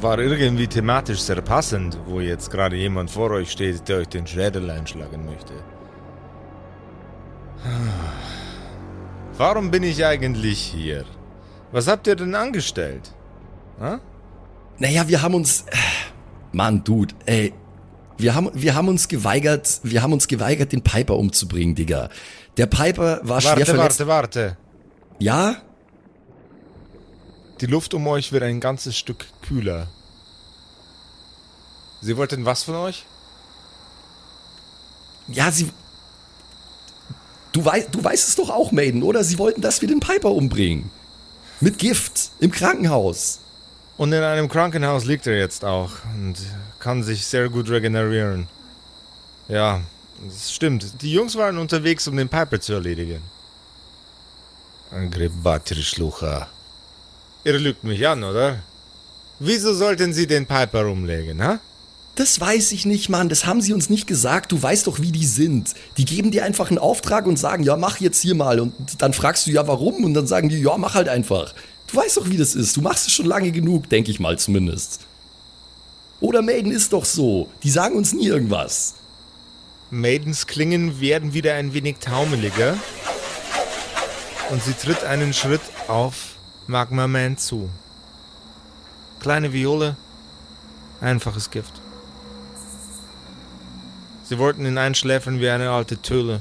War 0.00 0.18
irgendwie 0.20 0.68
thematisch 0.68 1.20
sehr 1.20 1.40
passend, 1.42 1.98
wo 2.06 2.20
jetzt 2.20 2.50
gerade 2.50 2.76
jemand 2.76 3.10
vor 3.10 3.30
euch 3.32 3.50
steht, 3.50 3.88
der 3.88 3.98
euch 3.98 4.08
den 4.08 4.26
Schädel 4.26 4.70
einschlagen 4.70 5.24
möchte. 5.26 5.52
Warum 9.36 9.70
bin 9.70 9.82
ich 9.82 10.04
eigentlich 10.04 10.58
hier? 10.60 11.04
Was 11.72 11.88
habt 11.88 12.06
ihr 12.06 12.16
denn 12.16 12.34
angestellt? 12.34 13.12
Ha? 13.80 14.00
Naja, 14.78 15.08
wir 15.08 15.20
haben 15.22 15.34
uns. 15.34 15.64
Mann, 16.52 16.84
Dude, 16.84 17.14
ey. 17.26 17.52
Wir 18.16 18.34
haben, 18.34 18.50
wir 18.52 18.74
haben 18.74 18.88
uns 18.88 19.06
geweigert, 19.06 19.80
wir 19.84 20.02
haben 20.02 20.12
uns 20.12 20.26
geweigert, 20.26 20.72
den 20.72 20.82
Piper 20.82 21.16
umzubringen, 21.16 21.76
Digga. 21.76 22.08
Der 22.56 22.66
Piper 22.66 23.20
war 23.22 23.40
schwer 23.40 23.52
Warte, 23.58 23.66
verletzt. 23.66 24.00
warte, 24.00 24.06
warte. 24.08 24.56
Ja? 25.20 25.56
Die 27.60 27.66
Luft 27.66 27.94
um 27.94 28.06
euch 28.06 28.32
wird 28.32 28.42
ein 28.42 28.60
ganzes 28.60 28.96
Stück 28.96 29.26
kühler. 29.42 29.88
Sie 32.00 32.16
wollten 32.16 32.44
was 32.44 32.62
von 32.62 32.76
euch? 32.76 33.04
Ja, 35.26 35.50
sie. 35.50 35.70
Du, 37.52 37.64
weißt, 37.64 37.88
du 37.92 38.02
weißt 38.02 38.28
es 38.28 38.36
doch 38.36 38.50
auch, 38.50 38.70
Maiden, 38.70 39.02
oder? 39.02 39.24
Sie 39.24 39.38
wollten, 39.38 39.60
dass 39.60 39.80
wir 39.80 39.88
den 39.88 40.00
Piper 40.00 40.30
umbringen. 40.30 40.90
Mit 41.60 41.78
Gift. 41.78 42.30
Im 42.38 42.52
Krankenhaus. 42.52 43.40
Und 43.96 44.12
in 44.12 44.22
einem 44.22 44.48
Krankenhaus 44.48 45.04
liegt 45.04 45.26
er 45.26 45.36
jetzt 45.36 45.64
auch 45.64 45.90
und 46.14 46.36
kann 46.78 47.02
sich 47.02 47.26
sehr 47.26 47.48
gut 47.48 47.68
regenerieren. 47.68 48.46
Ja, 49.48 49.80
das 50.24 50.52
stimmt. 50.52 51.02
Die 51.02 51.12
Jungs 51.12 51.34
waren 51.34 51.58
unterwegs, 51.58 52.06
um 52.06 52.16
den 52.16 52.28
Piper 52.28 52.60
zu 52.60 52.74
erledigen. 52.74 53.22
Angrebatri 54.92 55.82
Schlucha. 55.82 56.46
Ihr 57.48 57.58
lügt 57.58 57.82
mich 57.82 58.06
an, 58.06 58.24
oder? 58.24 58.58
Wieso 59.38 59.72
sollten 59.72 60.12
sie 60.12 60.26
den 60.26 60.44
Piper 60.44 60.84
umlegen, 60.86 61.42
ha? 61.42 61.60
Das 62.14 62.38
weiß 62.38 62.72
ich 62.72 62.84
nicht, 62.84 63.08
Mann. 63.08 63.30
Das 63.30 63.46
haben 63.46 63.62
sie 63.62 63.72
uns 63.72 63.88
nicht 63.88 64.06
gesagt. 64.06 64.52
Du 64.52 64.62
weißt 64.62 64.86
doch, 64.86 65.00
wie 65.00 65.12
die 65.12 65.24
sind. 65.24 65.72
Die 65.96 66.04
geben 66.04 66.30
dir 66.30 66.44
einfach 66.44 66.68
einen 66.68 66.76
Auftrag 66.76 67.26
und 67.26 67.38
sagen, 67.38 67.62
ja, 67.62 67.78
mach 67.78 68.00
jetzt 68.00 68.20
hier 68.20 68.34
mal. 68.34 68.60
Und 68.60 68.74
dann 68.98 69.14
fragst 69.14 69.46
du, 69.46 69.50
ja, 69.50 69.66
warum? 69.66 70.04
Und 70.04 70.12
dann 70.12 70.26
sagen 70.26 70.50
die, 70.50 70.60
ja, 70.60 70.76
mach 70.76 70.94
halt 70.94 71.08
einfach. 71.08 71.54
Du 71.86 71.96
weißt 71.96 72.18
doch, 72.18 72.28
wie 72.28 72.36
das 72.36 72.54
ist. 72.54 72.76
Du 72.76 72.82
machst 72.82 73.06
es 73.06 73.14
schon 73.14 73.24
lange 73.24 73.50
genug, 73.50 73.88
denke 73.88 74.10
ich 74.10 74.20
mal 74.20 74.38
zumindest. 74.38 75.00
Oder 76.20 76.42
Maiden 76.42 76.70
ist 76.70 76.92
doch 76.92 77.06
so. 77.06 77.48
Die 77.62 77.70
sagen 77.70 77.96
uns 77.96 78.12
nie 78.12 78.26
irgendwas. 78.26 78.96
Maidens 79.90 80.46
Klingen 80.46 81.00
werden 81.00 81.32
wieder 81.32 81.54
ein 81.54 81.72
wenig 81.72 81.96
taumeliger. 81.98 82.76
Und 84.50 84.62
sie 84.62 84.74
tritt 84.74 85.02
einen 85.04 85.32
Schritt 85.32 85.62
auf 85.86 86.37
Magma 86.70 87.06
Man 87.06 87.38
zu. 87.38 87.70
Kleine 89.20 89.54
Viole, 89.54 89.96
einfaches 91.00 91.50
Gift. 91.50 91.80
Sie 94.24 94.38
wollten 94.38 94.66
ihn 94.66 94.76
einschläfern 94.76 95.40
wie 95.40 95.48
eine 95.48 95.70
alte 95.70 95.96
Töle. 96.02 96.40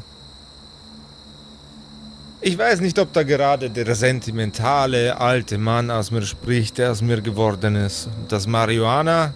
Ich 2.42 2.58
weiß 2.58 2.82
nicht, 2.82 3.00
ob 3.00 3.14
da 3.14 3.24
gerade 3.24 3.70
der 3.70 3.96
sentimentale 3.96 5.18
alte 5.18 5.58
Mann 5.58 5.90
aus 5.90 6.12
mir 6.12 6.24
spricht, 6.24 6.78
der 6.78 6.92
aus 6.92 7.02
mir 7.02 7.22
geworden 7.22 7.78
ist. 7.78 8.10
Das 8.28 8.48
Marihuana 8.48 9.34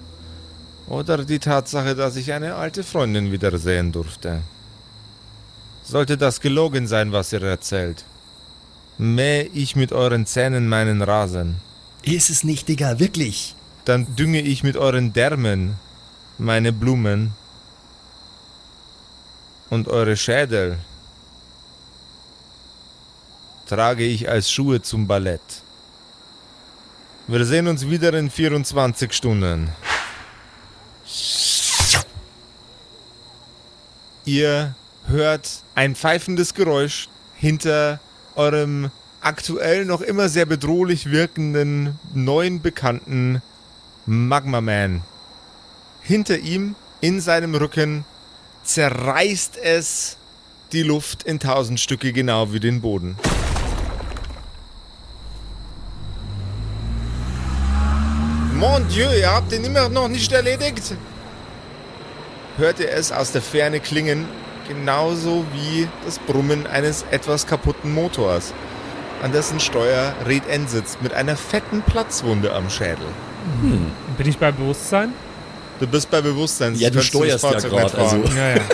oder 0.88 1.24
die 1.24 1.39
Tatsache, 1.39 1.96
dass 1.96 2.18
ich 2.18 2.34
eine 2.34 2.56
alte 2.56 2.84
Freundin 2.84 3.32
wiedersehen 3.32 3.94
durfte. 3.94 4.42
Sollte 5.84 6.18
das 6.18 6.42
gelogen 6.42 6.86
sein, 6.86 7.14
was 7.14 7.32
ihr 7.32 7.44
erzählt? 7.44 8.04
Mähe 8.98 9.44
ich 9.54 9.76
mit 9.76 9.92
euren 9.92 10.26
Zähnen 10.26 10.68
meinen 10.70 11.02
Rasen. 11.02 11.58
Ist 12.04 12.30
es 12.30 12.44
nicht, 12.44 12.68
Digga, 12.68 13.00
wirklich. 13.00 13.56
Dann 13.86 14.16
dünge 14.16 14.42
ich 14.42 14.64
mit 14.64 14.78
euren 14.78 15.14
Därmen 15.14 15.76
meine 16.38 16.72
Blumen. 16.72 17.34
Und 19.70 19.88
eure 19.88 20.18
Schädel 20.18 20.78
trage 23.68 24.04
ich 24.04 24.30
als 24.30 24.52
Schuhe 24.52 24.82
zum 24.82 25.08
Ballett. 25.08 25.42
Wir 27.28 27.46
sehen 27.46 27.68
uns 27.68 27.88
wieder 27.88 28.14
in 28.14 28.30
24 28.30 29.14
Stunden. 29.14 29.70
Ihr 34.26 34.76
hört 35.06 35.50
ein 35.74 35.96
pfeifendes 35.96 36.54
Geräusch 36.54 37.08
hinter 37.36 38.00
eurem 38.36 38.92
aktuell 39.22 39.86
noch 39.86 40.02
immer 40.02 40.30
sehr 40.30 40.46
bedrohlich 40.46 41.12
wirkenden 41.12 42.00
neuen 42.14 42.62
Bekannten 42.62 43.42
Magma 44.06 44.62
Man. 44.62 45.04
hinter 46.04 46.38
ihm, 46.40 46.76
in 47.00 47.22
seinem 47.22 47.56
Rücken, 47.56 48.06
zerreißt 48.64 49.58
es 49.58 50.18
die 50.72 50.84
Luft 50.84 51.24
in 51.24 51.40
tausend 51.40 51.80
Stücke, 51.80 52.14
genau 52.14 52.54
wie 52.54 52.60
den 52.60 52.82
Boden. 52.82 53.18
Mon 58.56 58.88
Dieu, 58.90 59.08
ihr 59.18 59.32
habt 59.32 59.52
ihn 59.54 59.64
immer 59.64 59.90
noch 59.90 60.08
nicht 60.08 60.32
erledigt? 60.32 60.94
Hörte 62.58 62.90
es 62.90 63.12
aus 63.12 63.32
der 63.32 63.42
Ferne 63.42 63.80
klingen, 63.80 64.28
genauso 64.72 65.45
wie 65.53 65.88
das 66.05 66.17
Brummen 66.17 66.65
eines 66.65 67.03
etwas 67.11 67.45
kaputten 67.45 67.93
Motors, 67.93 68.53
an 69.22 69.34
dessen 69.34 69.59
Steuer 69.59 70.13
Red 70.26 70.47
N 70.47 70.65
sitzt 70.67 71.01
mit 71.01 71.13
einer 71.13 71.36
fetten 71.36 71.82
Platzwunde 71.82 72.53
am 72.53 72.69
Schädel. 72.69 73.05
Bin 73.61 74.28
ich 74.28 74.38
bei 74.38 74.51
Bewusstsein? 74.51 75.13
Du 75.82 75.88
bist 75.88 76.09
bei 76.09 76.22
Bewusstsein. 76.22 76.76
Ja, 76.76 76.89
du 76.89 77.01
steuerst 77.01 77.43
ja 77.43 77.51
das 77.51 77.63
Fahrzeug 77.65 77.72
gerade. 77.72 77.84
nicht 77.84 77.95
fahren. 77.95 78.22
Also, 78.24 78.38
Ja, 78.38 78.49
ja. 78.55 78.61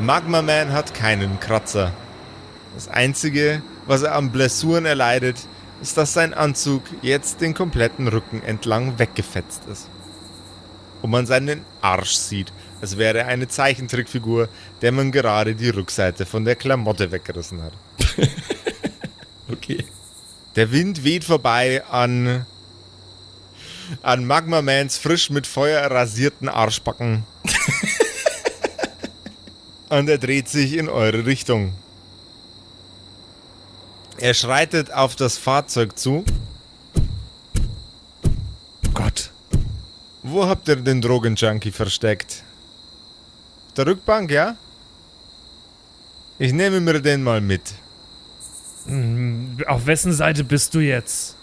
Magma 0.00 0.42
Man 0.42 0.72
hat 0.72 0.94
keinen 0.94 1.38
Kratzer. 1.38 1.92
Das 2.74 2.88
Einzige, 2.88 3.62
was 3.86 4.02
er 4.02 4.16
an 4.16 4.30
Blessuren 4.30 4.84
erleidet, 4.84 5.36
ist, 5.80 5.96
dass 5.96 6.12
sein 6.12 6.34
Anzug 6.34 6.82
jetzt 7.02 7.40
den 7.40 7.54
kompletten 7.54 8.08
Rücken 8.08 8.42
entlang 8.42 8.98
weggefetzt 8.98 9.62
ist. 9.70 9.88
Und 11.02 11.10
man 11.10 11.26
seinen 11.26 11.64
Arsch 11.80 12.14
sieht, 12.14 12.52
als 12.80 12.96
wäre 12.96 13.26
eine 13.26 13.48
Zeichentrickfigur, 13.48 14.48
der 14.82 14.92
man 14.92 15.12
gerade 15.12 15.54
die 15.54 15.68
Rückseite 15.68 16.26
von 16.26 16.44
der 16.44 16.56
Klamotte 16.56 17.10
weggerissen 17.10 17.62
hat. 17.62 17.72
okay. 19.52 19.84
Der 20.56 20.72
Wind 20.72 21.04
weht 21.04 21.24
vorbei 21.24 21.84
an, 21.84 22.46
an 24.02 24.24
Magma 24.24 24.60
Mans 24.60 24.98
frisch 24.98 25.30
mit 25.30 25.46
Feuer 25.46 25.88
rasierten 25.90 26.48
Arschbacken. 26.48 27.24
Und 29.88 30.08
er 30.08 30.18
dreht 30.18 30.48
sich 30.48 30.74
in 30.74 30.88
eure 30.88 31.26
Richtung. 31.26 31.74
Er 34.18 34.34
schreitet 34.34 34.92
auf 34.92 35.14
das 35.14 35.38
Fahrzeug 35.38 35.96
zu. 35.96 36.24
Gott. 38.92 39.30
Wo 40.30 40.46
habt 40.46 40.68
ihr 40.68 40.76
den 40.76 41.00
Drogenjunkie 41.00 41.70
versteckt? 41.70 42.42
Auf 43.68 43.74
der 43.74 43.86
Rückbank, 43.86 44.30
ja? 44.30 44.56
Ich 46.38 46.52
nehme 46.52 46.80
mir 46.80 47.00
den 47.00 47.22
mal 47.22 47.40
mit. 47.40 47.62
Hm, 48.86 49.58
Auf 49.66 49.86
wessen 49.86 50.12
Seite 50.12 50.44
bist 50.44 50.74
du 50.74 50.80
jetzt? 50.80 51.34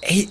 Ey, 0.00 0.28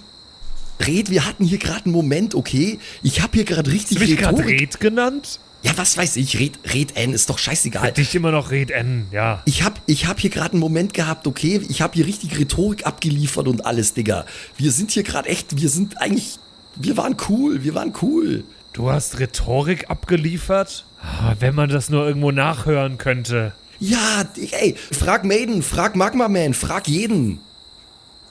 Red, 0.85 1.09
wir 1.09 1.25
hatten 1.25 1.45
hier 1.45 1.57
gerade 1.57 1.85
einen 1.85 1.93
Moment, 1.93 2.35
okay? 2.35 2.79
Ich 3.01 3.21
habe 3.21 3.31
hier 3.33 3.45
gerade 3.45 3.71
richtig 3.71 3.97
Hast 3.97 4.07
du 4.07 4.11
mich 4.11 4.19
gerade 4.19 4.37
Rhetorik. 4.39 4.61
Red 4.61 4.79
genannt? 4.79 5.39
Ja, 5.63 5.71
was 5.77 5.97
weiß 5.97 6.17
ich, 6.17 6.37
Red, 6.37 6.59
Red 6.73 6.95
N, 6.95 7.13
ist 7.13 7.29
doch 7.29 7.39
scheißegal. 7.39 7.91
Dich 7.93 8.13
immer 8.13 8.31
noch 8.31 8.51
Red 8.51 8.71
N, 8.71 9.07
ja. 9.11 9.41
Ich 9.45 9.63
hab, 9.63 9.81
ich 9.87 10.05
hab 10.05 10.19
hier 10.19 10.29
gerade 10.29 10.51
einen 10.51 10.59
Moment 10.59 10.93
gehabt, 10.93 11.25
okay? 11.25 11.61
Ich 11.69 11.81
hab 11.81 11.95
hier 11.95 12.05
richtig 12.05 12.37
Rhetorik 12.37 12.85
abgeliefert 12.85 13.47
und 13.47 13.65
alles, 13.65 13.93
Digga. 13.93 14.25
Wir 14.57 14.71
sind 14.71 14.91
hier 14.91 15.03
gerade 15.03 15.27
echt, 15.29 15.59
wir 15.59 15.69
sind 15.69 15.99
eigentlich, 15.99 16.37
wir 16.75 16.97
waren 16.97 17.15
cool, 17.29 17.63
wir 17.63 17.75
waren 17.75 17.93
cool. 18.01 18.43
Du 18.73 18.91
hast 18.91 19.19
Rhetorik 19.19 19.89
abgeliefert? 19.89 20.85
Ah, 21.01 21.35
Wenn 21.39 21.55
man 21.55 21.69
das 21.69 21.89
nur 21.89 22.05
irgendwo 22.05 22.31
nachhören 22.31 22.97
könnte. 22.97 23.53
Ja, 23.79 24.25
ey, 24.35 24.75
frag 24.91 25.23
Maiden, 25.25 25.61
frag 25.61 25.95
Magma 25.95 26.27
Man, 26.27 26.53
frag 26.53 26.87
jeden. 26.87 27.39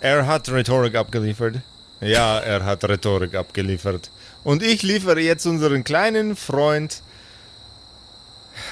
Er 0.00 0.26
hat 0.26 0.48
Rhetorik 0.50 0.94
abgeliefert. 0.96 1.56
Ja, 2.00 2.38
er 2.38 2.64
hat 2.64 2.84
Rhetorik 2.84 3.34
abgeliefert. 3.34 4.10
Und 4.42 4.62
ich 4.62 4.82
liefere 4.82 5.20
jetzt 5.20 5.46
unseren 5.46 5.84
kleinen 5.84 6.36
Freund 6.36 7.02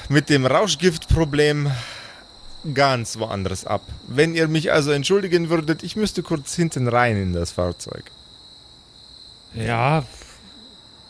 mit 0.08 0.28
dem 0.28 0.44
Rauschgiftproblem 0.44 1.70
ganz 2.74 3.18
woanders 3.18 3.64
ab. 3.66 3.82
Wenn 4.06 4.34
ihr 4.34 4.48
mich 4.48 4.72
also 4.72 4.92
entschuldigen 4.92 5.48
würdet, 5.48 5.82
ich 5.82 5.96
müsste 5.96 6.22
kurz 6.22 6.54
hinten 6.54 6.88
rein 6.88 7.16
in 7.16 7.32
das 7.32 7.52
Fahrzeug. 7.52 8.04
Ja, 9.54 10.04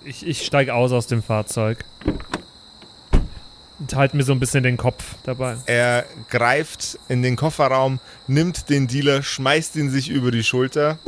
ich, 0.05 0.27
ich 0.27 0.45
steige 0.45 0.75
aus 0.75 0.93
aus 0.93 1.07
dem 1.07 1.23
Fahrzeug. 1.23 1.85
Und 3.79 3.95
halt 3.95 4.15
mir 4.15 4.23
so 4.23 4.33
ein 4.33 4.41
bisschen 4.41 4.63
den 4.63 4.77
Kopf 4.77 5.17
dabei. 5.25 5.57
Er 5.67 6.05
greift 6.31 6.99
in 7.09 7.23
den 7.23 7.37
Kofferraum, 7.37 8.01
nimmt 8.27 8.69
den 8.69 8.87
Dealer, 8.87 9.23
schmeißt 9.23 9.77
ihn 9.77 9.91
sich 9.91 10.09
über 10.09 10.31
die 10.31 10.45
Schulter. 10.45 10.99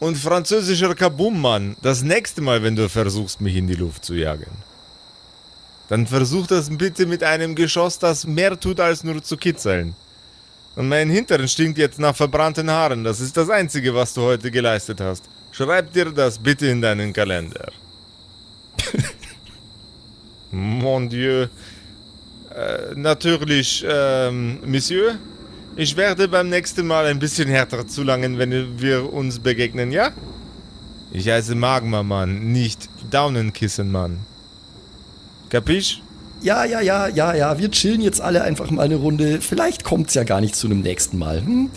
Und 0.00 0.16
französischer 0.16 0.94
Kabum, 0.94 1.40
Mann, 1.40 1.76
das 1.82 2.02
nächste 2.02 2.40
Mal, 2.40 2.62
wenn 2.62 2.76
du 2.76 2.88
versuchst, 2.88 3.40
mich 3.40 3.56
in 3.56 3.66
die 3.66 3.74
Luft 3.74 4.04
zu 4.04 4.14
jagen, 4.14 4.50
dann 5.88 6.06
versuch 6.06 6.46
das 6.46 6.76
bitte 6.76 7.06
mit 7.06 7.24
einem 7.24 7.54
Geschoss, 7.54 7.98
das 7.98 8.26
mehr 8.26 8.58
tut, 8.58 8.78
als 8.78 9.02
nur 9.02 9.22
zu 9.22 9.36
kitzeln. 9.36 9.96
Und 10.76 10.88
mein 10.88 11.10
Hintern 11.10 11.48
stinkt 11.48 11.78
jetzt 11.78 11.98
nach 11.98 12.14
verbrannten 12.14 12.70
Haaren. 12.70 13.02
Das 13.02 13.18
ist 13.18 13.36
das 13.36 13.50
Einzige, 13.50 13.94
was 13.94 14.14
du 14.14 14.22
heute 14.22 14.50
geleistet 14.50 15.00
hast. 15.00 15.24
Schreib 15.58 15.92
dir 15.92 16.12
das 16.12 16.38
bitte 16.38 16.68
in 16.68 16.80
deinen 16.80 17.12
Kalender. 17.12 17.72
Mon 20.52 21.08
Dieu. 21.08 21.48
Äh, 22.54 22.94
natürlich, 22.94 23.84
ähm, 23.84 24.60
Monsieur. 24.64 25.18
Ich 25.74 25.96
werde 25.96 26.28
beim 26.28 26.48
nächsten 26.48 26.86
Mal 26.86 27.06
ein 27.06 27.18
bisschen 27.18 27.48
härter 27.48 27.88
zulangen, 27.88 28.38
wenn 28.38 28.80
wir 28.80 29.12
uns 29.12 29.40
begegnen, 29.40 29.90
ja? 29.90 30.12
Ich 31.10 31.28
heiße 31.28 31.56
Magma 31.56 32.04
Mann, 32.04 32.52
nicht 32.52 32.88
Daunenkissen 33.10 33.90
Mann. 33.90 34.20
Kapisch? 35.48 36.02
Ja, 36.40 36.64
ja, 36.64 36.80
ja, 36.80 37.08
ja, 37.08 37.34
ja, 37.34 37.58
wir 37.58 37.68
chillen 37.72 38.00
jetzt 38.00 38.20
alle 38.20 38.42
einfach 38.42 38.70
mal 38.70 38.82
eine 38.82 38.94
Runde. 38.94 39.40
Vielleicht 39.40 39.82
kommt's 39.82 40.14
ja 40.14 40.22
gar 40.22 40.40
nicht 40.40 40.54
zu 40.54 40.68
einem 40.68 40.82
nächsten 40.82 41.18
Mal. 41.18 41.40
Hm? 41.44 41.70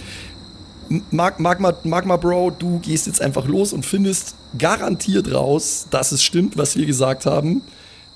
Mag, 1.09 1.39
Magma, 1.39 1.73
Magma 1.83 2.17
Bro, 2.17 2.51
du 2.59 2.79
gehst 2.79 3.07
jetzt 3.07 3.21
einfach 3.21 3.47
los 3.47 3.71
und 3.71 3.85
findest 3.85 4.35
garantiert 4.57 5.33
raus, 5.33 5.87
dass 5.89 6.11
es 6.11 6.21
stimmt, 6.21 6.57
was 6.57 6.75
wir 6.75 6.85
gesagt 6.85 7.25
haben. 7.25 7.61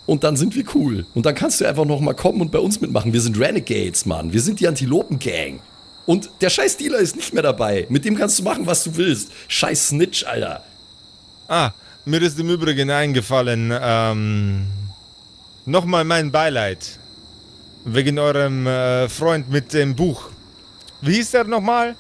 Und 0.05 0.23
dann 0.23 0.35
sind 0.35 0.55
wir 0.55 0.65
cool. 0.75 1.05
Und 1.15 1.25
dann 1.25 1.33
kannst 1.35 1.61
du 1.61 1.65
einfach 1.65 1.85
noch 1.85 2.01
mal 2.01 2.13
kommen 2.13 2.41
und 2.41 2.51
bei 2.51 2.59
uns 2.59 2.81
mitmachen. 2.81 3.13
Wir 3.13 3.21
sind 3.21 3.39
Renegades, 3.39 4.05
Mann. 4.05 4.33
Wir 4.33 4.41
sind 4.41 4.59
die 4.59 4.67
Antilopen-Gang. 4.67 5.61
Und 6.05 6.29
der 6.41 6.49
scheiß 6.49 6.77
Dealer 6.77 6.99
ist 6.99 7.15
nicht 7.15 7.33
mehr 7.33 7.43
dabei. 7.43 7.87
Mit 7.89 8.05
dem 8.05 8.15
kannst 8.15 8.37
du 8.39 8.43
machen, 8.43 8.67
was 8.67 8.83
du 8.83 8.95
willst. 8.97 9.31
Scheiß 9.47 9.87
Snitch, 9.89 10.25
Alter. 10.25 10.63
Ah, 11.47 11.71
mir 12.03 12.21
ist 12.21 12.37
im 12.39 12.49
Übrigen 12.49 12.91
eingefallen, 12.91 13.73
ähm, 13.81 14.67
nochmal 15.65 16.03
mein 16.03 16.31
Beileid. 16.31 16.99
Wegen 17.85 18.19
eurem 18.19 18.67
äh, 18.67 19.07
Freund 19.09 19.49
mit 19.49 19.73
dem 19.73 19.95
Buch. 19.95 20.29
Wie 21.01 21.15
hieß 21.15 21.31
der 21.31 21.45
nochmal? 21.45 21.95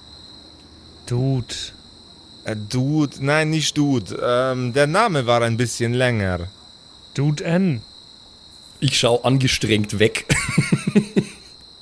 Dude. 1.05 1.55
Äh, 2.45 2.55
Dude, 2.55 3.17
nein, 3.19 3.49
nicht 3.49 3.77
Dude. 3.77 4.19
Ähm, 4.23 4.73
der 4.73 4.87
Name 4.87 5.25
war 5.25 5.41
ein 5.41 5.57
bisschen 5.57 5.93
länger. 5.93 6.47
Dude 7.13 7.43
N. 7.43 7.81
Ich 8.79 8.99
schau 8.99 9.21
angestrengt 9.21 9.99
weg. 9.99 10.25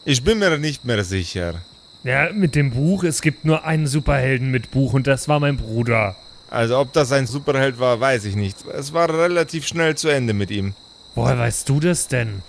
Ich 0.05 0.21
bin 0.23 0.39
mir 0.39 0.57
nicht 0.57 0.83
mehr 0.83 1.03
sicher. 1.05 1.61
Ja, 2.03 2.29
mit 2.33 2.55
dem 2.55 2.71
Buch, 2.71 3.05
es 3.05 3.21
gibt 3.21 3.45
nur 3.45 3.63
einen 3.63 3.87
Superhelden 3.87 4.51
mit 4.51 4.69
Buch 4.71 4.91
und 4.93 5.07
das 5.07 5.29
war 5.29 5.39
mein 5.39 5.55
Bruder. 5.55 6.17
Also 6.49 6.77
ob 6.77 6.91
das 6.91 7.13
ein 7.13 7.25
Superheld 7.25 7.79
war, 7.79 7.99
weiß 8.01 8.25
ich 8.25 8.35
nicht. 8.35 8.57
Es 8.67 8.91
war 8.91 9.09
relativ 9.09 9.65
schnell 9.65 9.95
zu 9.95 10.09
Ende 10.09 10.33
mit 10.33 10.51
ihm. 10.51 10.73
Woher 11.15 11.37
weißt 11.37 11.69
du 11.69 11.79
das 11.79 12.09
denn? 12.09 12.41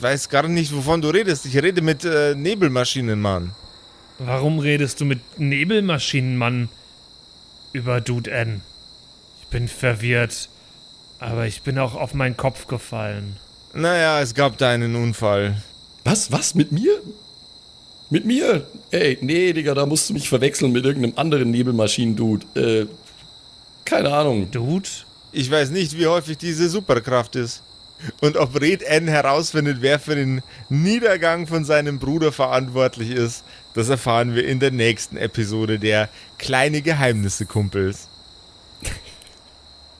Weiß 0.00 0.28
gar 0.28 0.48
nicht, 0.48 0.74
wovon 0.74 1.00
du 1.00 1.10
redest. 1.10 1.46
Ich 1.46 1.56
rede 1.56 1.80
mit 1.80 2.04
äh, 2.04 2.34
Nebelmaschinen, 2.34 3.20
Mann. 3.20 3.52
Warum 4.18 4.58
redest 4.58 5.00
du 5.00 5.04
mit 5.04 5.20
Nebelmaschinenmann 5.38 6.68
über 7.72 8.00
Dude 8.00 8.30
N? 8.30 8.62
Ich 9.40 9.46
bin 9.48 9.68
verwirrt, 9.68 10.48
aber 11.20 11.46
ich 11.46 11.62
bin 11.62 11.78
auch 11.78 11.94
auf 11.94 12.14
meinen 12.14 12.36
Kopf 12.36 12.66
gefallen. 12.66 13.36
Naja, 13.74 14.20
es 14.20 14.34
gab 14.34 14.58
da 14.58 14.70
einen 14.70 14.96
Unfall. 14.96 15.62
Was? 16.04 16.32
Was? 16.32 16.54
Mit 16.54 16.72
mir? 16.72 17.00
Mit 18.10 18.24
mir? 18.24 18.66
Ey, 18.90 19.18
nee, 19.20 19.52
Digga, 19.52 19.74
da 19.74 19.86
musst 19.86 20.08
du 20.08 20.14
mich 20.14 20.28
verwechseln 20.28 20.72
mit 20.72 20.84
irgendeinem 20.84 21.16
anderen 21.16 21.50
Nebelmaschinen-Dude. 21.50 22.60
Äh, 22.60 22.86
keine 23.84 24.12
Ahnung. 24.12 24.50
Dude? 24.50 24.88
Ich 25.30 25.50
weiß 25.50 25.70
nicht, 25.70 25.96
wie 25.96 26.06
häufig 26.06 26.38
diese 26.38 26.68
Superkraft 26.68 27.36
ist. 27.36 27.62
Und 28.20 28.36
ob 28.36 28.60
Red 28.60 28.82
N 28.82 29.08
herausfindet, 29.08 29.78
wer 29.80 29.98
für 29.98 30.14
den 30.14 30.42
Niedergang 30.68 31.46
von 31.46 31.64
seinem 31.64 31.98
Bruder 31.98 32.32
verantwortlich 32.32 33.10
ist, 33.10 33.44
das 33.78 33.88
erfahren 33.88 34.34
wir 34.34 34.46
in 34.46 34.60
der 34.60 34.72
nächsten 34.72 35.16
Episode 35.16 35.78
der 35.78 36.08
Kleine 36.38 36.82
Geheimnisse 36.82 37.46
Kumpels. 37.46 38.08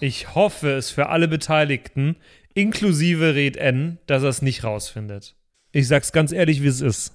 Ich 0.00 0.34
hoffe 0.34 0.72
es 0.72 0.90
für 0.90 1.08
alle 1.08 1.28
Beteiligten, 1.28 2.16
inklusive 2.54 3.34
Red 3.34 3.56
N, 3.56 3.98
dass 4.06 4.22
er 4.22 4.30
es 4.30 4.42
nicht 4.42 4.64
rausfindet. 4.64 5.36
Ich 5.72 5.86
sag's 5.86 6.12
ganz 6.12 6.32
ehrlich, 6.32 6.62
wie 6.62 6.66
es 6.66 6.80
ist. 6.80 7.12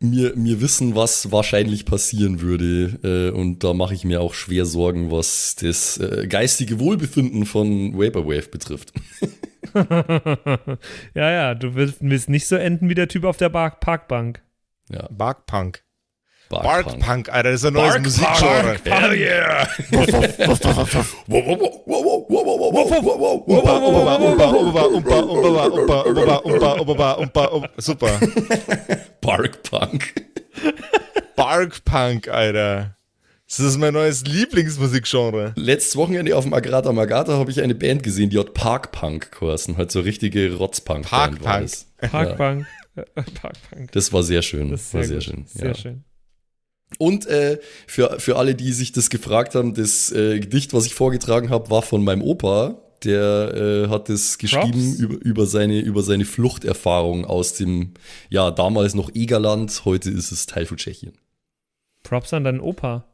mir, 0.00 0.34
mir 0.36 0.60
wissen, 0.60 0.94
was 0.94 1.32
wahrscheinlich 1.32 1.86
passieren 1.86 2.40
würde. 2.40 2.98
Äh, 3.02 3.34
und 3.34 3.64
da 3.64 3.72
mache 3.72 3.94
ich 3.94 4.04
mir 4.04 4.20
auch 4.20 4.34
schwer 4.34 4.66
Sorgen, 4.66 5.10
was 5.10 5.56
das 5.56 5.98
äh, 5.98 6.26
geistige 6.26 6.80
Wohlbefinden 6.80 7.46
von 7.46 7.94
Vaporwave 7.94 8.48
betrifft. 8.48 8.92
ja, 11.14 11.30
ja, 11.30 11.54
du 11.54 11.74
willst, 11.74 11.98
willst 12.00 12.28
nicht 12.28 12.46
so 12.46 12.56
enden 12.56 12.88
wie 12.88 12.94
der 12.94 13.08
Typ 13.08 13.24
auf 13.24 13.36
der 13.36 13.48
Bar 13.48 13.78
Parkbank. 13.80 14.42
Ja. 14.90 15.08
Barkpunk. 15.10 15.83
Bark, 16.50 16.62
Bark 16.62 16.98
Punk, 17.00 17.28
Alter, 17.30 17.50
das 17.52 17.62
ist 17.62 17.66
ein 17.66 17.72
neues 17.72 17.98
Musikgenre. 17.98 18.76
Hell 18.84 19.14
yeah! 19.14 19.66
Super. 27.78 28.20
Bark 29.20 29.62
Punk. 29.62 30.14
Bark 31.34 31.84
Punk, 31.84 32.28
Alter. 32.28 32.96
Das 33.46 33.60
ist 33.60 33.78
mein 33.78 33.94
neues 33.94 34.24
Lieblingsmusikgenre. 34.24 35.52
Letztes 35.56 35.96
Wochenende 35.96 36.36
auf 36.36 36.44
dem 36.44 36.54
Agrata 36.54 36.92
Magata 36.92 37.34
habe 37.34 37.50
ich 37.50 37.62
eine 37.62 37.74
Band 37.74 38.02
gesehen, 38.02 38.30
die 38.30 38.38
hat 38.38 38.54
Park 38.54 38.92
Punk 38.92 39.30
kursen. 39.32 39.76
Halt 39.76 39.92
so 39.92 40.00
richtige 40.00 40.54
Rotzpunk. 40.56 41.06
Park 41.06 41.40
Punk. 41.40 41.70
Park 41.98 42.36
Punk. 42.36 42.66
Äh, 42.96 43.02
Park 43.12 43.56
Punk. 43.70 43.92
Das 43.92 44.12
war 44.12 44.22
sehr 44.22 44.42
schön. 44.42 44.70
Das 44.70 44.92
war 44.94 45.04
sehr 45.04 45.20
schön. 45.20 45.44
Sehr 45.46 45.74
schön. 45.74 46.04
Und 46.98 47.26
äh, 47.26 47.58
für, 47.86 48.20
für 48.20 48.36
alle, 48.36 48.54
die 48.54 48.72
sich 48.72 48.92
das 48.92 49.10
gefragt 49.10 49.54
haben, 49.54 49.74
das 49.74 50.12
äh, 50.12 50.38
Gedicht, 50.40 50.72
was 50.72 50.86
ich 50.86 50.94
vorgetragen 50.94 51.50
habe, 51.50 51.70
war 51.70 51.82
von 51.82 52.04
meinem 52.04 52.22
Opa. 52.22 52.80
Der 53.02 53.52
äh, 53.54 53.88
hat 53.90 54.08
es 54.08 54.38
geschrieben 54.38 54.94
über, 54.96 55.14
über, 55.20 55.46
seine, 55.46 55.80
über 55.80 56.02
seine 56.02 56.24
Fluchterfahrung 56.24 57.24
aus 57.26 57.52
dem, 57.54 57.92
ja, 58.30 58.50
damals 58.50 58.94
noch 58.94 59.10
Egerland, 59.14 59.82
heute 59.84 60.10
ist 60.10 60.32
es 60.32 60.46
Teil 60.46 60.64
von 60.64 60.78
Tschechien. 60.78 61.12
Props 62.02 62.32
an 62.32 62.44
deinen 62.44 62.60
Opa. 62.60 63.04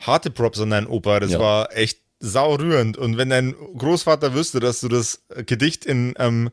Harte 0.00 0.30
Props 0.30 0.60
an 0.60 0.70
deinen 0.70 0.86
Opa, 0.86 1.20
das 1.20 1.32
Ja. 1.32 1.38
war 1.38 1.76
echt 1.76 2.00
saurührend. 2.18 2.96
Und 2.96 3.16
wenn 3.16 3.30
dein 3.30 3.54
Großvater 3.76 4.34
wüsste, 4.34 4.58
dass 4.58 4.80
du 4.80 4.88
das 4.88 5.22
Gedicht 5.46 5.84
in 5.84 6.14
ähm, 6.18 6.50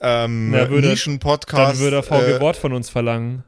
ähm, 0.00 0.50
Nischen-Podcast 0.50 1.72
Dann 1.72 1.78
würde 1.80 1.96
er 1.96 2.02
VG 2.02 2.36
äh, 2.36 2.40
Wort 2.40 2.56
von 2.56 2.72
uns 2.72 2.90
verlangen. 2.90 3.42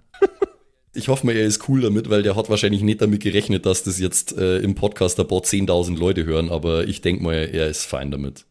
Ich 0.96 1.08
hoffe 1.08 1.26
mal, 1.26 1.36
er 1.36 1.44
ist 1.44 1.68
cool 1.68 1.82
damit, 1.82 2.08
weil 2.08 2.22
der 2.22 2.36
hat 2.36 2.48
wahrscheinlich 2.48 2.80
nicht 2.80 3.02
damit 3.02 3.22
gerechnet, 3.22 3.66
dass 3.66 3.82
das 3.82 3.98
jetzt 3.98 4.36
äh, 4.38 4.58
im 4.58 4.74
Podcast 4.74 5.20
ein 5.20 5.28
paar 5.28 5.40
10.000 5.40 5.98
Leute 5.98 6.24
hören, 6.24 6.50
aber 6.50 6.84
ich 6.88 7.02
denke 7.02 7.22
mal, 7.22 7.34
er 7.34 7.66
ist 7.66 7.84
fein 7.84 8.10
damit. 8.10 8.46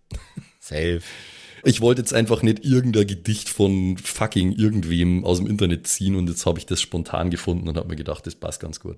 Safe. 0.59 1.01
Ich 1.63 1.81
wollte 1.81 2.01
jetzt 2.01 2.13
einfach 2.13 2.43
nicht 2.43 2.63
irgendein 2.63 3.07
Gedicht 3.07 3.49
von 3.49 3.97
fucking 3.97 4.51
irgendwem 4.51 5.25
aus 5.25 5.39
dem 5.39 5.47
Internet 5.47 5.87
ziehen 5.87 6.15
und 6.15 6.29
jetzt 6.29 6.45
habe 6.45 6.59
ich 6.59 6.67
das 6.67 6.79
spontan 6.79 7.31
gefunden 7.31 7.67
und 7.67 7.77
habe 7.77 7.87
mir 7.87 7.95
gedacht, 7.95 8.27
das 8.27 8.35
passt 8.35 8.59
ganz 8.59 8.79
gut. 8.79 8.97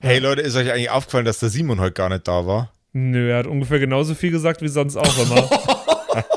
Hey 0.00 0.18
Leute, 0.18 0.42
ist 0.42 0.56
euch 0.56 0.70
eigentlich 0.70 0.90
aufgefallen, 0.90 1.24
dass 1.24 1.38
der 1.38 1.48
Simon 1.48 1.80
heute 1.80 1.92
gar 1.92 2.10
nicht 2.10 2.28
da 2.28 2.46
war? 2.46 2.74
Nö, 2.92 3.30
er 3.30 3.38
hat 3.38 3.46
ungefähr 3.46 3.78
genauso 3.78 4.14
viel 4.14 4.30
gesagt 4.30 4.60
wie 4.60 4.68
sonst 4.68 4.96
auch 4.96 5.18
immer. 5.18 5.48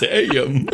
Damn. 0.00 0.68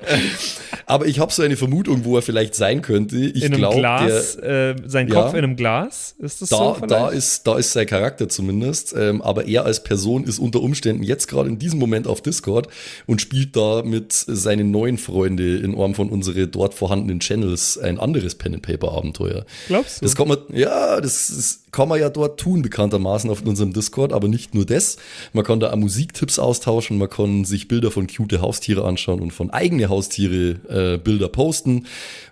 Aber 0.86 1.06
ich 1.06 1.18
habe 1.18 1.32
so 1.32 1.42
eine 1.42 1.56
Vermutung, 1.56 2.04
wo 2.04 2.16
er 2.16 2.22
vielleicht 2.22 2.54
sein 2.54 2.82
könnte. 2.82 3.16
Ich 3.16 3.42
in 3.42 3.52
einem 3.52 3.56
glaube, 3.56 3.78
Glas, 3.78 4.36
äh, 4.36 4.74
sein 4.86 5.08
Ja. 5.08 5.14
Kopf 5.14 5.32
in 5.32 5.38
einem 5.38 5.56
Glas. 5.56 6.14
Ist 6.18 6.42
das 6.42 6.48
so 6.48 6.56
da, 6.56 6.74
vielleicht? 6.74 6.90
da, 6.90 7.08
ist, 7.08 7.46
da 7.46 7.58
ist 7.58 7.72
sein 7.72 7.86
Charakter 7.86 8.28
zumindest. 8.28 8.94
Ähm, 8.96 9.22
aber 9.22 9.46
er 9.46 9.64
als 9.64 9.82
Person 9.82 10.24
ist 10.24 10.38
unter 10.38 10.60
Umständen 10.60 11.02
jetzt 11.02 11.28
gerade 11.28 11.48
in 11.48 11.58
diesem 11.58 11.78
Moment 11.78 12.06
auf 12.06 12.20
Discord 12.20 12.68
und 13.06 13.20
spielt 13.20 13.56
da 13.56 13.82
mit 13.82 14.12
seinen 14.12 14.70
neuen 14.70 14.98
Freunden 14.98 15.64
in 15.64 15.78
einem 15.78 15.94
von 15.94 16.08
unseren 16.08 16.50
dort 16.50 16.74
vorhandenen 16.74 17.20
Channels 17.20 17.78
ein 17.78 17.98
anderes 17.98 18.34
Pen 18.34 18.54
and 18.54 18.62
Paper 18.62 18.92
Abenteuer. 18.92 19.44
Glaubst 19.68 20.00
du? 20.00 20.06
Das 20.06 20.14
kann 20.16 20.28
man, 20.28 20.38
ja, 20.52 21.00
das, 21.00 21.28
das 21.28 21.63
kann 21.74 21.88
man 21.88 21.98
ja 21.98 22.08
dort 22.08 22.38
tun, 22.38 22.62
bekanntermaßen 22.62 23.28
auf 23.28 23.42
unserem 23.42 23.72
Discord, 23.72 24.12
aber 24.12 24.28
nicht 24.28 24.54
nur 24.54 24.64
das. 24.64 24.96
Man 25.32 25.44
kann 25.44 25.58
da 25.58 25.72
auch 25.72 25.76
Musiktipps 25.76 26.38
austauschen, 26.38 26.98
man 26.98 27.10
kann 27.10 27.44
sich 27.44 27.66
Bilder 27.66 27.90
von 27.90 28.06
cute 28.06 28.40
Haustiere 28.40 28.84
anschauen 28.84 29.20
und 29.20 29.32
von 29.32 29.50
eigene 29.50 29.88
Haustiere 29.88 30.94
äh, 30.94 30.98
Bilder 30.98 31.28
posten. 31.28 31.86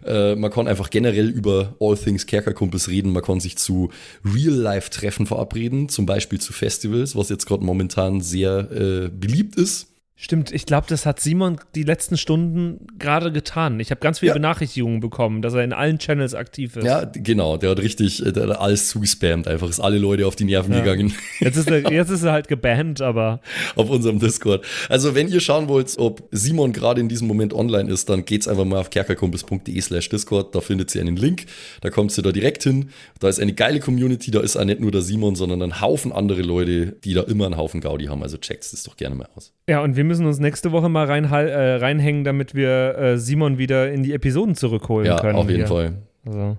Äh, 0.07 0.37
man 0.37 0.53
kann 0.53 0.69
einfach 0.69 0.91
generell 0.91 1.29
über 1.29 1.75
All 1.81 1.97
Things 1.97 2.27
Kerkerkumpels 2.27 2.89
reden, 2.89 3.13
man 3.13 3.25
kann 3.25 3.41
sich 3.41 3.59
zu 3.59 3.91
Real-Life-Treffen 4.25 5.27
verabreden, 5.27 5.89
zum 5.89 6.07
Beispiel 6.07 6.41
zu 6.41 6.53
Festivals, 6.53 7.17
was 7.17 7.29
jetzt 7.29 7.47
gerade 7.47 7.65
momentan 7.65 8.21
sehr 8.21 8.71
äh, 8.71 9.09
beliebt 9.09 9.57
ist. 9.57 9.92
Stimmt, 10.25 10.53
ich 10.53 10.67
glaube, 10.67 10.87
das 10.89 11.05
hat 11.05 11.19
Simon 11.19 11.59
die 11.75 11.83
letzten 11.83 12.17
Stunden 12.17 12.87
gerade 12.97 13.33
getan. 13.33 13.81
Ich 13.81 13.91
habe 13.91 14.01
ganz 14.01 14.21
viele 14.21 14.31
Ja. 14.31 14.35
Benachrichtigungen 14.35 15.01
bekommen, 15.01 15.43
dass 15.43 15.53
er 15.55 15.65
in 15.65 15.73
allen 15.73 15.99
Channels 15.99 16.33
aktiv 16.35 16.77
ist. 16.77 16.85
Ja, 16.85 17.05
genau, 17.13 17.57
der 17.57 17.71
hat 17.71 17.81
richtig, 17.81 18.25
äh, 18.25 18.31
der 18.33 18.47
hat 18.47 18.59
alles 18.61 18.89
zugespammt, 18.89 19.49
einfach 19.49 19.69
ist 19.69 19.81
alle 19.81 19.99
Leute 19.99 20.25
auf 20.29 20.37
die 20.37 20.45
Nerven 20.45 20.75
Ja. 20.75 20.79
gegangen. 20.85 21.13
Jetzt 21.41 21.57
ist, 21.57 21.69
er, 21.69 21.81
jetzt 21.93 22.11
ist 22.11 22.23
er 22.23 22.31
halt 22.31 22.47
gebannt, 22.47 23.01
aber 23.03 23.41
auf 23.75 23.91
unserem 23.91 24.21
Discord. 24.21 24.65
Also 24.89 25.17
wenn 25.17 25.27
ihr 25.27 25.41
schauen 25.41 25.67
wollt, 25.67 25.93
ob 25.99 26.23
Simon 26.31 26.73
gerade 26.73 27.01
in 27.01 27.09
diesem 27.09 27.27
Moment 27.27 27.53
online 27.53 27.91
ist, 27.91 28.09
dann 28.09 28.25
geht's 28.25 28.47
einfach 28.47 28.65
mal 28.65 28.79
auf 28.79 28.91
kerkerkumpels.de 28.91 29.81
slash 29.81 30.09
Discord, 30.09 30.55
da 30.55 30.61
findet 30.61 30.95
ihr 30.95 31.01
einen 31.01 31.17
Link, 31.17 31.47
da 31.81 31.91
kommt 31.91 32.17
ihr 32.17 32.23
da 32.23 32.31
direkt 32.31 32.63
hin. 32.63 32.91
Da 33.19 33.29
ist 33.29 33.41
eine 33.41 33.55
geile 33.55 33.81
Community, 33.81 34.31
da 34.31 34.39
ist 34.41 34.57
auch 34.57 34.65
nicht 34.65 34.79
nur 34.79 34.93
der 34.93 35.03
Simon, 35.03 35.35
sondern 35.35 35.61
ein 35.63 35.81
Haufen 35.81 36.13
andere 36.13 36.43
Leute, 36.43 36.93
die 37.03 37.13
da 37.13 37.23
immer 37.23 37.47
einen 37.47 37.57
Haufen 37.57 37.81
Gaudi 37.81 38.05
haben, 38.05 38.23
also 38.23 38.37
checkt 38.37 38.73
das 38.73 38.85
doch 38.85 38.97
gerne 38.97 39.17
mal 39.17 39.29
aus. 39.35 39.53
ja, 39.69 39.83
und 39.83 39.97
wir 39.97 40.05
müssen 40.05 40.12
uns 40.21 40.39
nächste 40.39 40.73
Woche 40.73 40.89
mal 40.89 41.07
rein, 41.07 41.25
äh, 41.25 41.75
reinhängen, 41.77 42.25
damit 42.25 42.55
wir 42.55 42.97
äh, 42.99 43.19
Simon 43.19 43.59
wieder 43.59 43.93
in 43.93 44.03
die 44.03 44.13
Episoden 44.13 44.55
zurückholen 44.55 45.07
Ja, 45.07 45.21
können. 45.21 45.37
auf 45.39 45.47
jeden 45.49 45.61
hier. 45.61 45.67
Fall. 45.69 45.93
Also, 46.25 46.57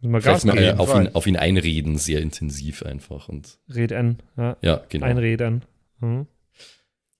müssen 0.00 0.12
wir 0.12 0.20
Gas 0.20 0.42
Vielleicht 0.42 0.44
mal 0.46 0.52
geben. 0.56 0.78
äh, 0.78 0.80
auf 0.80 0.94
ihn, 0.94 1.08
auf 1.14 1.26
ihn 1.26 1.36
einreden, 1.36 1.98
sehr 1.98 2.20
intensiv 2.20 2.82
einfach. 2.84 3.28
Und 3.28 3.58
Red 3.74 3.92
an. 3.92 4.18
Ja, 4.36 4.56
ja, 4.62 4.80
genau. 4.88 5.06
einreden. 5.06 5.64
Hm. 6.00 6.26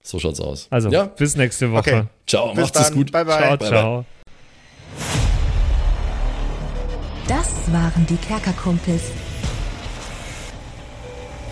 So 0.03 0.18
schaut's 0.18 0.40
aus. 0.40 0.66
Also, 0.70 0.90
ja, 0.90 1.05
bis 1.05 1.36
nächste 1.36 1.70
Woche. 1.70 1.78
Okay. 1.78 2.03
ciao, 2.26 2.49
Bis 2.55 2.64
macht's 2.64 2.80
es 2.80 2.86
dann. 2.88 2.95
gut. 2.97 3.12
Bye, 3.12 3.24
bye. 3.24 3.36
Ciao, 3.38 3.57
Bye, 3.57 3.68
ciao. 3.68 4.05
Das 7.28 7.72
waren 7.72 8.05
die 8.09 8.16
Kerkerkumpels. 8.16 9.12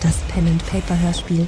Das 0.01 0.17
Pen 0.33 0.47
and 0.47 0.65
Paper 0.67 0.99
Hörspiel. 0.99 1.47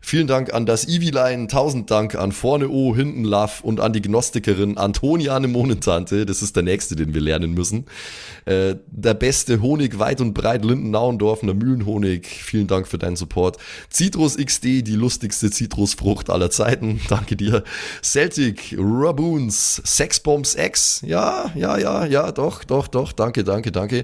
Vielen 0.03 0.25
Dank 0.25 0.51
an 0.53 0.65
das 0.65 0.87
Eviline, 0.87 1.47
tausend 1.47 1.91
Dank 1.91 2.15
an 2.15 2.31
Vorne 2.31 2.69
O, 2.69 2.95
Hinten 2.95 3.23
Love 3.23 3.61
und 3.61 3.79
an 3.79 3.93
die 3.93 4.01
Gnostikerin 4.01 4.77
Antoniane 4.77 5.47
Monentante, 5.47 6.25
das 6.25 6.41
ist 6.41 6.55
der 6.55 6.63
nächste, 6.63 6.95
den 6.95 7.13
wir 7.13 7.21
lernen 7.21 7.53
müssen. 7.53 7.85
Äh, 8.45 8.75
der 8.87 9.13
beste 9.13 9.61
Honig 9.61 9.99
weit 9.99 10.19
und 10.19 10.33
breit, 10.33 10.65
Linden-Nauendorfener 10.65 11.53
Mühlenhonig, 11.53 12.25
vielen 12.25 12.65
Dank 12.67 12.87
für 12.87 12.97
deinen 12.97 13.15
Support. 13.15 13.57
Citrus 13.91 14.37
XD, 14.37 14.81
die 14.81 14.95
lustigste 14.95 15.51
Zitrusfrucht 15.51 16.31
aller 16.31 16.49
Zeiten, 16.49 16.99
danke 17.09 17.35
dir. 17.35 17.63
Celtic, 18.01 18.75
Raboons, 18.77 19.81
Sexbombs 19.85 20.55
X, 20.55 21.01
ja, 21.05 21.51
ja, 21.55 21.77
ja, 21.77 22.05
ja, 22.05 22.31
doch, 22.31 22.63
doch, 22.63 22.87
doch, 22.87 23.13
danke, 23.13 23.43
danke, 23.43 23.71
danke. 23.71 24.03